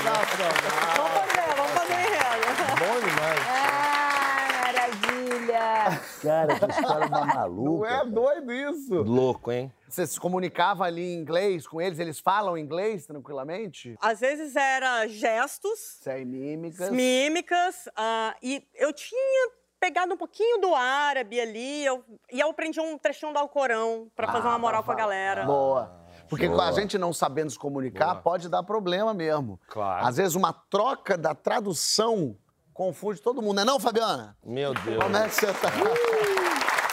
Sensacional. 0.05 0.95
Vamos 0.97 1.13
fazer, 1.13 1.55
vamos 1.57 1.73
fazer 1.73 1.95
um 1.95 2.01
enredo. 2.01 2.45
Bom 2.79 3.01
demais. 3.01 3.41
Ah, 3.49 4.61
maravilha! 4.67 6.14
Cara, 6.25 6.59
que 6.59 6.67
história 6.71 7.07
uma 7.07 7.25
maluca. 7.27 7.71
Não 7.71 7.87
é 7.87 7.89
cara. 7.99 8.05
doido 8.07 8.53
isso. 8.53 8.95
Louco, 9.03 9.53
hein? 9.53 9.73
Você 9.89 10.07
se 10.07 10.19
comunicava 10.19 10.85
ali 10.85 11.03
em 11.15 11.19
inglês 11.21 11.67
com 11.67 11.81
eles? 11.81 11.99
Eles 11.99 12.19
falam 12.19 12.59
inglês 12.59 13.07
tranquilamente? 13.07 13.95
Às 14.01 14.21
vezes 14.21 14.57
era 14.57 15.07
gestos, 15.07 15.79
Sem 16.03 16.25
mímicas. 16.25 16.91
mímicas, 16.91 17.89
ah, 17.97 18.35
e 18.43 18.67
eu 18.75 18.93
tinha 18.93 19.51
pegado 19.79 20.15
um 20.15 20.17
pouquinho 20.17 20.61
do 20.61 20.75
árabe 20.75 21.39
ali, 21.39 21.85
eu- 21.85 22.03
e 22.33 22.41
eu 22.41 22.49
aprendi 22.51 22.81
um 22.81 22.97
trechinho 22.97 23.33
do 23.33 23.39
Alcorão 23.39 24.09
pra 24.17 24.27
fazer 24.33 24.49
uma 24.49 24.59
moral 24.59 24.83
com 24.83 24.91
a 24.91 24.95
galera. 24.95 25.45
Boa. 25.45 26.01
Porque 26.29 26.49
com 26.49 26.55
a 26.55 26.71
Boa. 26.71 26.73
gente 26.73 26.97
não 26.97 27.13
sabendo 27.13 27.51
se 27.51 27.59
comunicar, 27.59 28.13
Boa. 28.15 28.23
pode 28.23 28.49
dar 28.49 28.63
problema 28.63 29.13
mesmo. 29.13 29.61
Claro. 29.69 30.07
Às 30.07 30.17
vezes 30.17 30.35
uma 30.35 30.55
troca 30.55 31.19
da 31.19 31.35
tradução 31.35 32.35
confunde 32.73 33.21
todo 33.21 33.43
mundo, 33.43 33.57
não 33.57 33.63
é 33.63 33.67
não, 33.67 33.79
Fabiana? 33.79 34.35
Meu 34.43 34.73
Deus. 34.75 35.03
Como 35.03 35.17
é 35.17 35.29
que 35.29 35.35
você 35.35 35.47
tá? 35.53 35.69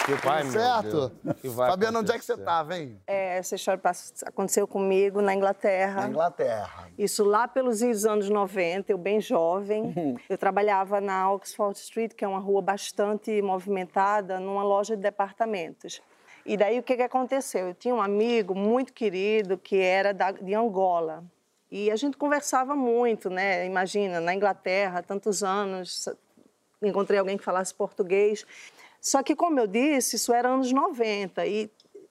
Que 0.04 0.14
vai, 0.14 0.44
certo? 0.44 1.12
Que 1.40 1.48
vai 1.48 1.70
Fabiana, 1.70 2.00
onde 2.00 2.10
é 2.10 2.18
que 2.18 2.24
você 2.24 2.32
acontecer? 2.32 2.44
tava, 2.50 2.76
hein? 2.76 3.00
É, 3.06 3.38
essa 3.38 3.54
história 3.54 3.80
aconteceu 4.26 4.66
comigo 4.66 5.20
na 5.22 5.34
Inglaterra. 5.34 6.02
Na 6.02 6.08
Inglaterra. 6.08 6.88
Isso 6.98 7.22
lá 7.24 7.46
pelos 7.46 7.82
anos 8.04 8.28
90, 8.28 8.90
eu 8.92 8.98
bem 8.98 9.20
jovem. 9.20 9.94
Eu 10.28 10.36
trabalhava 10.36 11.00
na 11.00 11.30
Oxford 11.30 11.78
Street, 11.78 12.14
que 12.14 12.24
é 12.24 12.28
uma 12.28 12.40
rua 12.40 12.60
bastante 12.60 13.40
movimentada, 13.42 14.40
numa 14.40 14.64
loja 14.64 14.96
de 14.96 15.02
departamentos. 15.02 16.02
E 16.44 16.56
daí 16.56 16.78
o 16.80 16.82
que, 16.82 16.96
que 16.96 17.02
aconteceu? 17.02 17.68
Eu 17.68 17.74
tinha 17.74 17.94
um 17.94 18.02
amigo 18.02 18.54
muito 18.54 18.92
querido 18.92 19.56
que 19.56 19.76
era 19.78 20.12
da- 20.12 20.32
de 20.32 20.52
Angola. 20.54 21.22
E 21.70 21.90
a 21.90 21.96
gente 21.96 22.16
conversava 22.16 22.74
muito, 22.74 23.30
né? 23.30 23.64
Imagina, 23.64 24.20
na 24.20 24.34
Inglaterra, 24.34 25.00
tantos 25.02 25.42
anos, 25.44 26.08
encontrei 26.82 27.18
alguém 27.20 27.38
que 27.38 27.44
falasse 27.44 27.72
português. 27.72 28.44
Só 29.02 29.20
que, 29.20 29.34
como 29.34 29.58
eu 29.58 29.66
disse, 29.66 30.14
isso 30.14 30.32
era 30.32 30.48
anos 30.48 30.70
90 30.70 31.44
e 31.44 31.68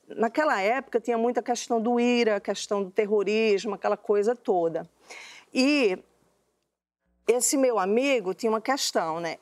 naquela 0.10 0.60
época 0.60 1.00
tinha 1.00 1.18
muita 1.18 1.42
questão 1.42 1.82
do 1.82 1.98
IRA, 1.98 2.42
questão 2.42 2.84
do 2.84 2.92
terrorismo, 2.92 3.76
aquela 3.76 3.96
coisa 3.96 4.36
toda. 4.36 4.86
E 5.54 5.98
esse 7.26 7.56
meu 7.56 7.80
amigo 7.80 8.34
tinha 8.34 8.52
uma 8.52 8.60
questão, 8.60 9.22
né? 9.22 9.38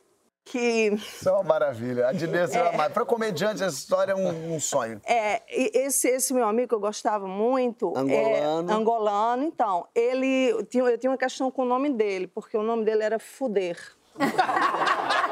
Que 0.46 0.94
Isso 0.94 1.28
é 1.28 1.32
uma 1.32 1.44
maravilha. 1.44 2.08
A 2.08 2.12
Dinês 2.12 2.56
é. 2.56 2.78
mais. 2.78 2.94
Para 2.94 3.04
comediante, 3.04 3.64
essa 3.64 3.76
história 3.76 4.12
é 4.12 4.16
um, 4.16 4.56
um 4.56 4.60
sonho. 4.60 5.02
é, 5.04 5.42
e 5.50 5.72
esse, 5.74 6.08
esse 6.08 6.32
meu 6.36 6.48
amigo 6.48 6.70
que 6.70 6.76
eu 6.76 6.80
gostava 6.80 7.28
muito, 7.28 7.96
Angolano. 7.98 8.72
é, 8.72 8.74
angolano, 8.74 9.44
então, 9.44 9.88
ele 9.96 10.50
eu 10.50 10.64
tinha 10.98 11.12
uma 11.12 11.18
questão 11.18 11.50
com 11.50 11.64
o 11.64 11.66
nome 11.66 11.90
dele, 11.90 12.28
porque 12.28 12.56
o 12.56 12.64
nome 12.64 12.86
dele 12.86 13.04
era 13.04 13.18
Fuder. 13.18 13.78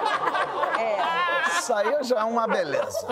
Isso 1.67 1.73
aí 1.73 2.01
já 2.05 2.19
é 2.21 2.23
uma 2.23 2.47
beleza. 2.47 3.05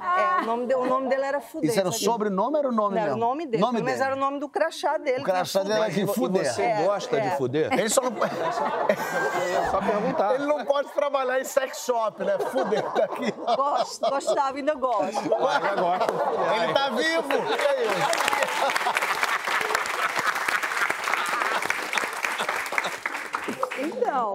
É, 0.00 0.40
o 0.42 0.46
nome, 0.46 0.66
de- 0.66 0.74
o 0.74 0.86
nome 0.86 1.08
dele 1.10 1.24
era 1.26 1.40
Fuder. 1.42 1.68
Isso 1.68 1.78
era 1.78 1.90
o 1.90 1.92
sobrenome 1.92 2.54
ou 2.54 2.58
era 2.58 2.68
o 2.68 2.72
nome 2.72 2.94
Não, 2.94 3.02
era 3.02 3.10
o 3.12 3.14
mesmo? 3.16 3.28
nome 3.28 3.46
dele, 3.46 3.62
Nome 3.62 3.82
mas 3.82 3.92
dele. 3.92 4.04
era 4.06 4.16
o 4.16 4.18
nome 4.18 4.40
do 4.40 4.48
crachá 4.48 4.96
dele. 4.96 5.18
O 5.18 5.20
é 5.20 5.24
crachá 5.24 5.62
dele 5.62 5.74
era 5.74 5.84
Fuder. 5.84 5.94
que 6.06 6.10
E 6.10 6.14
fuder. 6.14 6.44
você 6.54 6.62
É, 6.62 6.82
gosta 6.84 7.16
é. 7.18 7.20
de 7.20 7.36
fuder? 7.36 7.72
Ele 7.74 7.88
só 7.90 8.00
não... 8.00 8.10
É 8.24 9.70
só 9.70 9.78
perguntar. 9.78 10.34
Ele 10.36 10.46
não 10.46 10.64
pode 10.64 10.88
trabalhar 10.92 11.38
em 11.38 11.44
sex 11.44 11.84
shop, 11.84 12.24
né? 12.24 12.38
Fuder 12.38 12.82
daqui. 12.94 13.30
Gosto, 13.32 14.08
gostava, 14.10 14.56
ainda 14.56 14.74
gosto. 14.74 15.18
Ainda 15.18 15.74
gosta. 15.82 16.12
Ele 16.64 16.72
tá 16.72 16.88
vivo. 16.88 17.28
Que 17.28 17.66
é 17.66 17.84
isso? 17.84 19.10
Então, 23.78 24.34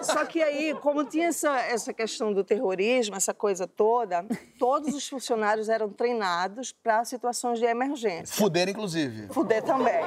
só 0.00 0.21
que 0.32 0.42
aí, 0.42 0.74
como 0.80 1.04
tinha 1.04 1.28
essa, 1.28 1.60
essa 1.60 1.92
questão 1.92 2.32
do 2.32 2.42
terrorismo, 2.42 3.14
essa 3.14 3.34
coisa 3.34 3.66
toda, 3.66 4.24
todos 4.58 4.94
os 4.94 5.06
funcionários 5.06 5.68
eram 5.68 5.90
treinados 5.90 6.72
para 6.72 7.04
situações 7.04 7.58
de 7.58 7.66
emergência. 7.66 8.34
Fuder, 8.34 8.70
inclusive. 8.70 9.28
Fuder 9.28 9.62
também. 9.62 10.02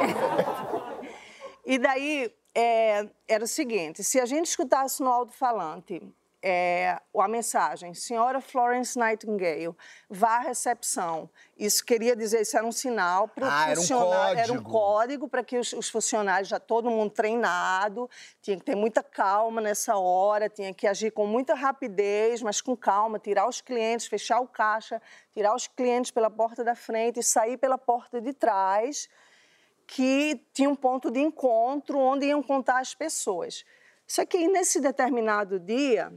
E 1.64 1.78
daí, 1.78 2.34
é, 2.56 3.08
era 3.28 3.44
o 3.44 3.48
seguinte, 3.48 4.04
se 4.04 4.20
a 4.20 4.26
gente 4.26 4.48
escutasse 4.48 5.04
no 5.04 5.12
alto-falante 5.12 6.02
é, 6.48 7.02
a 7.18 7.28
mensagem, 7.28 7.96
senhora 7.96 8.40
Florence 8.40 9.00
Nightingale, 9.00 9.76
vá 10.08 10.36
à 10.36 10.40
recepção. 10.42 11.28
Isso 11.58 11.84
queria 11.84 12.16
dizer, 12.16 12.42
isso 12.42 12.56
era 12.56 12.64
um 12.64 12.72
sinal 12.72 13.28
para 13.28 13.48
Ah, 13.48 13.64
era 13.72 13.80
um 13.80 13.82
funcionário. 13.82 14.40
Era 14.40 14.54
um 14.54 14.58
código. 14.58 14.72
código 14.72 15.28
para 15.28 15.44
que 15.44 15.58
os, 15.58 15.74
os 15.74 15.90
funcionários, 15.90 16.48
já 16.48 16.60
todo 16.60 16.88
mundo 16.92 17.10
treinado, 17.10 18.08
tinha 18.44 18.56
que 18.58 18.64
ter 18.64 18.76
muita 18.76 19.02
calma 19.02 19.60
nessa 19.60 19.98
hora, 19.98 20.48
tinha 20.48 20.72
que 20.72 20.86
agir 20.86 21.10
com 21.10 21.26
muita 21.26 21.56
rapidez, 21.56 22.44
mas 22.44 22.62
com 22.62 22.78
calma, 22.78 23.18
tirar 23.18 23.48
os 23.50 23.60
clientes, 23.60 24.06
fechar 24.06 24.40
o 24.40 24.48
caixa, 24.48 25.02
tirar 25.34 25.56
os 25.56 25.66
clientes 25.66 26.12
pela 26.12 26.30
porta 26.30 26.64
da 26.64 26.76
frente 26.76 27.22
e 27.22 27.24
sair 27.24 27.58
pela 27.58 27.80
porta 27.80 28.22
de 28.22 28.34
trás, 28.34 29.10
que 29.88 30.40
tinha 30.54 30.70
um 30.70 30.76
ponto 30.76 31.10
de 31.10 31.22
encontro 31.22 31.98
onde 31.98 32.28
iam 32.28 32.44
contar 32.44 32.82
as 32.82 32.94
pessoas. 32.94 33.66
Só 34.06 34.24
que 34.24 34.48
nesse 34.48 34.80
determinado 34.80 35.60
dia, 35.60 36.14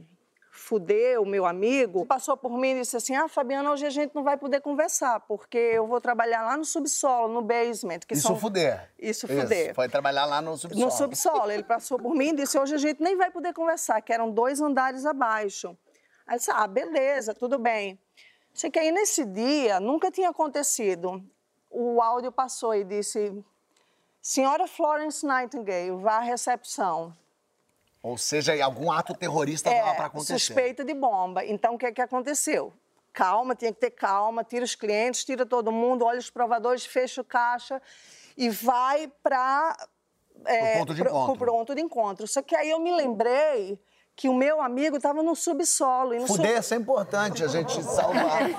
Fudeu, 0.59 1.25
meu 1.25 1.45
amigo, 1.45 2.05
passou 2.05 2.35
por 2.35 2.51
mim 2.51 2.71
e 2.71 2.79
disse 2.81 2.97
assim: 2.97 3.15
Ah, 3.15 3.29
Fabiana, 3.29 3.71
hoje 3.71 3.85
a 3.85 3.89
gente 3.89 4.13
não 4.13 4.23
vai 4.23 4.37
poder 4.37 4.59
conversar, 4.59 5.21
porque 5.21 5.57
eu 5.57 5.87
vou 5.87 6.01
trabalhar 6.01 6.43
lá 6.43 6.57
no 6.57 6.65
subsolo, 6.65 7.33
no 7.33 7.41
basement. 7.41 7.99
Que 7.99 8.13
Isso 8.13 8.27
são... 8.27 8.37
fuder. 8.37 8.91
Isso, 8.99 9.25
fuder. 9.25 9.73
Foi 9.73 9.87
trabalhar 9.87 10.25
lá 10.25 10.41
no 10.41 10.57
subsolo. 10.57 10.85
No 10.85 10.91
subsolo. 10.91 11.49
Ele 11.49 11.63
passou 11.63 11.97
por 11.97 12.13
mim 12.13 12.29
e 12.29 12.35
disse: 12.35 12.59
Hoje 12.59 12.75
a 12.75 12.77
gente 12.77 13.01
nem 13.01 13.15
vai 13.15 13.31
poder 13.31 13.53
conversar, 13.53 14.01
que 14.01 14.11
eram 14.11 14.29
dois 14.29 14.59
andares 14.59 15.05
abaixo. 15.05 15.75
Aí 16.27 16.35
eu 16.35 16.37
disse: 16.37 16.51
Ah, 16.51 16.67
beleza, 16.67 17.33
tudo 17.33 17.57
bem. 17.57 17.97
Sei 18.53 18.69
que 18.69 18.77
aí 18.77 18.91
nesse 18.91 19.25
dia 19.25 19.79
nunca 19.79 20.11
tinha 20.11 20.29
acontecido. 20.29 21.23
O 21.71 22.01
áudio 22.01 22.33
passou 22.33 22.75
e 22.75 22.83
disse: 22.83 23.33
Senhora 24.21 24.67
Florence 24.67 25.25
Nightingale, 25.25 25.91
vá 25.91 26.17
à 26.17 26.19
recepção. 26.19 27.15
Ou 28.01 28.17
seja, 28.17 28.63
algum 28.63 28.91
ato 28.91 29.13
terrorista 29.13 29.69
estava 29.69 29.93
para 29.95 30.05
acontecer. 30.05 30.33
É, 30.33 30.39
suspeita 30.39 30.85
de 30.85 30.93
bomba. 30.93 31.45
Então, 31.45 31.75
o 31.75 31.77
que, 31.77 31.85
é 31.85 31.91
que 31.91 32.01
aconteceu? 32.01 32.73
Calma, 33.11 33.55
tinha 33.55 33.73
que 33.73 33.79
ter 33.79 33.91
calma, 33.91 34.43
tira 34.43 34.63
os 34.63 34.75
clientes, 34.75 35.25
tira 35.25 35.45
todo 35.45 35.71
mundo, 35.71 36.05
olha 36.05 36.19
os 36.19 36.29
provadores, 36.29 36.85
fecha 36.85 37.21
o 37.21 37.23
caixa 37.25 37.81
e 38.37 38.49
vai 38.49 39.11
para 39.21 39.75
Pro 40.41 40.79
ponto 40.79 40.93
de 40.93 41.01
encontro. 41.01 41.45
ponto 41.45 41.75
de 41.75 41.81
encontro. 41.81 42.27
Só 42.27 42.41
que 42.41 42.55
aí 42.55 42.69
eu 42.69 42.79
me 42.79 42.95
lembrei 42.95 43.77
que 44.19 44.27
o 44.27 44.33
meu 44.33 44.59
amigo 44.61 44.97
estava 44.97 45.23
no 45.23 45.33
subsolo. 45.33 46.13
E 46.13 46.19
no 46.19 46.27
Fuder, 46.27 46.47
sub- 46.51 46.59
isso 46.59 46.73
é 46.73 46.77
importante, 46.77 47.41
a 47.41 47.47
gente 47.47 47.71
salvar. 47.81 48.49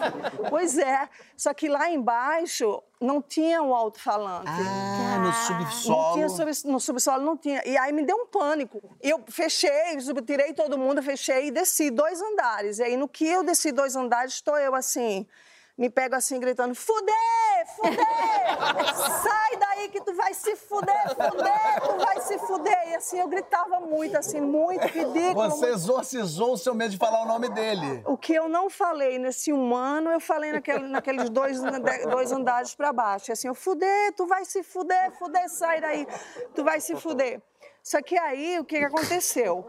Pois 0.49 0.79
é, 0.79 1.07
só 1.37 1.53
que 1.53 1.69
lá 1.69 1.91
embaixo 1.91 2.83
não 2.99 3.21
tinha 3.21 3.63
um 3.63 3.75
alto-falante. 3.75 4.47
Ah, 4.49 5.19
no 5.19 5.31
subsolo. 5.35 5.99
Não 6.07 6.13
tinha 6.15 6.29
subs- 6.31 6.65
no 6.65 6.81
subsolo, 6.81 7.23
não 7.23 7.37
tinha. 7.37 7.61
E 7.67 7.77
aí 7.77 7.93
me 7.93 8.03
deu 8.07 8.17
um 8.17 8.27
pânico. 8.27 8.83
Eu 9.03 9.23
fechei, 9.29 10.01
sub- 10.01 10.23
tirei 10.23 10.55
todo 10.55 10.79
mundo, 10.79 11.03
fechei 11.03 11.49
e 11.49 11.51
desci 11.51 11.91
dois 11.91 12.23
andares. 12.23 12.79
E 12.79 12.83
aí 12.85 12.97
no 12.97 13.07
que 13.07 13.27
eu 13.27 13.43
desci 13.45 13.71
dois 13.71 13.95
andares, 13.95 14.33
estou 14.33 14.57
eu 14.57 14.75
assim, 14.75 15.27
me 15.77 15.91
pego 15.91 16.15
assim 16.15 16.41
gritando, 16.41 16.75
fuder, 16.75 17.15
fuder! 17.67 19.23
Sai 19.23 19.57
daí 19.57 19.89
que 19.89 20.01
tu 20.01 20.15
vai 20.15 20.35
se 20.35 20.57
fuder, 20.57 21.09
fuder, 21.15 21.81
tu 21.83 22.05
vai 22.05 22.21
se 22.21 22.39
fuder. 22.39 22.89
E 22.91 22.95
assim, 22.97 23.19
eu 23.19 23.29
gritava 23.29 23.81
muito, 23.81 24.17
assim, 24.17 24.41
muito 24.41 24.87
ridículo. 24.87 25.35
Você 25.51 25.67
muito- 25.67 25.67
exorcizou 25.67 26.53
o 26.53 26.57
seu 26.59 26.75
medo 26.75 26.91
de 26.91 26.97
falar 26.99 27.23
o 27.23 27.27
nome 27.27 27.49
dele. 27.51 28.03
o 28.07 28.17
que 28.17 28.35
eu 28.35 28.49
não 28.49 28.69
falei 28.71 29.19
nesse 29.19 29.53
humano, 29.53 30.11
eu 30.11 30.21
falei 30.21 30.53
naquele- 30.53 30.89
naqueles 30.89 31.29
dois, 31.31 31.61
dois 32.11 32.33
andares 32.33 32.75
para 32.75 32.93
baixo. 32.93 33.31
E 33.31 33.33
Assim, 33.33 33.49
eu 33.49 33.55
fuder, 33.55 34.13
tu 34.15 34.27
vai 34.27 34.45
se 34.45 34.63
fuder, 34.63 35.13
fuder, 35.13 35.49
sai 35.49 35.81
daí, 35.81 36.07
tu 36.55 36.63
vai 36.65 36.81
se 36.81 36.95
fuder. 36.97 37.41
Só 37.83 38.03
que 38.03 38.19
aí, 38.19 38.59
o 38.59 38.65
que 38.65 38.77
aconteceu? 38.77 39.67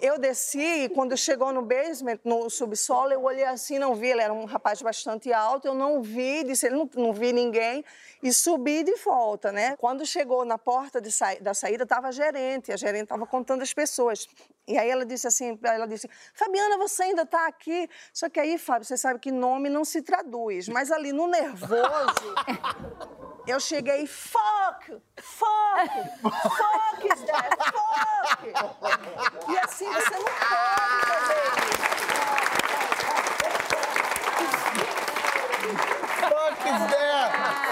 Eu 0.00 0.18
desci 0.18 0.84
e 0.84 0.88
quando 0.88 1.16
chegou 1.16 1.52
no 1.52 1.62
basement, 1.62 2.18
no 2.24 2.50
subsolo, 2.50 3.12
eu 3.12 3.22
olhei 3.22 3.44
assim, 3.44 3.78
não 3.78 3.94
vi, 3.94 4.08
ele 4.08 4.20
era 4.20 4.32
um 4.32 4.44
rapaz 4.44 4.82
bastante 4.82 5.32
alto, 5.32 5.66
eu 5.66 5.74
não 5.74 6.02
vi, 6.02 6.42
disse, 6.44 6.66
ele 6.66 6.76
não, 6.76 6.90
não 6.96 7.12
vi 7.12 7.32
ninguém, 7.32 7.84
e 8.22 8.32
subi 8.32 8.82
de 8.82 8.96
volta, 8.96 9.52
né? 9.52 9.76
Quando 9.78 10.04
chegou 10.04 10.44
na 10.44 10.58
porta 10.58 11.00
sa- 11.10 11.36
da 11.40 11.54
saída, 11.54 11.84
estava 11.84 12.08
a 12.08 12.12
gerente, 12.12 12.72
a 12.72 12.76
gerente 12.76 13.04
estava 13.04 13.26
contando 13.26 13.62
as 13.62 13.72
pessoas. 13.72 14.28
E 14.66 14.78
aí 14.78 14.88
ela 14.88 15.04
disse 15.04 15.26
assim, 15.26 15.58
ela 15.62 15.86
disse, 15.86 16.08
Fabiana, 16.32 16.78
você 16.78 17.04
ainda 17.04 17.22
está 17.22 17.46
aqui? 17.46 17.88
Só 18.12 18.30
que 18.30 18.40
aí, 18.40 18.56
Fábio, 18.56 18.86
você 18.86 18.96
sabe 18.96 19.20
que 19.20 19.30
nome 19.30 19.68
não 19.68 19.84
se 19.84 20.00
traduz, 20.00 20.68
mas 20.68 20.90
ali 20.90 21.12
no 21.12 21.26
nervoso, 21.26 22.34
eu 23.46 23.60
cheguei, 23.60 24.06
fuck, 24.06 25.02
fuck, 25.16 25.90
fuck 26.22 27.06
is 27.06 27.20
that, 27.26 27.56
fuck. 27.72 29.52
E 29.52 29.58
assim, 29.58 29.86
você 29.92 30.14
não 30.14 30.24
pode 30.24 31.06
fazer 31.06 31.44
Fuck 36.20 36.60
is 36.66 36.82
there! 36.90 37.28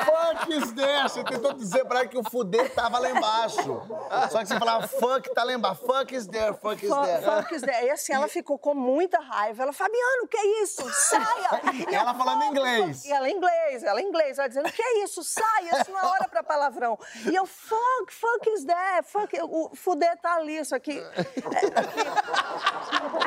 Fuck 0.06 0.31
is 0.52 0.72
there! 0.72 1.02
Você 1.08 1.24
tentou 1.24 1.52
dizer 1.52 1.84
pra 1.84 2.00
ela 2.00 2.08
que 2.08 2.18
o 2.18 2.22
fuder 2.28 2.72
tava 2.74 2.98
lá 2.98 3.10
embaixo. 3.10 3.82
Só 4.30 4.38
que 4.40 4.46
você 4.46 4.58
falava 4.58 4.86
fuck 4.88 5.32
tá 5.34 5.44
lá 5.44 5.52
embaixo. 5.52 5.82
Fuck 5.86 6.14
is 6.14 6.26
there, 6.26 6.54
fuck 6.54 6.82
is 6.84 6.90
Fuck, 6.90 7.04
there. 7.06 7.22
fuck 7.22 7.54
is 7.54 7.62
that. 7.62 7.84
E 7.84 7.90
assim, 7.90 8.12
ela 8.12 8.28
ficou 8.28 8.58
com 8.58 8.74
muita 8.74 9.18
raiva. 9.20 9.62
Ela, 9.62 9.72
Fabiano, 9.72 10.24
o 10.24 10.28
que 10.28 10.36
é 10.36 10.62
isso? 10.62 10.82
Saia! 10.92 11.60
E 11.92 11.94
Ela 11.94 12.12
eu, 12.12 12.16
falando 12.16 12.40
"Fuck, 12.42 12.50
inglês. 12.50 12.96
fuck." 12.98 13.08
E 13.08 13.12
ela 13.12 13.28
em 13.30 13.36
inglês, 13.36 13.82
ela 13.82 14.00
em 14.00 14.06
inglês. 14.06 14.38
Ela 14.38 14.48
dizendo, 14.48 14.68
o 14.68 14.72
que 14.72 14.82
é 14.82 15.04
isso? 15.04 15.22
Saia, 15.24 15.80
isso 15.80 15.90
não 15.90 15.98
é 16.00 16.04
hora 16.04 16.28
pra 16.28 16.42
palavrão. 16.42 16.98
E 17.30 17.34
eu, 17.34 17.44
fuck, 17.46 18.12
fuck 18.12 18.48
is 18.50 18.64
that? 18.64 19.08
Fuck, 19.08 19.36
o 19.42 19.70
fuder 19.74 20.16
tá 20.20 20.34
ali, 20.36 20.58
isso 20.58 20.74
aqui. 20.74 20.98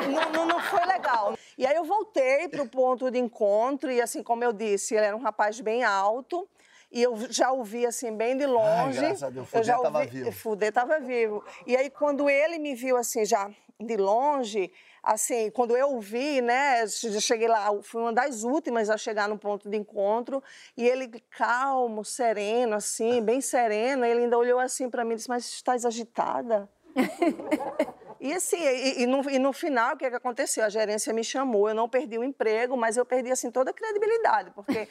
É, 0.02 0.06
não, 0.08 0.30
não, 0.32 0.46
não 0.46 0.60
foi 0.60 0.84
legal. 0.86 1.36
E 1.58 1.66
aí 1.66 1.74
eu 1.76 1.84
voltei 1.84 2.48
pro 2.48 2.66
ponto 2.66 3.10
de 3.10 3.18
encontro 3.18 3.90
e 3.90 4.00
assim, 4.00 4.22
como 4.22 4.44
eu 4.44 4.52
disse, 4.52 4.94
ele 4.94 5.06
era 5.06 5.16
um 5.16 5.20
rapaz 5.22 5.60
bem 5.60 5.84
alto. 5.84 6.48
E 6.90 7.02
eu 7.02 7.16
já 7.30 7.52
o 7.52 7.62
vi 7.64 7.84
assim, 7.84 8.16
bem 8.16 8.36
de 8.36 8.46
longe. 8.46 8.98
graças 9.00 9.22
a 9.22 9.30
Deus, 9.30 9.48
eu 9.52 9.62
já 9.64 9.74
Fudê 9.74 9.80
o 9.88 9.92
tava 9.92 10.04
vi- 10.04 10.10
vivo. 10.10 10.32
Fudê 10.32 10.66
estava 10.66 11.00
vivo. 11.00 11.44
E 11.66 11.76
aí, 11.76 11.90
quando 11.90 12.30
ele 12.30 12.58
me 12.58 12.74
viu 12.74 12.96
assim, 12.96 13.24
já 13.24 13.50
de 13.78 13.96
longe, 13.96 14.72
assim, 15.02 15.50
quando 15.50 15.76
eu 15.76 15.94
o 15.96 16.00
vi, 16.00 16.40
né, 16.40 16.86
já 16.86 17.20
cheguei 17.20 17.46
lá, 17.48 17.68
fui 17.82 18.00
uma 18.00 18.12
das 18.12 18.42
últimas 18.42 18.88
a 18.88 18.96
chegar 18.96 19.28
no 19.28 19.36
ponto 19.36 19.68
de 19.68 19.76
encontro, 19.76 20.42
e 20.76 20.88
ele 20.88 21.08
calmo, 21.30 22.02
sereno, 22.04 22.76
assim, 22.76 23.20
bem 23.22 23.40
sereno, 23.42 24.04
ele 24.04 24.22
ainda 24.22 24.38
olhou 24.38 24.58
assim 24.58 24.88
para 24.88 25.04
mim 25.04 25.12
e 25.12 25.16
disse, 25.16 25.28
mas 25.28 25.44
estás 25.44 25.84
agitada? 25.84 26.68
E 28.26 28.32
assim, 28.34 28.56
e, 28.60 29.02
e 29.02 29.06
no, 29.06 29.30
e 29.30 29.38
no 29.38 29.52
final, 29.52 29.94
o 29.94 29.96
que, 29.96 30.04
é 30.04 30.10
que 30.10 30.16
aconteceu? 30.16 30.64
A 30.64 30.68
gerência 30.68 31.12
me 31.12 31.22
chamou, 31.22 31.68
eu 31.68 31.74
não 31.74 31.88
perdi 31.88 32.18
o 32.18 32.24
emprego, 32.24 32.76
mas 32.76 32.96
eu 32.96 33.06
perdi 33.06 33.30
assim 33.30 33.50
toda 33.52 33.70
a 33.70 33.72
credibilidade, 33.74 34.50
porque 34.50 34.88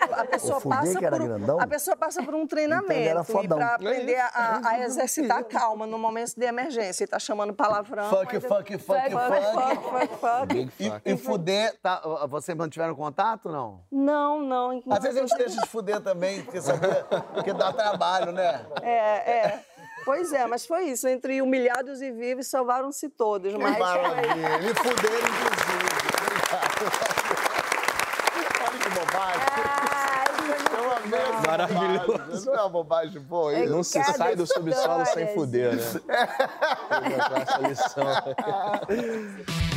a 0.00 0.24
pessoa 0.26 0.60
passa 0.60 0.96
que 0.98 1.04
era 1.04 1.16
por 1.16 1.22
um- 1.24 1.26
grandão? 1.28 1.60
a 1.60 1.66
pessoa 1.66 1.96
passa 1.96 2.22
por 2.22 2.32
um 2.34 2.42
Então 2.42 2.48
treinamento 2.48 3.32
e 3.42 3.48
para 3.48 3.74
aprender 3.74 4.16
a, 4.16 4.26
a- 4.28 4.68
a 4.70 4.80
exercitar 4.84 5.38
a 5.38 5.42
calma 5.44 5.84
no 5.86 5.98
momento 5.98 6.34
de 6.36 6.46
emergência. 6.46 7.02
E 7.02 7.06
tá 7.08 7.18
chamando 7.18 7.52
palavrão. 7.52 8.08
Fuck, 8.08 8.34
mas 8.34 8.44
eu- 8.44 8.48
fuck, 8.48 8.78
fuck, 8.78 9.10
fuck, 9.10 9.10
fuck. 9.10 9.52
fuck, 9.52 9.90
fuck, 9.90 10.16
fuck. 10.20 10.70
E, 11.04 11.12
e 11.12 11.16
fuder, 11.16 11.76
tá, 11.82 12.00
vocês 12.28 12.56
mantiveram 12.56 12.94
contato 12.94 13.50
não? 13.50 13.80
Não, 13.90 14.40
não. 14.40 14.82
Às 14.90 15.00
vezes 15.02 15.18
a 15.18 15.20
gente 15.26 15.36
deixa 15.36 15.60
de 15.60 15.68
fuder 15.68 16.00
também, 16.00 16.42
porque, 16.42 16.60
sabia, 16.60 17.04
porque 17.34 17.52
dá 17.52 17.72
trabalho, 17.72 18.30
né? 18.30 18.64
É, 18.82 18.90
é. 19.30 19.64
Pois 20.06 20.32
é, 20.32 20.46
mas 20.46 20.64
foi 20.64 20.84
isso. 20.84 21.08
Entre 21.08 21.42
humilhados 21.42 22.00
e 22.00 22.12
vivos, 22.12 22.46
salvaram-se 22.46 23.08
todos. 23.08 23.52
Mas 23.54 23.76
Maravilha. 23.76 24.58
Me 24.58 24.72
fuderam, 24.72 25.18
inclusive. 25.18 25.86
Olha 28.62 28.78
que 28.78 28.88
bobagem. 28.90 29.42
É 30.72 30.80
uma 30.80 31.00
mesma 31.00 31.40
Maravilhoso. 31.40 32.46
Não 32.46 32.54
é 32.54 32.60
uma 32.60 32.68
bobagem 32.68 33.20
boa 33.20 33.52
isso? 33.52 33.72
Não 33.72 33.82
se 33.82 34.00
sai 34.04 34.36
do 34.36 34.46
subsolo 34.46 35.04
sem 35.06 35.34
fuder, 35.34 35.74
né? 35.74 35.82
Vou 36.88 37.10
botar 37.10 37.42
essa 37.42 37.58
lição. 37.58 38.06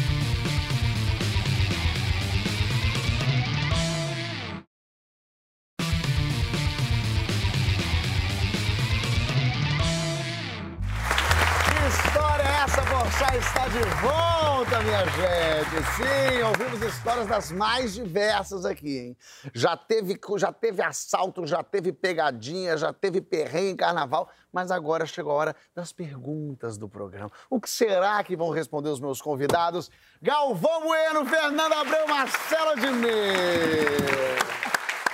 de 13.70 13.84
volta, 14.02 14.82
minha 14.82 15.06
gente. 15.06 15.86
Sim, 15.96 16.42
ouvimos 16.44 16.82
histórias 16.82 17.28
das 17.28 17.52
mais 17.52 17.94
diversas 17.94 18.66
aqui, 18.66 18.98
hein? 18.98 19.18
Já 19.54 19.78
teve, 19.78 20.20
já 20.38 20.52
teve 20.52 20.82
assalto, 20.82 21.46
já 21.46 21.64
teve 21.64 21.92
pegadinha, 21.92 22.76
já 22.78 22.92
teve 22.92 23.22
perrengue 23.22 23.70
em 23.72 23.76
carnaval, 23.76 24.30
mas 24.52 24.72
agora 24.72 25.06
chegou 25.06 25.32
a 25.34 25.36
hora 25.36 25.56
das 25.76 25.92
perguntas 25.92 26.78
do 26.78 26.90
programa. 26.90 27.32
O 27.50 27.62
que 27.62 27.70
será 27.70 28.24
que 28.24 28.36
vão 28.36 28.50
responder 28.50 28.90
os 28.90 29.00
meus 29.00 29.22
convidados? 29.22 29.92
Galvão 30.22 30.82
Bueno, 30.82 31.26
Fernando 31.26 31.74
Abreu, 31.74 32.08
Marcelo 32.08 32.76
Diniz. 32.76 34.40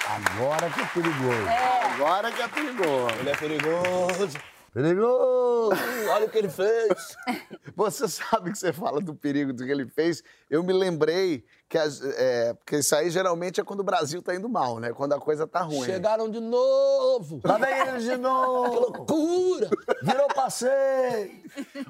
Agora 0.08 0.70
que 0.70 0.82
é 0.82 0.86
perigoso. 0.86 1.48
Agora 1.94 2.32
que 2.32 2.42
é 2.42 2.48
perigoso. 2.48 3.16
Ele 3.20 3.30
é 3.30 3.36
perigoso. 3.36 4.55
Perigoso! 4.76 5.72
Olha 6.12 6.26
o 6.26 6.30
que 6.30 6.38
ele 6.38 6.50
fez. 6.50 7.16
Você 7.78 8.10
sabe 8.10 8.52
que 8.52 8.58
você 8.58 8.74
fala 8.74 9.00
do 9.00 9.16
perigo 9.16 9.54
do 9.54 9.66
que 9.66 9.72
ele 9.72 9.88
fez. 9.88 10.22
Eu 10.50 10.64
me 10.64 10.74
lembrei 10.74 11.46
que, 11.70 11.78
as, 11.78 12.02
é, 12.02 12.54
porque 12.54 12.78
isso 12.80 12.94
aí 12.96 13.10
geralmente 13.10 13.60
é 13.60 13.64
quando 13.64 13.80
o 13.80 13.84
Brasil 13.84 14.22
tá 14.22 14.36
indo 14.36 14.48
mal, 14.50 14.80
né? 14.80 14.92
Quando 14.94 15.14
a 15.14 15.20
coisa 15.20 15.48
tá 15.48 15.62
ruim. 15.62 15.84
Chegaram 15.86 16.30
de 16.30 16.40
novo. 16.42 17.40
Lá 17.44 17.58
vem 17.58 17.88
eles 17.88 18.04
de 18.04 18.10
Que 18.16 18.18
novo! 18.18 18.80
loucura. 18.82 19.70
Virou 20.04 20.28
passeio! 20.28 21.42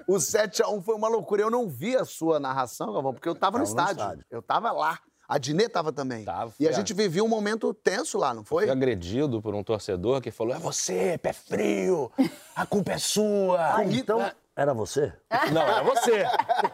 O 0.08 0.16
7x1 0.16 0.84
foi 0.84 0.96
uma 0.96 1.08
loucura. 1.08 1.42
Eu 1.42 1.50
não 1.52 1.68
vi 1.68 1.96
a 1.98 2.06
sua 2.06 2.40
narração, 2.40 2.94
Galvão, 2.94 3.14
porque 3.14 3.28
eu 3.30 3.36
tava 3.36 3.58
no 3.58 3.66
Tava 3.66 3.76
no 3.76 3.82
estádio. 3.82 4.02
estádio. 4.04 4.26
Eu 4.30 4.42
tava 4.44 4.72
lá. 4.72 5.00
A 5.28 5.38
Dinê 5.38 5.68
tava 5.68 5.92
também. 5.92 6.24
Tava, 6.24 6.54
e 6.60 6.68
a 6.68 6.72
fui 6.72 6.78
gente 6.78 6.94
vivia 6.94 7.24
um 7.24 7.28
momento 7.28 7.74
tenso 7.74 8.18
lá, 8.18 8.34
não 8.34 8.44
foi? 8.44 8.66
Fui 8.66 8.72
agredido 8.72 9.42
por 9.42 9.56
um 9.56 9.64
torcedor 9.64 10.22
que 10.22 10.32
falou: 10.32 10.56
é 10.56 10.60
você, 10.60 11.18
pé 11.18 11.34
frio, 11.34 12.12
a 12.56 12.66
culpa 12.66 12.94
é 12.94 12.98
sua. 12.98 13.78
Ah, 13.78 13.86
então 13.86 14.20
era 14.56 14.74
você? 14.74 15.12
Não, 15.52 15.62
é 15.62 15.84
você. 15.84 16.24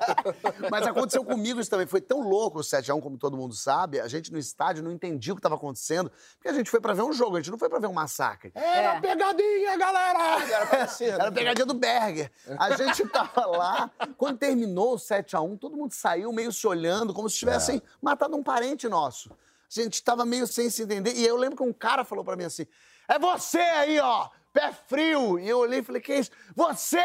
Mas 0.69 0.85
aconteceu 0.85 1.23
comigo 1.25 1.59
isso 1.59 1.69
também. 1.69 1.87
Foi 1.87 1.99
tão 1.99 2.21
louco 2.21 2.59
o 2.59 2.61
7x1, 2.61 3.01
como 3.01 3.17
todo 3.17 3.35
mundo 3.35 3.55
sabe. 3.55 3.99
A 3.99 4.07
gente 4.07 4.31
no 4.31 4.37
estádio 4.37 4.83
não 4.83 4.91
entendia 4.91 5.33
o 5.33 5.35
que 5.35 5.39
estava 5.39 5.55
acontecendo, 5.55 6.11
porque 6.35 6.49
a 6.49 6.53
gente 6.53 6.69
foi 6.69 6.79
pra 6.79 6.93
ver 6.93 7.01
um 7.01 7.11
jogo, 7.11 7.37
a 7.37 7.39
gente 7.39 7.49
não 7.49 7.57
foi 7.57 7.69
pra 7.69 7.79
ver 7.79 7.87
um 7.87 7.93
massacre. 7.93 8.51
Era 8.53 9.01
pegadinha, 9.01 9.77
galera! 9.77 10.43
Era. 10.43 10.87
Era 11.01 11.27
a 11.27 11.31
pegadinha 11.31 11.65
do 11.65 11.73
Berger. 11.73 12.31
A 12.59 12.75
gente 12.75 13.07
tava 13.07 13.45
lá, 13.47 13.89
quando 14.15 14.37
terminou 14.37 14.93
o 14.93 14.97
7x1, 14.97 15.57
todo 15.57 15.75
mundo 15.75 15.93
saiu 15.93 16.31
meio 16.31 16.51
se 16.51 16.67
olhando, 16.67 17.13
como 17.13 17.29
se 17.29 17.37
tivessem 17.37 17.81
matado 18.01 18.35
um 18.35 18.43
parente 18.43 18.87
nosso. 18.87 19.31
A 19.31 19.81
gente 19.81 20.03
tava 20.03 20.25
meio 20.25 20.45
sem 20.45 20.69
se 20.69 20.83
entender. 20.83 21.13
E 21.15 21.25
eu 21.25 21.37
lembro 21.37 21.55
que 21.55 21.63
um 21.63 21.71
cara 21.71 22.03
falou 22.03 22.25
pra 22.25 22.35
mim 22.35 22.43
assim: 22.43 22.67
é 23.15 23.19
você 23.19 23.59
aí, 23.59 23.99
ó! 23.99 24.29
Pé 24.53 24.71
frio! 24.71 25.39
E 25.39 25.47
eu 25.47 25.59
olhei 25.59 25.79
e 25.79 25.83
falei, 25.83 26.01
que 26.01 26.13
isso? 26.13 26.31
Você! 26.55 26.99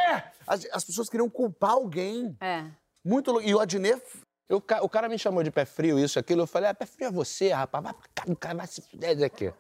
As, 0.47 0.67
as 0.73 0.85
pessoas 0.85 1.09
queriam 1.09 1.29
culpar 1.31 1.73
alguém. 1.73 2.37
É. 2.41 2.65
Muito 3.05 3.31
louco. 3.31 3.47
E 3.47 3.55
o 3.55 3.61
Adnet 3.61 4.03
Eu, 4.49 4.59
o 4.59 4.89
cara 4.89 5.09
me 5.09 5.19
chamou 5.19 5.43
de 5.43 5.51
pé 5.51 5.65
frio, 5.65 5.99
isso, 5.99 6.19
aquilo. 6.19 6.43
Eu 6.43 6.47
falei, 6.47 6.71
ah, 6.71 6.75
pé 6.75 6.87
frio 6.87 7.09
é 7.09 7.11
você, 7.11 7.53
rapaz. 7.53 7.85
Vai 7.85 7.95
o 8.27 8.37
cara 8.37 8.55
vai 8.55 8.67
se 8.67 8.83
fuder 8.83 9.15
isso 9.15 9.25
aqui. 9.25 9.53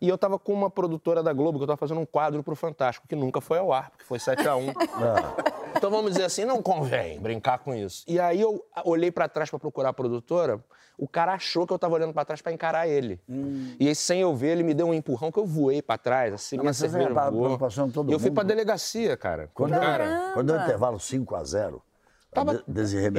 E 0.00 0.08
eu 0.08 0.16
tava 0.16 0.38
com 0.38 0.52
uma 0.54 0.70
produtora 0.70 1.22
da 1.22 1.32
Globo, 1.32 1.58
que 1.58 1.64
eu 1.64 1.66
tava 1.66 1.76
fazendo 1.76 2.00
um 2.00 2.06
quadro 2.06 2.42
pro 2.42 2.56
Fantástico, 2.56 3.06
que 3.06 3.14
nunca 3.14 3.40
foi 3.40 3.58
ao 3.58 3.72
ar, 3.72 3.90
porque 3.90 4.04
foi 4.04 4.18
7x1. 4.18 4.72
Então 5.76 5.90
vamos 5.90 6.12
dizer 6.12 6.24
assim, 6.24 6.44
não 6.44 6.62
convém 6.62 7.20
brincar 7.20 7.58
com 7.58 7.74
isso. 7.74 8.04
E 8.08 8.18
aí 8.18 8.40
eu 8.40 8.64
olhei 8.84 9.10
pra 9.10 9.28
trás 9.28 9.50
pra 9.50 9.58
procurar 9.58 9.90
a 9.90 9.92
produtora, 9.92 10.58
o 10.96 11.06
cara 11.06 11.32
achou 11.34 11.66
que 11.66 11.72
eu 11.72 11.78
tava 11.78 11.94
olhando 11.94 12.12
pra 12.14 12.24
trás 12.24 12.40
pra 12.42 12.50
encarar 12.52 12.88
ele. 12.88 13.20
E 13.78 13.88
aí, 13.88 13.94
sem 13.94 14.20
eu 14.20 14.34
ver, 14.34 14.48
ele 14.52 14.62
me 14.62 14.74
deu 14.74 14.86
um 14.88 14.94
empurrão 14.94 15.30
que 15.30 15.38
eu 15.38 15.46
voei 15.46 15.80
pra 15.82 15.96
trás, 15.98 16.32
assim, 16.34 16.56
Não, 16.56 16.64
minha 16.64 16.74
cerveja 16.74 17.08
voou. 17.30 17.58
todo 17.92 18.12
eu 18.12 18.18
fui 18.18 18.30
pra 18.30 18.42
delegacia, 18.42 19.16
cara. 19.16 19.50
Quando, 19.54 19.72
cara, 19.72 20.30
quando 20.34 20.46
deu 20.48 20.56
intervalo 20.62 20.98
5x0, 20.98 21.80
Tava- 22.32 22.62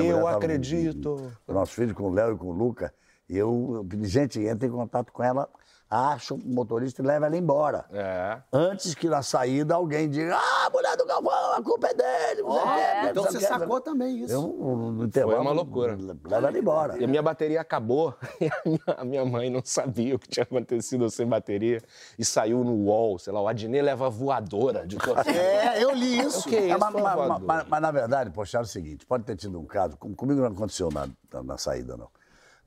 Eu 0.09 0.25
acredito. 0.37 1.31
O 1.47 1.53
nosso 1.53 1.73
filho 1.73 1.93
com 1.93 2.03
o 2.03 2.13
Léo 2.13 2.33
e 2.33 2.37
com 2.37 2.47
o 2.47 2.51
Luca, 2.53 2.93
e 3.27 3.37
eu, 3.37 3.85
gente, 4.03 4.39
entra 4.41 4.65
em 4.67 4.71
contato 4.71 5.11
com 5.11 5.21
ela, 5.21 5.49
acha 5.91 6.33
o 6.33 6.39
motorista 6.43 7.01
e 7.01 7.05
leva 7.05 7.25
ela 7.25 7.35
embora. 7.35 7.83
É. 7.91 8.37
Antes 8.53 8.95
que 8.95 9.09
na 9.09 9.21
saída 9.21 9.75
alguém 9.75 10.09
diga, 10.09 10.37
ah, 10.37 10.69
mulher 10.71 10.95
do 10.95 11.05
Galvão, 11.05 11.51
a 11.53 11.61
culpa 11.61 11.87
é 11.87 11.93
dele. 11.93 12.41
não 12.43 12.51
sei 12.53 12.61
o 12.61 12.63
quê, 12.63 13.01
não 13.03 13.09
Então 13.09 13.23
você 13.25 13.37
quê." 13.39 13.45
sacou 13.45 13.81
também 13.81 14.19
isso. 14.23 14.33
Eu, 14.33 14.41
no 14.41 15.03
intervalo, 15.03 15.41
uma 15.41 15.51
loucura. 15.51 15.97
Leva 16.25 16.47
ela 16.47 16.57
embora. 16.57 16.97
E 16.97 17.03
a 17.03 17.07
minha 17.07 17.21
bateria 17.21 17.59
acabou 17.59 18.15
e 18.39 18.47
a 18.47 18.61
minha, 18.65 18.79
a 18.97 19.03
minha 19.03 19.25
mãe 19.25 19.49
não 19.49 19.61
sabia 19.63 20.15
o 20.15 20.19
que 20.19 20.29
tinha 20.29 20.43
acontecido 20.43 21.09
sem 21.09 21.27
bateria 21.27 21.81
e 22.17 22.23
saiu 22.23 22.63
no 22.63 22.71
UOL, 22.85 23.19
sei 23.19 23.33
lá, 23.33 23.41
o 23.41 23.47
Adnet 23.49 23.81
leva 23.83 24.09
voadora 24.09 24.87
de 24.87 24.95
torcida. 24.97 25.29
É, 25.37 25.83
eu 25.83 25.91
li 25.91 26.19
isso. 26.25 26.47
O 26.47 26.49
que 26.49 26.55
é 26.55 26.59
É, 26.61 26.67
isso, 26.69 26.79
mas, 26.79 26.93
mas- 26.93 27.41
mas- 27.41 27.65
mas, 27.67 27.81
na 27.81 27.91
verdade, 27.91 28.29
poxa, 28.29 28.57
é 28.57 28.61
o 28.61 28.65
seguinte, 28.65 29.05
pode 29.05 29.25
ter 29.25 29.35
tido 29.35 29.59
um 29.59 29.65
caso, 29.65 29.97
com- 29.97 30.15
comigo 30.15 30.39
não 30.39 30.47
aconteceu 30.47 30.89
na, 30.89 31.07
na, 31.33 31.43
na 31.43 31.57
saída, 31.57 31.97
não. 31.97 32.07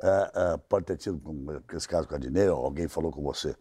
Ah, 0.02 0.30
ah, 0.54 0.58
pode 0.68 0.86
ter 0.86 0.96
tido 0.96 1.20
esse 1.72 1.88
caso 1.88 2.08
com 2.08 2.14
a 2.14 2.18
Dinei, 2.18 2.48
ou 2.48 2.64
alguém 2.64 2.88
falou 2.88 3.10
com 3.12 3.22
você. 3.22 3.54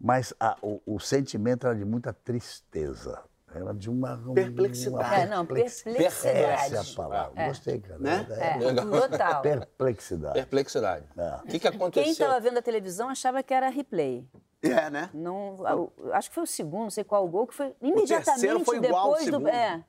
Mas 0.00 0.32
a- 0.40 0.56
o, 0.62 0.80
o 0.86 0.98
sentimento 0.98 1.66
era 1.66 1.76
de 1.76 1.84
muita 1.84 2.12
tristeza. 2.12 3.22
Era 3.54 3.72
de 3.72 3.88
uma... 3.88 4.18
Perplexidade. 4.34 5.04
uma 5.08 5.14
É, 5.16 5.26
não, 5.26 5.46
perplex- 5.46 5.82
perplexidade. 5.82 6.44
Essa 6.44 6.76
é 6.76 6.80
a 6.80 6.96
palavra. 6.96 7.46
Gostei, 7.46 7.78
cara. 7.80 7.98
Né? 7.98 8.26
É, 8.30 8.58
total. 8.74 9.40
Perplexidade. 9.42 10.34
Perplexidade. 10.34 11.06
É. 11.16 11.36
O 11.36 11.46
que, 11.46 11.58
que 11.60 11.68
aconteceu? 11.68 12.02
Quem 12.02 12.12
estava 12.12 12.38
vendo 12.40 12.58
a 12.58 12.62
televisão 12.62 13.08
achava 13.08 13.42
que 13.42 13.54
era 13.54 13.68
replay. 13.68 14.28
É, 14.62 14.90
né? 14.90 15.08
Não, 15.14 15.54
o- 15.54 15.92
acho 16.12 16.28
que 16.28 16.34
foi 16.34 16.44
o 16.44 16.46
segundo, 16.46 16.82
não 16.84 16.90
sei 16.90 17.04
qual 17.04 17.26
gol, 17.28 17.46
que 17.46 17.54
foi 17.54 17.74
imediatamente 17.80 18.64
foi 18.64 18.76
igual 18.78 19.12
ao 19.14 19.18
depois 19.18 19.30
do. 19.30 19.48
É. 19.48 19.82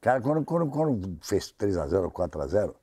Cara, 0.00 0.20
quando, 0.20 0.44
quando, 0.44 0.70
quando 0.70 1.18
fez 1.22 1.52
3x0 1.58 2.04
ou 2.04 2.10
4x0, 2.10 2.74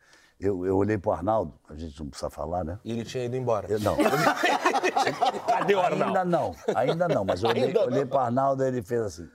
eu, 0.47 0.65
eu 0.65 0.77
olhei 0.77 0.97
pro 0.97 1.11
Arnaldo, 1.11 1.53
a 1.69 1.75
gente 1.75 1.99
não 1.99 2.09
precisa 2.09 2.29
falar, 2.29 2.63
né? 2.63 2.79
E 2.83 2.91
ele 2.91 3.03
tinha 3.05 3.25
ido 3.25 3.35
embora. 3.35 3.67
Eu, 3.67 3.79
não. 3.79 3.95
Cadê 5.47 5.75
o 5.75 5.79
Arnaldo? 5.79 6.17
Ainda 6.17 6.25
não, 6.25 6.55
ainda 6.75 7.07
não, 7.07 7.25
mas 7.25 7.43
eu 7.43 7.49
olhei, 7.49 7.65
Ainda 7.65 7.79
não. 7.79 7.87
olhei 7.87 8.05
pro 8.05 8.17
Arnaldo 8.19 8.63
e 8.63 8.67
ele 8.67 8.81
fez 8.81 9.01
assim. 9.01 9.29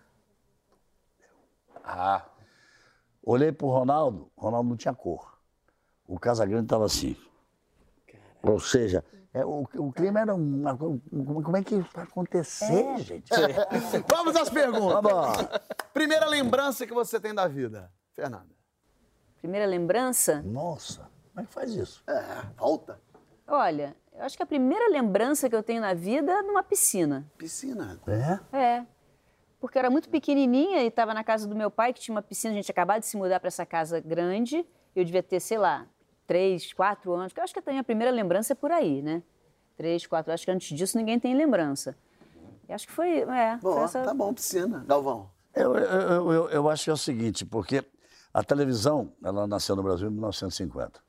Ah, 1.85 2.25
Olhei 3.29 3.53
pro 3.53 3.69
Ronaldo, 3.69 4.31
o 4.35 4.41
Ronaldo 4.41 4.71
não 4.71 4.77
tinha 4.79 4.95
cor. 4.95 5.39
O 6.07 6.19
Casagrande 6.19 6.65
estava 6.65 6.87
assim. 6.87 7.15
Ou 8.43 8.59
seja, 8.59 9.05
é, 9.35 9.45
o, 9.45 9.69
o 9.77 9.93
clima 9.93 10.21
era 10.21 10.35
uma. 10.35 10.75
Como 10.75 11.55
é 11.55 11.63
que 11.63 11.75
isso 11.75 11.91
vai 11.93 12.05
acontecer, 12.05 12.99
gente? 13.01 13.31
Vamos 14.09 14.35
às 14.35 14.49
perguntas. 14.49 15.03
Vamos. 15.03 15.49
Primeira 15.93 16.25
lembrança 16.27 16.87
que 16.87 16.95
você 16.95 17.21
tem 17.21 17.35
da 17.35 17.47
vida, 17.47 17.93
Fernanda. 18.15 18.58
Primeira 19.41 19.67
lembrança? 19.67 20.43
Nossa, 20.43 21.09
como 21.33 21.45
é 21.45 21.47
que 21.47 21.53
faz 21.55 21.71
isso? 21.75 22.03
É, 22.09 22.43
volta. 22.57 23.01
Olha, 23.47 23.97
eu 24.15 24.25
acho 24.25 24.37
que 24.37 24.43
a 24.43 24.47
primeira 24.47 24.91
lembrança 24.91 25.49
que 25.49 25.55
eu 25.55 25.63
tenho 25.63 25.81
na 25.81 25.95
vida 25.95 26.33
é 26.33 26.43
numa 26.43 26.63
piscina. 26.63 27.25
Piscina. 27.39 27.99
É? 28.53 28.57
É. 28.59 28.87
Porque 29.61 29.79
eu 29.79 29.81
era 29.81 29.91
muito 29.91 30.09
pequenininha 30.09 30.83
e 30.83 30.87
estava 30.89 31.15
na 31.15 31.25
casa 31.25 31.47
do 31.47 31.55
meu 31.57 31.71
pai, 31.71 31.93
que 31.93 32.01
tinha 32.01 32.15
uma 32.15 32.23
piscina. 32.23 32.53
A 32.53 32.57
gente 32.57 32.71
acabado 32.71 33.01
de 33.01 33.07
se 33.07 33.17
mudar 33.17 33.41
para 33.41 33.49
essa 33.49 33.65
casa 33.65 34.01
grande. 34.01 34.67
Eu 34.95 35.05
devia 35.05 35.23
ter, 35.23 35.41
sei 35.41 35.59
lá, 35.59 35.87
três, 36.27 36.73
quatro 36.73 37.13
anos. 37.15 37.33
Eu 37.37 37.43
acho 37.43 37.53
que 37.55 37.61
a 37.61 37.63
minha 37.73 37.85
primeira 37.85 38.13
lembrança 38.13 38.53
é 38.53 38.57
por 38.57 38.71
aí, 38.71 39.03
né? 39.03 39.23
Três, 39.77 40.07
quatro. 40.07 40.33
Acho 40.33 40.45
que 40.45 40.51
antes 40.51 40.77
disso 40.77 40.97
ninguém 40.99 41.19
tem 41.19 41.35
lembrança. 41.35 41.97
Eu 42.69 42.75
acho 42.75 42.87
que 42.87 42.93
foi. 42.93 43.21
É, 43.21 43.57
Bom, 43.63 43.75
foi 43.75 43.83
essa... 43.85 44.03
tá 44.03 44.13
bom, 44.15 44.35
piscina. 44.35 44.85
Galvão. 44.87 45.31
Eu, 45.55 45.75
eu, 45.77 45.85
eu, 46.01 46.33
eu- 46.33 46.49
eu 46.51 46.69
acho 46.69 46.85
que 46.85 46.91
é 46.91 46.93
o 46.93 46.97
seguinte, 46.97 47.45
porque 47.47 47.83
a 48.39 48.45
televisão, 48.45 49.13
ela 49.21 49.49
nasceu 49.49 49.75
no 49.75 49.83
Brasil 49.83 50.07
em 50.07 50.13
1950. 50.13 51.01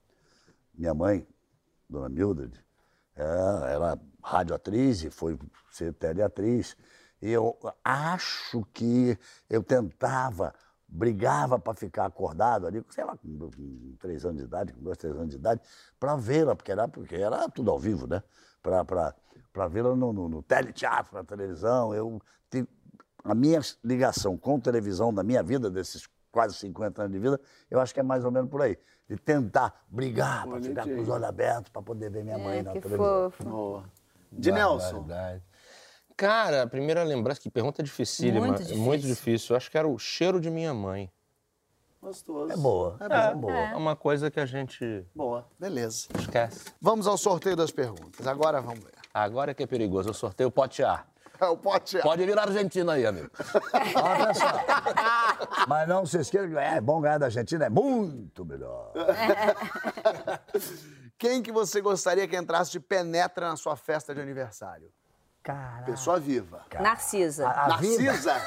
Minha 0.74 0.96
mãe, 0.96 1.28
dona 1.88 2.10
Mildred, 2.10 2.60
é, 3.16 3.22
era 3.22 4.00
radioatriz 4.24 5.04
e 5.04 5.12
foi 5.12 5.38
ser 5.72 5.94
teleatriz. 5.94 6.76
E 7.22 7.30
eu 7.30 7.56
acho 7.84 8.66
que 8.74 9.16
eu 9.48 9.62
tentava, 9.62 10.56
brigava 10.88 11.60
para 11.60 11.76
ficar 11.76 12.06
acordado 12.06 12.66
ali, 12.66 12.84
sei 12.90 13.04
lá, 13.04 13.16
com, 13.16 13.52
três 14.00 14.26
anos 14.26 14.38
de 14.40 14.46
idade, 14.46 14.74
com 14.74 14.82
dois, 14.82 14.98
três 14.98 15.16
anos 15.16 15.30
de 15.30 15.36
idade, 15.36 15.62
para 16.00 16.16
vê-la, 16.16 16.56
porque 16.56 16.72
era, 16.72 16.88
porque 16.88 17.16
era 17.16 17.48
tudo 17.48 17.70
ao 17.70 17.78
vivo, 17.78 18.08
né? 18.08 18.24
Para 18.64 19.68
vê-la 19.68 19.96
no, 19.96 20.12
no, 20.12 20.28
no 20.28 20.42
teleteatro, 20.42 21.14
na 21.14 21.24
televisão. 21.24 21.94
Eu, 21.94 22.20
a 23.24 23.36
minha 23.36 23.62
ligação 23.84 24.36
com 24.36 24.60
televisão 24.60 25.14
da 25.14 25.22
minha 25.22 25.44
vida, 25.44 25.70
desses 25.70 26.10
quase 26.32 26.56
50 26.56 27.02
anos 27.02 27.14
de 27.14 27.20
vida, 27.20 27.40
eu 27.70 27.80
acho 27.80 27.94
que 27.94 28.00
é 28.00 28.04
mais 28.04 28.24
ou 28.26 28.32
menos 28.32 28.50
por 28.50 28.62
aí. 28.62 28.78
De 29.08 29.18
tentar 29.18 29.84
brigar, 29.90 30.48
para 30.48 30.62
ficar 30.62 30.84
com 30.86 31.02
os 31.02 31.10
olhos 31.10 31.28
abertos, 31.28 31.72
para 31.72 31.82
poder 31.82 32.12
ver 32.12 32.24
minha 32.24 32.38
mãe 32.38 32.60
É, 32.60 32.64
na 32.64 32.74
que 32.74 32.82
televisão. 32.82 33.32
fofo. 33.32 33.44
Boa. 33.50 33.84
De 34.32 34.52
Nelson. 34.52 35.08
Cara, 36.16 36.64
a 36.64 36.68
primeira 36.68 37.02
lembrança, 37.04 37.40
que 37.42 37.50
pergunta 37.50 37.82
dificílima. 37.82 38.46
Muito 38.46 38.62
é 38.62 38.76
Muito 38.76 39.02
difícil. 39.02 39.16
difícil. 39.16 39.54
Eu 39.54 39.58
acho 39.58 39.72
que 39.72 39.78
era 39.78 39.88
o 39.88 39.98
cheiro 39.98 40.40
de 40.40 40.52
minha 40.52 40.74
mãe. 40.74 41.12
Gostoso. 42.02 42.54
É 42.54 42.56
boa, 42.56 42.98
é, 43.00 43.10
boa, 43.10 43.36
boa. 43.36 43.54
É 43.54 43.76
uma 43.76 43.96
coisa 43.96 44.30
que 44.32 44.40
a 44.40 44.46
gente 44.46 45.06
Boa. 45.14 45.46
Beleza. 45.60 46.08
esquece. 46.18 46.72
Vamos 46.80 47.08
ao 47.08 47.18
sorteio 47.18 47.56
das 47.56 47.72
perguntas. 47.72 48.26
Agora 48.28 48.62
vamos 48.62 48.80
ver. 48.84 48.94
Agora 49.14 49.54
que 49.54 49.64
é 49.64 49.68
perigoso, 49.68 50.08
eu 50.10 50.14
sorteio 50.14 50.48
o 50.50 50.52
pote 50.52 50.82
A. 50.84 51.04
É 51.42 51.46
o 51.46 51.58
pote 51.58 51.98
A. 51.98 52.02
Pode 52.02 52.26
virar 52.26 52.44
Argentina 52.44 52.94
aí, 52.94 53.06
amigo. 53.06 53.30
Olha 53.96 54.34
só. 54.34 54.46
Mas 55.68 55.88
não 55.88 56.06
se 56.06 56.18
esqueça 56.20 56.48
que 56.48 56.58
é 56.58 56.82
bom 56.82 57.00
ganhar 57.00 57.18
da 57.18 57.28
Argentina, 57.28 57.66
é 57.66 57.70
muito 57.70 58.44
melhor. 58.46 58.92
Quem 61.18 61.42
que 61.42 61.52
você 61.52 61.82
gostaria 61.82 62.28
que 62.28 62.36
entrasse 62.36 62.72
de 62.72 62.80
penetra 62.80 63.50
na 63.50 63.56
sua 63.56 63.76
festa 63.76 64.14
de 64.14 64.22
aniversário? 64.22 64.90
Caralho. 65.44 65.86
Pessoa 65.86 66.20
viva. 66.20 66.62
Narcisa. 66.80 67.48
A 67.50 67.78
vida. 67.78 68.04
Narcisa? 68.04 68.36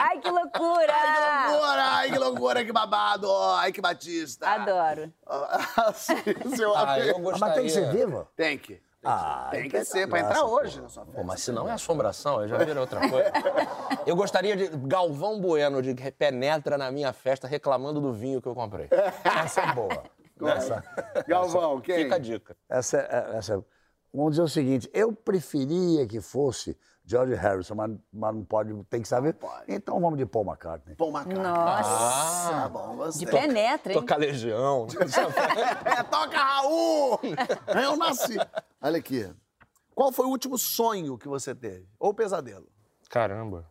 Ai, 0.00 0.18
que 0.20 0.30
loucura! 0.30 0.92
Ai, 0.94 1.14
que 1.14 1.52
loucura! 1.52 1.82
Ai, 1.84 2.10
que 2.12 2.18
loucura, 2.18 2.64
que 2.64 2.72
babado! 2.72 3.28
Ai, 3.56 3.72
que 3.72 3.80
batista! 3.80 4.48
Adoro. 4.48 5.12
Narcisa, 5.76 6.62
eu 6.62 6.76
Ah, 6.76 6.98
eu 7.00 7.30
Ah, 7.30 7.36
Mas 7.38 7.54
tem 7.54 7.64
que 7.64 7.70
ser 7.70 7.80
gostaria. 7.82 8.06
viva? 8.06 8.28
Tem 8.36 8.58
que. 8.58 8.80
Ah, 9.04 9.48
Tem 9.52 9.62
que 9.62 9.68
então 9.68 9.84
ser, 9.84 10.08
pra 10.08 10.20
entrar 10.20 10.44
hoje 10.44 10.76
pô. 10.76 10.82
na 10.82 10.88
sua 10.88 11.04
Pô, 11.04 11.12
festa. 11.12 11.26
mas 11.26 11.40
se 11.40 11.52
não 11.52 11.68
é 11.68 11.72
assombração, 11.72 12.42
eu 12.42 12.48
já 12.48 12.58
vira 12.58 12.80
outra 12.80 13.08
coisa. 13.08 13.32
Eu 14.04 14.16
gostaria 14.16 14.56
de 14.56 14.68
Galvão 14.88 15.40
Bueno, 15.40 15.80
de 15.80 15.94
que 15.94 16.10
penetra 16.10 16.76
na 16.76 16.90
minha 16.90 17.12
festa 17.12 17.46
reclamando 17.46 18.00
do 18.00 18.12
vinho 18.12 18.42
que 18.42 18.48
eu 18.48 18.54
comprei. 18.54 18.88
Essa 19.24 19.60
é 19.62 19.72
boa. 19.72 20.02
Essa, 20.56 20.84
Galvão, 21.26 21.80
quem? 21.80 21.96
Fica 22.04 22.14
a 22.14 22.18
dica. 22.18 22.56
essa, 22.68 22.98
é- 22.98 23.36
essa, 23.38 23.54
é- 23.56 23.60
vamos 24.14 24.32
dizer 24.32 24.42
o 24.42 24.48
seguinte, 24.48 24.88
eu 24.94 25.12
preferia 25.12 26.06
que 26.06 26.20
fosse 26.20 26.76
George 27.10 27.34
Harrison, 27.34 27.74
mas, 27.74 27.90
mas 28.12 28.34
não 28.34 28.44
pode, 28.44 28.74
tem 28.90 29.00
que 29.00 29.08
saber. 29.08 29.34
Então 29.66 29.98
vamos 29.98 30.18
de 30.18 30.26
Paul 30.26 30.44
McCartney. 30.44 30.94
Paul 30.94 31.08
McCartney. 31.10 31.42
Nossa. 31.42 32.50
Tá 32.50 32.68
bom, 32.68 32.96
gostei. 32.96 33.24
De 33.24 33.32
penetra, 33.32 33.92
hein? 33.94 33.98
Toca 33.98 34.16
Legião. 34.16 34.86
É, 35.86 36.02
toca 36.02 36.36
Raul! 36.36 37.18
Eu 37.82 37.96
nasci. 37.96 38.36
Olha 38.82 38.98
aqui. 38.98 39.26
Qual 39.94 40.12
foi 40.12 40.26
o 40.26 40.28
último 40.28 40.58
sonho 40.58 41.16
que 41.16 41.26
você 41.26 41.54
teve? 41.54 41.88
Ou 41.98 42.12
pesadelo? 42.12 42.68
Caramba. 43.08 43.64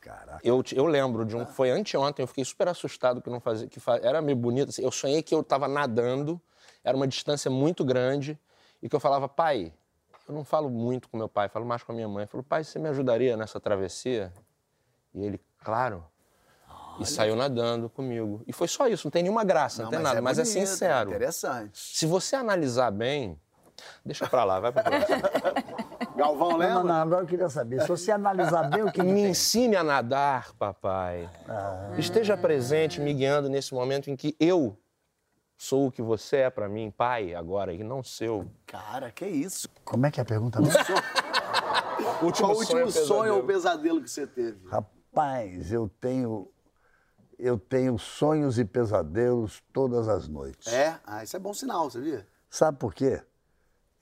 Caraca. 0.00 0.40
Eu, 0.42 0.62
eu 0.72 0.86
lembro 0.86 1.24
de 1.24 1.36
um 1.36 1.44
que 1.44 1.52
foi 1.52 1.70
anteontem, 1.70 2.22
eu 2.22 2.26
fiquei 2.26 2.44
super 2.44 2.66
assustado 2.68 3.20
que 3.22 3.30
não 3.30 3.40
fazia. 3.40 3.68
Que 3.68 3.78
fa- 3.78 3.98
era 4.02 4.20
meio 4.20 4.36
bonito. 4.36 4.70
assim, 4.70 4.82
eu 4.82 4.90
sonhei 4.90 5.22
que 5.22 5.34
eu 5.34 5.40
estava 5.40 5.68
nadando, 5.68 6.40
era 6.82 6.96
uma 6.96 7.06
distância 7.06 7.50
muito 7.50 7.84
grande, 7.84 8.38
e 8.82 8.88
que 8.88 8.94
eu 8.96 9.00
falava, 9.00 9.28
pai, 9.28 9.72
eu 10.28 10.34
não 10.34 10.44
falo 10.44 10.68
muito 10.68 11.08
com 11.08 11.16
meu 11.16 11.28
pai, 11.28 11.48
falo 11.48 11.64
mais 11.64 11.82
com 11.82 11.92
a 11.92 11.94
minha 11.94 12.08
mãe. 12.08 12.24
Eu 12.24 12.28
falo, 12.28 12.42
pai, 12.44 12.62
você 12.62 12.78
me 12.78 12.88
ajudaria 12.88 13.36
nessa 13.36 13.58
travessia? 13.58 14.32
E 15.14 15.24
ele, 15.24 15.40
claro. 15.64 16.04
E 17.00 17.06
saiu 17.06 17.34
nadando 17.34 17.88
comigo. 17.88 18.42
E 18.46 18.52
foi 18.52 18.68
só 18.68 18.86
isso, 18.88 19.06
não 19.06 19.10
tem 19.10 19.22
nenhuma 19.22 19.44
graça, 19.44 19.84
não, 19.84 19.90
tem 19.90 20.00
nada, 20.00 20.20
mas 20.20 20.38
é, 20.38 20.42
bonito, 20.42 20.52
sincero. 20.66 21.10
Interessante. 21.10 21.78
Se 21.78 22.06
você 22.06 22.36
analisar 22.36 22.90
bem, 22.90 23.40
deixa 24.04 24.26
pra 24.26 24.44
lá, 24.44 24.58
vai 24.60 24.72
pra 24.72 24.82
próxima. 24.82 25.18
Galvão, 26.16 26.50
Não, 26.50 26.56
lembra? 26.56 26.74
não, 26.74 26.84
não, 26.84 26.94
agora 26.96 27.22
eu 27.22 27.26
queria 27.28 27.48
saber, 27.48 27.80
se 27.82 27.86
você 27.86 28.10
analisar 28.10 28.68
bem 28.68 28.82
o 28.82 28.90
que 28.90 29.00
Me 29.00 29.22
ensine 29.28 29.76
a 29.76 29.84
nadar, 29.84 30.52
papai. 30.54 31.30
Esteja 31.96 32.36
presente, 32.36 33.00
me 33.00 33.14
guiando 33.14 33.48
nesse 33.48 33.72
momento 33.72 34.10
em 34.10 34.16
que 34.16 34.36
eu 34.40 34.76
sou 35.58 35.88
o 35.88 35.92
que 35.92 36.00
você 36.00 36.36
é 36.36 36.50
pra 36.50 36.68
mim, 36.68 36.90
pai, 36.90 37.34
agora, 37.34 37.74
e 37.74 37.82
não 37.82 38.02
seu. 38.02 38.46
Cara, 38.64 39.10
que 39.10 39.26
isso? 39.26 39.68
Como 39.84 40.06
é 40.06 40.10
que 40.10 40.20
é 40.20 40.22
a 40.22 40.26
pergunta? 40.26 40.60
Qual 41.98 42.22
o 42.22 42.56
último 42.56 42.78
é 42.80 42.90
sonho 42.90 43.34
ou 43.34 43.42
pesadelo. 43.42 43.46
pesadelo 43.46 44.02
que 44.02 44.10
você 44.10 44.26
teve? 44.26 44.66
Rapaz, 44.68 45.72
eu 45.72 45.90
tenho, 46.00 46.48
eu 47.38 47.58
tenho 47.58 47.98
sonhos 47.98 48.58
e 48.58 48.64
pesadelos 48.64 49.62
todas 49.72 50.08
as 50.08 50.28
noites. 50.28 50.72
É? 50.72 50.98
Ah, 51.04 51.22
isso 51.24 51.36
é 51.36 51.40
bom 51.40 51.52
sinal, 51.52 51.90
você 51.90 52.00
viu? 52.00 52.20
Sabe 52.48 52.78
por 52.78 52.94
quê? 52.94 53.20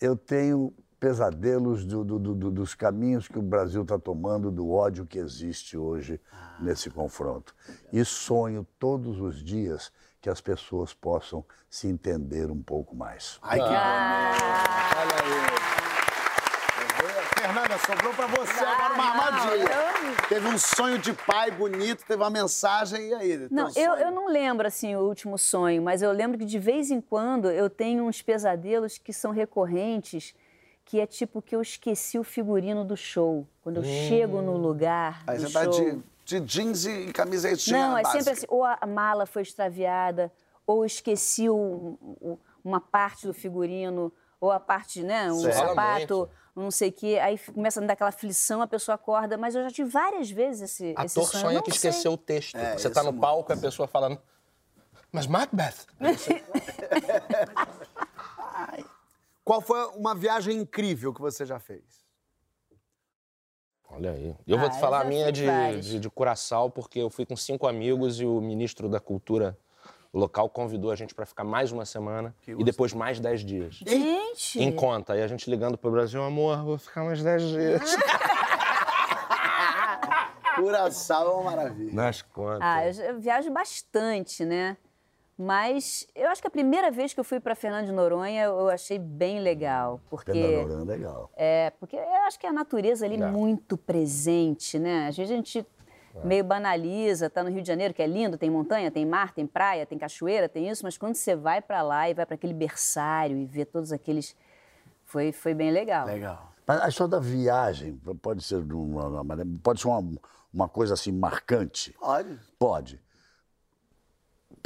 Eu 0.01 0.15
tenho 0.15 0.73
pesadelos 1.01 1.85
do- 1.85 2.05
do- 2.05 2.19
do- 2.19 2.35
do- 2.35 2.51
dos 2.51 2.75
caminhos 2.75 3.29
que 3.29 3.39
o 3.39 3.43
Brasil 3.43 3.83
está 3.83 3.99
tomando, 3.99 4.51
do 4.51 4.71
ódio 4.71 5.07
que 5.07 5.19
existe 5.19 5.77
hoje 5.77 6.21
nesse 6.61 6.91
confronto. 6.91 7.55
E 7.93 8.05
sonho 8.05 8.67
todos 8.79 9.21
os 9.21 9.43
dias 9.43 9.91
que 10.27 10.31
as 10.31 10.41
pessoas 10.41 10.93
possam 10.93 11.45
se 11.71 11.87
entender 11.87 12.51
um 12.51 12.61
pouco 12.61 12.97
mais. 12.97 13.39
Ai, 13.41 13.61
que 13.61 13.65
bonito. 13.65 13.79
Olha 14.97 15.15
aí. 15.23 15.31
Fernanda, 17.41 17.79
sobrou 17.79 18.13
pra 18.13 18.27
você 18.27 18.65
agora 18.65 18.95
uma 18.95 19.05
armadilha. 19.05 19.69
Teve 20.29 20.49
um 20.49 20.59
sonho 20.59 20.99
de 20.99 21.13
pai 21.13 21.53
bonito, 21.53 22.05
teve 22.05 22.21
uma 22.21 22.29
mensagem, 22.29 23.11
e 23.11 23.15
aí? 23.15 23.47
Não, 23.53 23.71
eu, 23.77 23.95
eu 23.95 24.11
não 24.11 24.27
lembro, 24.29 24.67
assim, 24.67 24.97
o 24.97 25.03
último 25.03 25.39
sonho, 25.39 25.81
mas 25.81 26.03
eu 26.03 26.11
lembro 26.11 26.37
que 26.37 26.45
de 26.45 26.59
vez 26.59 26.91
em 26.91 27.01
quando 27.01 27.49
eu 27.49 27.71
tenho 27.71 28.03
uns 28.05 28.21
pesadelos 28.21 28.99
que 28.99 29.13
são 29.13 29.31
recorrentes, 29.31 30.35
que 30.85 30.99
é 30.99 31.07
tipo 31.07 31.41
que 31.41 31.55
eu 31.55 31.63
esqueci 31.63 32.19
o 32.19 32.25
figurino 32.25 32.85
do 32.85 32.97
show. 32.97 33.47
Quando 33.63 33.77
eu 33.77 33.85
chego 33.85 34.43
no 34.43 34.57
lugar 34.57 35.23
Aí 35.25 35.39
do 35.39 35.47
você 35.47 35.53
tá 35.53 35.63
show... 35.63 35.71
de, 35.71 36.03
de 36.27 36.41
jeans 36.41 36.85
e 36.85 37.13
camisetinha 37.13 37.79
Não, 37.91 37.97
é 37.97 38.03
básica. 38.03 38.25
sempre 38.25 38.39
assim, 38.39 38.47
ou 38.49 38.65
a 38.65 38.81
mala 38.85 39.27
foi 39.27 39.43
extraviada, 39.43 40.33
ou 40.67 40.85
esqueci 40.85 41.49
o- 41.49 41.97
o- 42.03 42.37
uma 42.65 42.81
parte 42.81 43.29
do 43.29 43.33
figurino, 43.33 44.13
ou 44.41 44.51
a 44.51 44.59
parte, 44.59 45.05
né, 45.05 45.31
um 45.33 45.39
Certo. 45.41 45.55
sapato, 45.69 46.29
não 46.55 46.69
sei 46.69 46.89
o 46.89 46.93
quê. 46.93 47.21
Aí 47.23 47.39
começa 47.39 47.79
a 47.79 47.81
me 47.81 47.87
dar 47.87 47.93
aquela 47.93 48.09
aflição, 48.11 48.61
a 48.61 48.67
pessoa 48.67 48.97
acorda. 48.97 49.39
Mas 49.39 49.55
eu 49.55 49.63
já 49.63 49.71
tive 49.71 49.89
várias 49.89 50.29
vezes 50.29 50.63
esse, 50.63 50.87
esse 51.05 51.19
Ator 51.19 51.31
sonho. 51.31 51.33
eu 51.39 51.41
sonha 51.47 51.55
não 51.59 51.63
que 51.63 51.71
sei. 51.79 51.91
esqueceu 51.91 52.13
o 52.13 52.17
texto. 52.19 52.57
É, 52.57 52.77
você 52.77 52.91
tá 52.91 53.03
isso 53.03 53.13
no 53.13 53.21
palco 53.21 53.53
e 53.53 53.55
a 53.55 53.57
pessoa 53.57 53.87
falando. 53.87 54.21
Mas 55.13 55.29
Macbeth. 55.29 55.87
Qual 59.45 59.61
foi 59.61 59.79
uma 59.95 60.13
viagem 60.15 60.57
incrível 60.59 61.15
que 61.15 61.21
você 61.21 61.47
já 61.47 61.61
fez? 61.61 62.05
Olha 63.91 64.11
aí. 64.13 64.35
Eu 64.47 64.59
vou 64.59 64.67
Ah, 64.67 64.71
te 64.71 64.77
eu 64.77 64.81
falar 64.81 65.01
a 65.01 65.05
minha 65.05 65.31
de, 65.33 65.47
de, 65.81 65.99
de 66.01 66.11
Curaçao, 66.11 66.71
porque 66.71 66.99
eu 66.99 67.09
fui 67.11 67.25
com 67.25 67.37
cinco 67.37 67.67
amigos 67.67 68.21
e 68.21 68.27
o 68.27 68.41
ministro 68.41 68.89
da 68.89 69.01
Cultura 69.01 69.57
local 70.13 70.49
convidou 70.49 70.91
a 70.91 70.97
gente 70.97 71.15
para 71.15 71.27
ficar 71.27 71.45
mais 71.45 71.73
uma 71.73 71.85
semana 71.85 72.35
e 72.47 72.65
depois 72.65 72.93
mais 72.95 73.21
dez 73.21 73.45
dias. 73.45 73.75
Gente! 73.87 74.63
Em 74.63 74.73
conta. 74.73 75.13
Aí 75.13 75.23
a 75.23 75.27
gente 75.29 75.49
ligando 75.51 75.77
pro 75.77 75.91
Brasil, 75.91 76.23
amor, 76.23 76.63
vou 76.65 76.79
ficar 76.79 77.05
mais 77.05 77.23
dez 77.23 77.43
dias. 77.43 77.97
Curaçao 80.57 81.29
é 81.29 81.35
uma 81.35 81.43
maravilha. 81.51 81.93
Nas 81.93 82.23
contas. 82.23 82.61
Ah, 82.63 82.87
eu 82.89 83.21
viajo 83.21 83.51
bastante, 83.51 84.45
né? 84.45 84.77
Mas 85.39 86.07
eu 86.15 86.29
acho 86.31 86.41
que 86.41 86.49
a 86.49 86.51
primeira 86.51 86.91
vez 86.91 87.13
que 87.13 87.21
eu 87.21 87.25
fui 87.25 87.39
para 87.39 87.55
Fernando 87.55 87.87
de 87.87 87.93
Noronha 87.93 88.45
eu 88.45 88.69
achei 88.71 88.99
bem 88.99 89.39
legal, 89.41 90.01
porque 90.09 90.33
Fernando 90.33 90.69
Noronha, 90.69 90.85
legal. 90.85 91.31
é 91.37 91.71
porque 91.79 91.95
eu 91.97 92.23
acho 92.27 92.39
que 92.39 92.47
a 92.47 92.53
natureza 92.53 93.05
ali 93.05 93.21
É. 93.21 93.27
muito 93.27 93.77
presente, 93.77 94.79
né? 94.79 95.09
Às 95.09 95.17
vezes 95.17 95.31
a 95.33 95.37
gente 95.37 95.67
meio 96.25 96.43
banaliza, 96.43 97.29
tá 97.29 97.45
no 97.45 97.51
Rio 97.51 97.61
de 97.61 97.69
Janeiro 97.69 97.93
que 97.93 98.01
é 98.03 98.07
lindo, 98.07 98.39
tem 98.39 98.49
montanha, 98.49 98.91
tem 98.91 99.05
mar, 99.05 99.33
tem 99.35 99.47
praia, 99.47 99.85
tem 99.85 99.99
cachoeira, 99.99 100.49
tem 100.49 100.71
isso, 100.71 100.83
mas 100.83 100.97
quando 100.97 101.15
você 101.15 101.37
vai 101.37 101.61
para 101.61 101.83
lá 101.83 102.09
e 102.09 102.15
vai 102.15 102.25
para 102.25 102.35
aquele 102.37 102.55
berçário 102.55 103.37
e 103.37 103.45
vê 103.45 103.67
todos 103.67 103.93
aqueles 103.93 104.35
foi 105.05 105.31
foi 105.33 105.53
bem 105.53 105.71
legal. 105.71 106.07
Legal. 106.07 106.51
Mas 106.67 106.81
a 106.81 106.89
história 106.89 107.11
da 107.11 107.21
viagem 107.21 108.01
pode 108.23 108.43
ser, 108.43 108.63
de 108.63 108.73
uma, 108.73 109.21
uma- 109.21 109.37
pode 109.63 109.81
ser 109.83 109.89
uma, 109.89 110.19
uma 110.53 110.69
coisa 110.69 110.95
assim 110.95 111.13
marcante? 111.13 111.95
Pode. 112.01 112.39
Pode. 112.59 113.01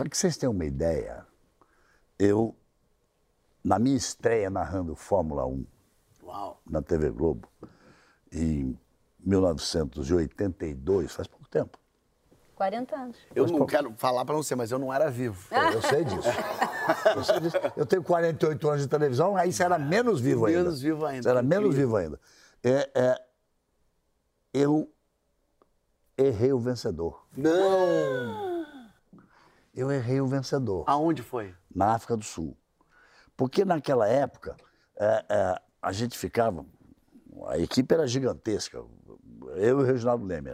Para 0.01 0.09
que 0.09 0.17
vocês 0.17 0.35
tenham 0.39 0.55
uma 0.55 0.65
ideia, 0.65 1.27
eu, 2.19 2.57
na 3.63 3.79
minha 3.79 3.99
estreia 3.99 4.49
narrando 4.49 4.97
Fórmula 4.97 5.45
1 5.45 5.67
Uau. 6.23 6.59
na 6.65 6.81
TV 6.81 7.11
Globo, 7.11 7.47
em 8.33 8.79
1982, 9.19 11.13
faz 11.13 11.29
pouco 11.29 11.47
tempo. 11.51 11.79
40 12.55 12.97
anos. 12.97 13.19
Eu 13.35 13.47
não 13.47 13.67
quero 13.67 13.93
falar 13.99 14.25
pra 14.25 14.35
você, 14.35 14.55
mas 14.55 14.71
eu 14.73 14.79
não 14.79 14.91
era 14.91 15.11
vivo. 15.11 15.47
Eu 15.71 15.83
sei 15.83 16.03
disso. 16.03 16.29
Eu, 17.15 17.23
sei 17.23 17.41
disso. 17.41 17.59
Eu 17.77 17.85
tenho 17.85 18.03
48 18.03 18.69
anos 18.71 18.81
de 18.81 18.89
televisão, 18.89 19.37
aí 19.37 19.53
você 19.53 19.63
era 19.63 19.79
menos 19.79 20.19
vivo 20.19 20.47
ainda. 20.47 20.61
Menos 20.63 20.81
vivo 20.81 21.05
ainda. 21.05 21.23
Você 21.25 21.29
era 21.29 21.43
menos 21.43 21.75
vivo 21.75 21.97
ainda. 21.97 22.19
É, 22.65 22.91
é, 22.95 23.23
eu 24.55 24.91
errei 26.17 26.55
o 26.55 26.59
vencedor. 26.59 27.23
Não! 27.37 28.50
Eu 29.75 29.91
errei 29.91 30.21
o 30.21 30.27
vencedor. 30.27 30.85
Aonde 30.87 31.23
foi? 31.23 31.55
na 31.75 31.95
África 31.95 32.17
do 32.17 32.25
Sul. 32.25 32.57
Porque 33.37 33.65
naquela 33.65 34.07
época 34.09 34.57
é, 34.97 35.25
é, 35.29 35.61
a 35.81 35.93
gente 35.93 36.19
ficava, 36.19 36.67
a 37.47 37.57
equipe 37.59 37.95
era 37.95 38.07
gigantesca, 38.07 38.79
eu 38.79 39.57
e 39.57 39.73
o 39.73 39.83
Reginaldo 39.83 40.27
Leme. 40.27 40.51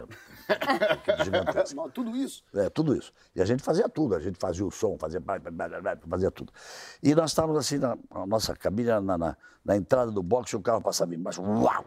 gigantesca. 1.23 1.75
Não, 1.75 1.89
Tudo 1.89 2.15
isso. 2.15 2.43
É, 2.53 2.69
tudo 2.69 2.95
isso. 2.95 3.11
E 3.35 3.41
a 3.41 3.45
gente 3.45 3.61
fazia 3.63 3.89
tudo, 3.89 4.15
a 4.15 4.19
gente 4.19 4.37
fazia 4.39 4.65
o 4.65 4.71
som, 4.71 4.97
fazia, 4.97 5.21
fazia 6.07 6.31
tudo. 6.31 6.53
E 7.03 7.13
nós 7.15 7.31
estávamos 7.31 7.57
assim, 7.57 7.77
na, 7.77 7.97
a 8.11 8.25
nossa 8.25 8.55
cabine, 8.55 8.89
na, 9.01 9.17
na, 9.17 9.37
na 9.65 9.75
entrada 9.75 10.11
do 10.11 10.23
box, 10.23 10.53
o 10.53 10.61
carro 10.61 10.81
passava 10.81 11.13
embaixo, 11.15 11.41
uau! 11.41 11.85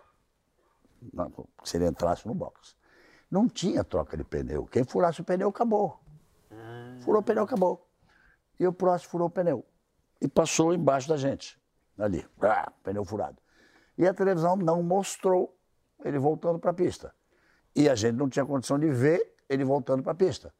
Na- 1.14 1.30
Se 1.64 1.76
ele 1.78 1.86
entrasse 1.86 2.26
no 2.26 2.34
box. 2.34 2.74
Não 3.30 3.48
tinha 3.48 3.82
troca 3.84 4.16
de 4.16 4.24
pneu. 4.24 4.66
Quem 4.66 4.84
furasse 4.84 5.20
o 5.20 5.24
pneu, 5.24 5.48
acabou. 5.48 5.98
Furou 7.00 7.20
o 7.20 7.24
pneu, 7.24 7.44
acabou. 7.44 7.88
E 8.58 8.66
o 8.66 8.72
próximo 8.72 9.10
furou 9.10 9.28
o 9.28 9.30
pneu. 9.30 9.64
E 10.20 10.28
passou 10.28 10.74
embaixo 10.74 11.08
da 11.08 11.16
gente, 11.16 11.58
ali, 11.98 12.26
ah, 12.42 12.70
pneu 12.82 13.04
furado. 13.04 13.38
E 13.96 14.06
a 14.06 14.14
televisão 14.14 14.56
não 14.56 14.82
mostrou 14.82 15.56
ele 16.04 16.18
voltando 16.18 16.58
para 16.58 16.70
a 16.70 16.74
pista. 16.74 17.14
E 17.74 17.88
a 17.88 17.94
gente 17.94 18.16
não 18.16 18.28
tinha 18.28 18.44
condição 18.44 18.78
de 18.78 18.90
ver 18.90 19.34
ele 19.48 19.64
voltando 19.64 20.02
para 20.02 20.12
a 20.12 20.14
pista. 20.14 20.52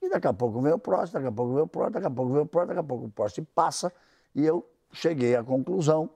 E 0.00 0.08
daqui 0.08 0.26
a 0.26 0.32
pouco 0.32 0.60
veio 0.60 0.76
o 0.76 0.78
próximo, 0.78 1.14
daqui 1.14 1.26
a 1.26 1.32
pouco 1.32 1.52
veio 1.52 1.64
o 1.64 1.68
próximo, 1.68 1.94
daqui 1.94 2.06
a 2.06 2.10
pouco 2.10 2.32
veio 2.32 2.44
o 2.44 2.46
próximo, 2.46 2.68
daqui 2.68 2.80
a 2.80 2.88
pouco 2.88 3.04
o 3.06 3.10
próximo 3.10 3.46
passa. 3.54 3.92
E 4.34 4.44
eu 4.44 4.68
cheguei 4.92 5.34
à 5.34 5.42
conclusão 5.42 6.10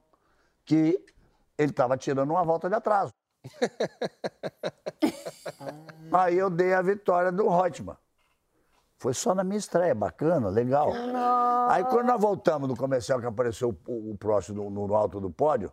que 0.65 1.03
ele 1.57 1.71
estava 1.71 1.97
tirando 1.97 2.31
uma 2.31 2.45
volta 2.45 2.69
de 2.69 2.75
atraso. 2.75 3.13
Aí 6.13 6.37
eu 6.37 6.51
dei 6.51 6.75
a 6.75 6.83
vitória 6.83 7.33
do 7.33 7.49
Reutemann. 7.49 7.97
Foi 9.01 9.15
só 9.15 9.35
na 9.35 9.43
minha 9.43 9.57
estreia, 9.59 9.95
bacana, 9.95 10.51
legal. 10.51 10.93
Aí 11.71 11.83
quando 11.85 12.07
nós 12.07 12.21
voltamos 12.21 12.69
no 12.69 12.77
comercial 12.77 13.19
que 13.19 13.25
apareceu 13.25 13.75
o, 13.89 14.11
o 14.13 14.17
próximo 14.19 14.69
no, 14.71 14.87
no 14.87 14.95
alto 14.95 15.19
do 15.19 15.31
pódio, 15.31 15.73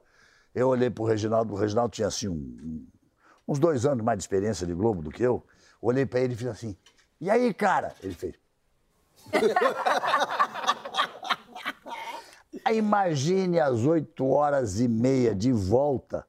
eu 0.55 0.69
olhei 0.69 0.89
pro 0.89 1.03
Reginaldo, 1.03 1.53
o 1.53 1.57
Reginaldo 1.57 1.91
tinha 1.91 2.07
assim 2.07 2.30
um- 2.30 2.88
uns 3.45 3.59
dois 3.59 3.86
anos 3.86 4.01
mais 4.03 4.17
de 4.17 4.23
experiência 4.23 4.65
de 4.65 4.73
Globo 4.73 5.01
do 5.01 5.11
que 5.11 5.21
eu. 5.23 5.45
Olhei 5.82 6.05
pra 6.05 6.21
ele 6.21 6.36
e 6.36 6.38
fiz 6.38 6.47
assim, 6.47 6.73
e 7.19 7.30
aí, 7.30 7.53
cara? 7.53 7.93
Ele 8.01 8.13
fez. 8.13 8.36
Aí 12.65 12.78
imagine 12.78 13.59
às 13.59 13.86
8 13.86 14.25
horas 14.28 14.80
e 14.80 14.88
meia 14.88 15.34
de 15.36 15.51
volta, 15.53 16.25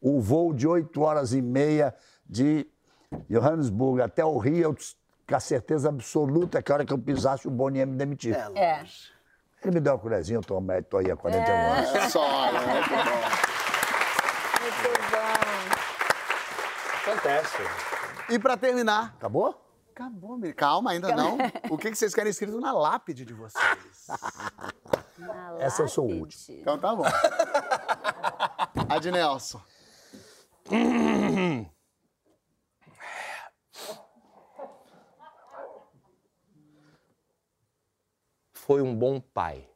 o 0.00 0.20
voo 0.20 0.52
de 0.52 0.66
8 0.66 1.00
horas 1.00 1.32
e 1.32 1.40
meia 1.42 1.94
de 2.28 2.66
Johannesburg 3.28 4.00
até 4.02 4.24
o 4.24 4.38
Rio, 4.38 4.56
eu 4.70 4.76
com 5.28 5.36
a 5.36 5.40
certeza 5.40 5.90
absoluta 5.90 6.62
que 6.62 6.72
a 6.72 6.76
hora 6.76 6.86
que 6.86 6.92
eu 6.92 6.98
pisasse 6.98 7.46
o 7.46 7.50
Boni 7.50 7.78
ia 7.80 7.86
me 7.86 7.96
demitir. 7.96 8.34
É. 8.34 8.82
Ele 9.62 9.74
me 9.74 9.80
deu 9.80 9.92
uma 9.92 9.98
colherzinha, 9.98 10.38
eu 10.38 10.42
tô, 10.42 10.58
tô 10.88 10.96
aí 10.98 11.10
há 11.10 11.16
41 11.16 11.52
anos. 11.54 12.12
Só, 12.12 12.52
né? 12.52 12.60
Muito 12.60 12.88
bom. 12.88 12.94
Muito 14.62 15.00
bom. 15.10 15.38
Acontece. 17.12 17.56
E 18.30 18.38
pra 18.38 18.56
terminar, 18.56 19.14
Acabou? 19.18 19.64
acabou, 19.94 20.36
menino. 20.36 20.54
Calma, 20.54 20.92
ainda 20.92 21.12
não. 21.14 21.36
O 21.68 21.76
que 21.76 21.90
que 21.90 21.96
vocês 21.96 22.14
querem 22.14 22.30
escrito 22.30 22.60
na 22.60 22.72
lápide 22.72 23.24
de 23.24 23.34
vocês? 23.34 24.06
Na 25.18 25.56
Essa 25.58 25.82
eu 25.82 25.88
sou 25.88 26.04
o 26.04 26.08
lápide. 26.08 26.22
último. 26.22 26.58
Então 26.60 26.78
tá 26.78 26.94
bom. 26.94 27.04
Adnelson. 28.88 29.60
Foi 38.68 38.82
um 38.82 38.94
bom 38.94 39.18
pai. 39.18 39.66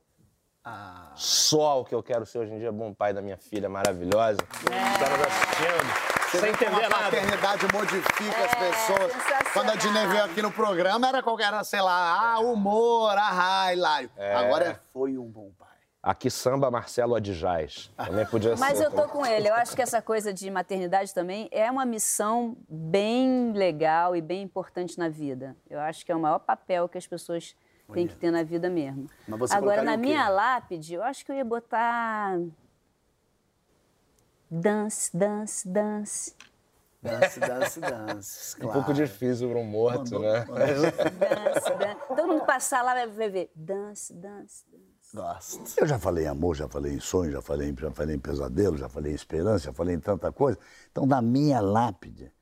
Ah. 0.62 1.12
Só 1.14 1.80
o 1.80 1.84
que 1.86 1.95
eu 1.95 2.03
quero 2.03 2.26
ser 2.26 2.40
hoje 2.40 2.53
em 2.53 2.59
dia 2.59 2.68
é 2.68 2.70
bom 2.70 2.93
pai 2.93 3.14
da 3.14 3.22
minha 3.22 3.38
filha 3.38 3.66
maravilhosa. 3.66 4.38
Está 4.43 5.09
nos 5.09 5.26
assistindo. 5.26 6.30
Você 6.30 6.38
Sem 6.40 6.51
entender 6.51 6.84
a 6.84 6.88
nada. 6.90 7.05
paternidade 7.05 7.66
modifica 7.72 8.45
as 8.45 8.55
pessoas. 8.55 9.12
sensacional. 9.12 9.53
Quando 9.55 9.70
a 9.70 9.76
Dinê 9.76 10.07
veio 10.09 10.24
aqui 10.24 10.43
no 10.43 10.53
programa, 10.53 11.09
era 11.09 11.22
qualquer, 11.22 11.47
era, 11.47 11.64
sei 11.64 11.80
lá, 11.80 12.34
ah, 12.34 12.40
humor, 12.40 13.14
ah, 13.16 13.72
hilário. 13.72 14.11
Agora 14.36 14.64
é, 14.66 14.78
foi 14.93 15.16
um 15.16 15.26
bom 15.26 15.51
pai. 15.59 15.68
Aqui 16.03 16.30
samba 16.30 16.70
Marcelo 16.70 17.14
Adjaz. 17.14 17.90
Também 17.97 18.26
podia 18.26 18.57
Mas 18.57 18.76
ser. 18.76 18.84
eu 18.84 18.90
tô 18.90 19.09
com 19.09 19.24
ele. 19.24 19.49
Eu 19.49 19.55
acho 19.55 19.74
que 19.74 19.80
essa 19.80 20.03
coisa 20.03 20.34
de 20.34 20.51
maternidade 20.51 21.14
também 21.14 21.49
é 21.51 21.70
uma 21.70 21.86
missão 21.86 22.59
bem 22.68 23.53
legal 23.53 24.14
e 24.14 24.20
bem 24.20 24.43
importante 24.43 24.99
na 24.99 25.09
vida. 25.09 25.57
Eu 25.70 25.80
acho 25.80 26.05
que 26.05 26.12
é 26.12 26.14
o 26.14 26.20
maior 26.20 26.40
papel 26.40 26.90
que 26.90 26.99
as 26.99 27.07
pessoas 27.07 27.57
têm 27.93 28.07
que 28.07 28.16
ter 28.16 28.30
na 28.30 28.43
vida 28.43 28.68
mesmo. 28.68 29.09
Mas 29.26 29.38
você 29.38 29.55
Agora, 29.55 29.82
na 29.82 29.97
minha 29.97 30.28
lápide, 30.28 30.95
eu 30.95 31.03
acho 31.03 31.24
que 31.24 31.32
eu 31.32 31.36
ia 31.36 31.45
botar. 31.45 32.38
Dance, 34.51 35.16
dance, 35.16 35.68
dance. 35.68 36.36
Dance, 37.03 37.40
dance, 37.40 37.80
dance. 37.80 38.57
Um 38.62 38.68
pouco 38.68 38.93
difícil 38.95 39.49
para 39.51 39.59
um 39.59 39.64
morto, 39.64 40.18
né? 40.18 40.45
Dance, 40.47 41.74
dance. 41.76 42.07
Todo 42.07 42.26
mundo 42.28 42.45
passar 42.45 42.82
lá 42.82 42.95
vai 42.95 43.28
ver. 43.28 43.51
Dance, 43.57 44.12
dance, 44.14 44.64
dance. 44.70 44.82
Gosto. 45.14 45.80
Eu 45.80 45.86
já 45.86 45.99
falei 45.99 46.24
em 46.24 46.28
amor, 46.28 46.55
já 46.55 46.68
falei 46.68 46.95
em 46.95 47.01
sonho, 47.01 47.32
já 47.32 47.43
falei 47.43 47.68
em, 47.68 47.76
já 47.76 47.90
falei 47.90 48.16
em 48.16 48.18
pesadelo, 48.18 48.78
já 48.78 48.88
falei 48.88 49.12
em 49.12 49.14
esperança, 49.14 49.66
já 49.66 49.72
falei 49.72 49.95
em 49.95 50.01
tanta 50.01 50.32
coisa. 50.32 50.59
Então, 50.90 51.05
na 51.05 51.20
minha 51.20 51.61
lápide, 51.61 52.32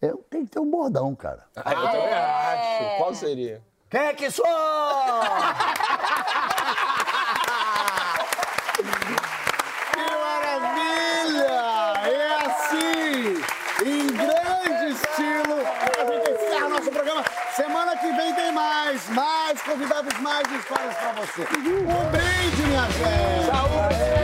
eu 0.00 0.18
tenho 0.30 0.44
que 0.44 0.50
ter 0.50 0.60
um 0.60 0.70
bordão, 0.70 1.14
cara. 1.16 1.46
Ah, 1.56 1.72
eu 1.72 1.90
também 1.90 2.12
acho. 2.12 2.98
Qual 2.98 3.14
seria? 3.14 3.62
Quem 3.92 4.00
é 4.00 4.14
que 4.14 4.30
sou? 4.30 4.46
Que 9.92 10.02
maravilha! 10.18 11.60
É 12.08 12.38
assim, 12.46 13.44
em 13.84 14.06
grande 14.06 14.94
estilo, 14.94 15.60
a 15.60 16.04
gente 16.06 16.30
encerra 16.30 16.68
nosso 16.70 16.90
programa. 16.90 17.22
Semana 17.54 17.94
que 17.98 18.10
vem 18.12 18.34
tem 18.34 18.50
mais, 18.50 19.06
mais 19.10 19.60
convidados, 19.60 20.18
mais 20.20 20.50
histórias 20.50 20.94
pra 20.94 21.12
você. 21.12 21.42
Um 21.42 22.10
brinde, 22.10 22.62
minha 22.62 22.86
gente! 22.92 23.44
Saúde! 23.44 24.22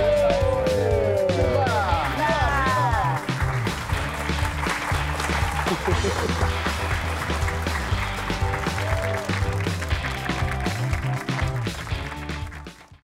Viva! 6.00 6.57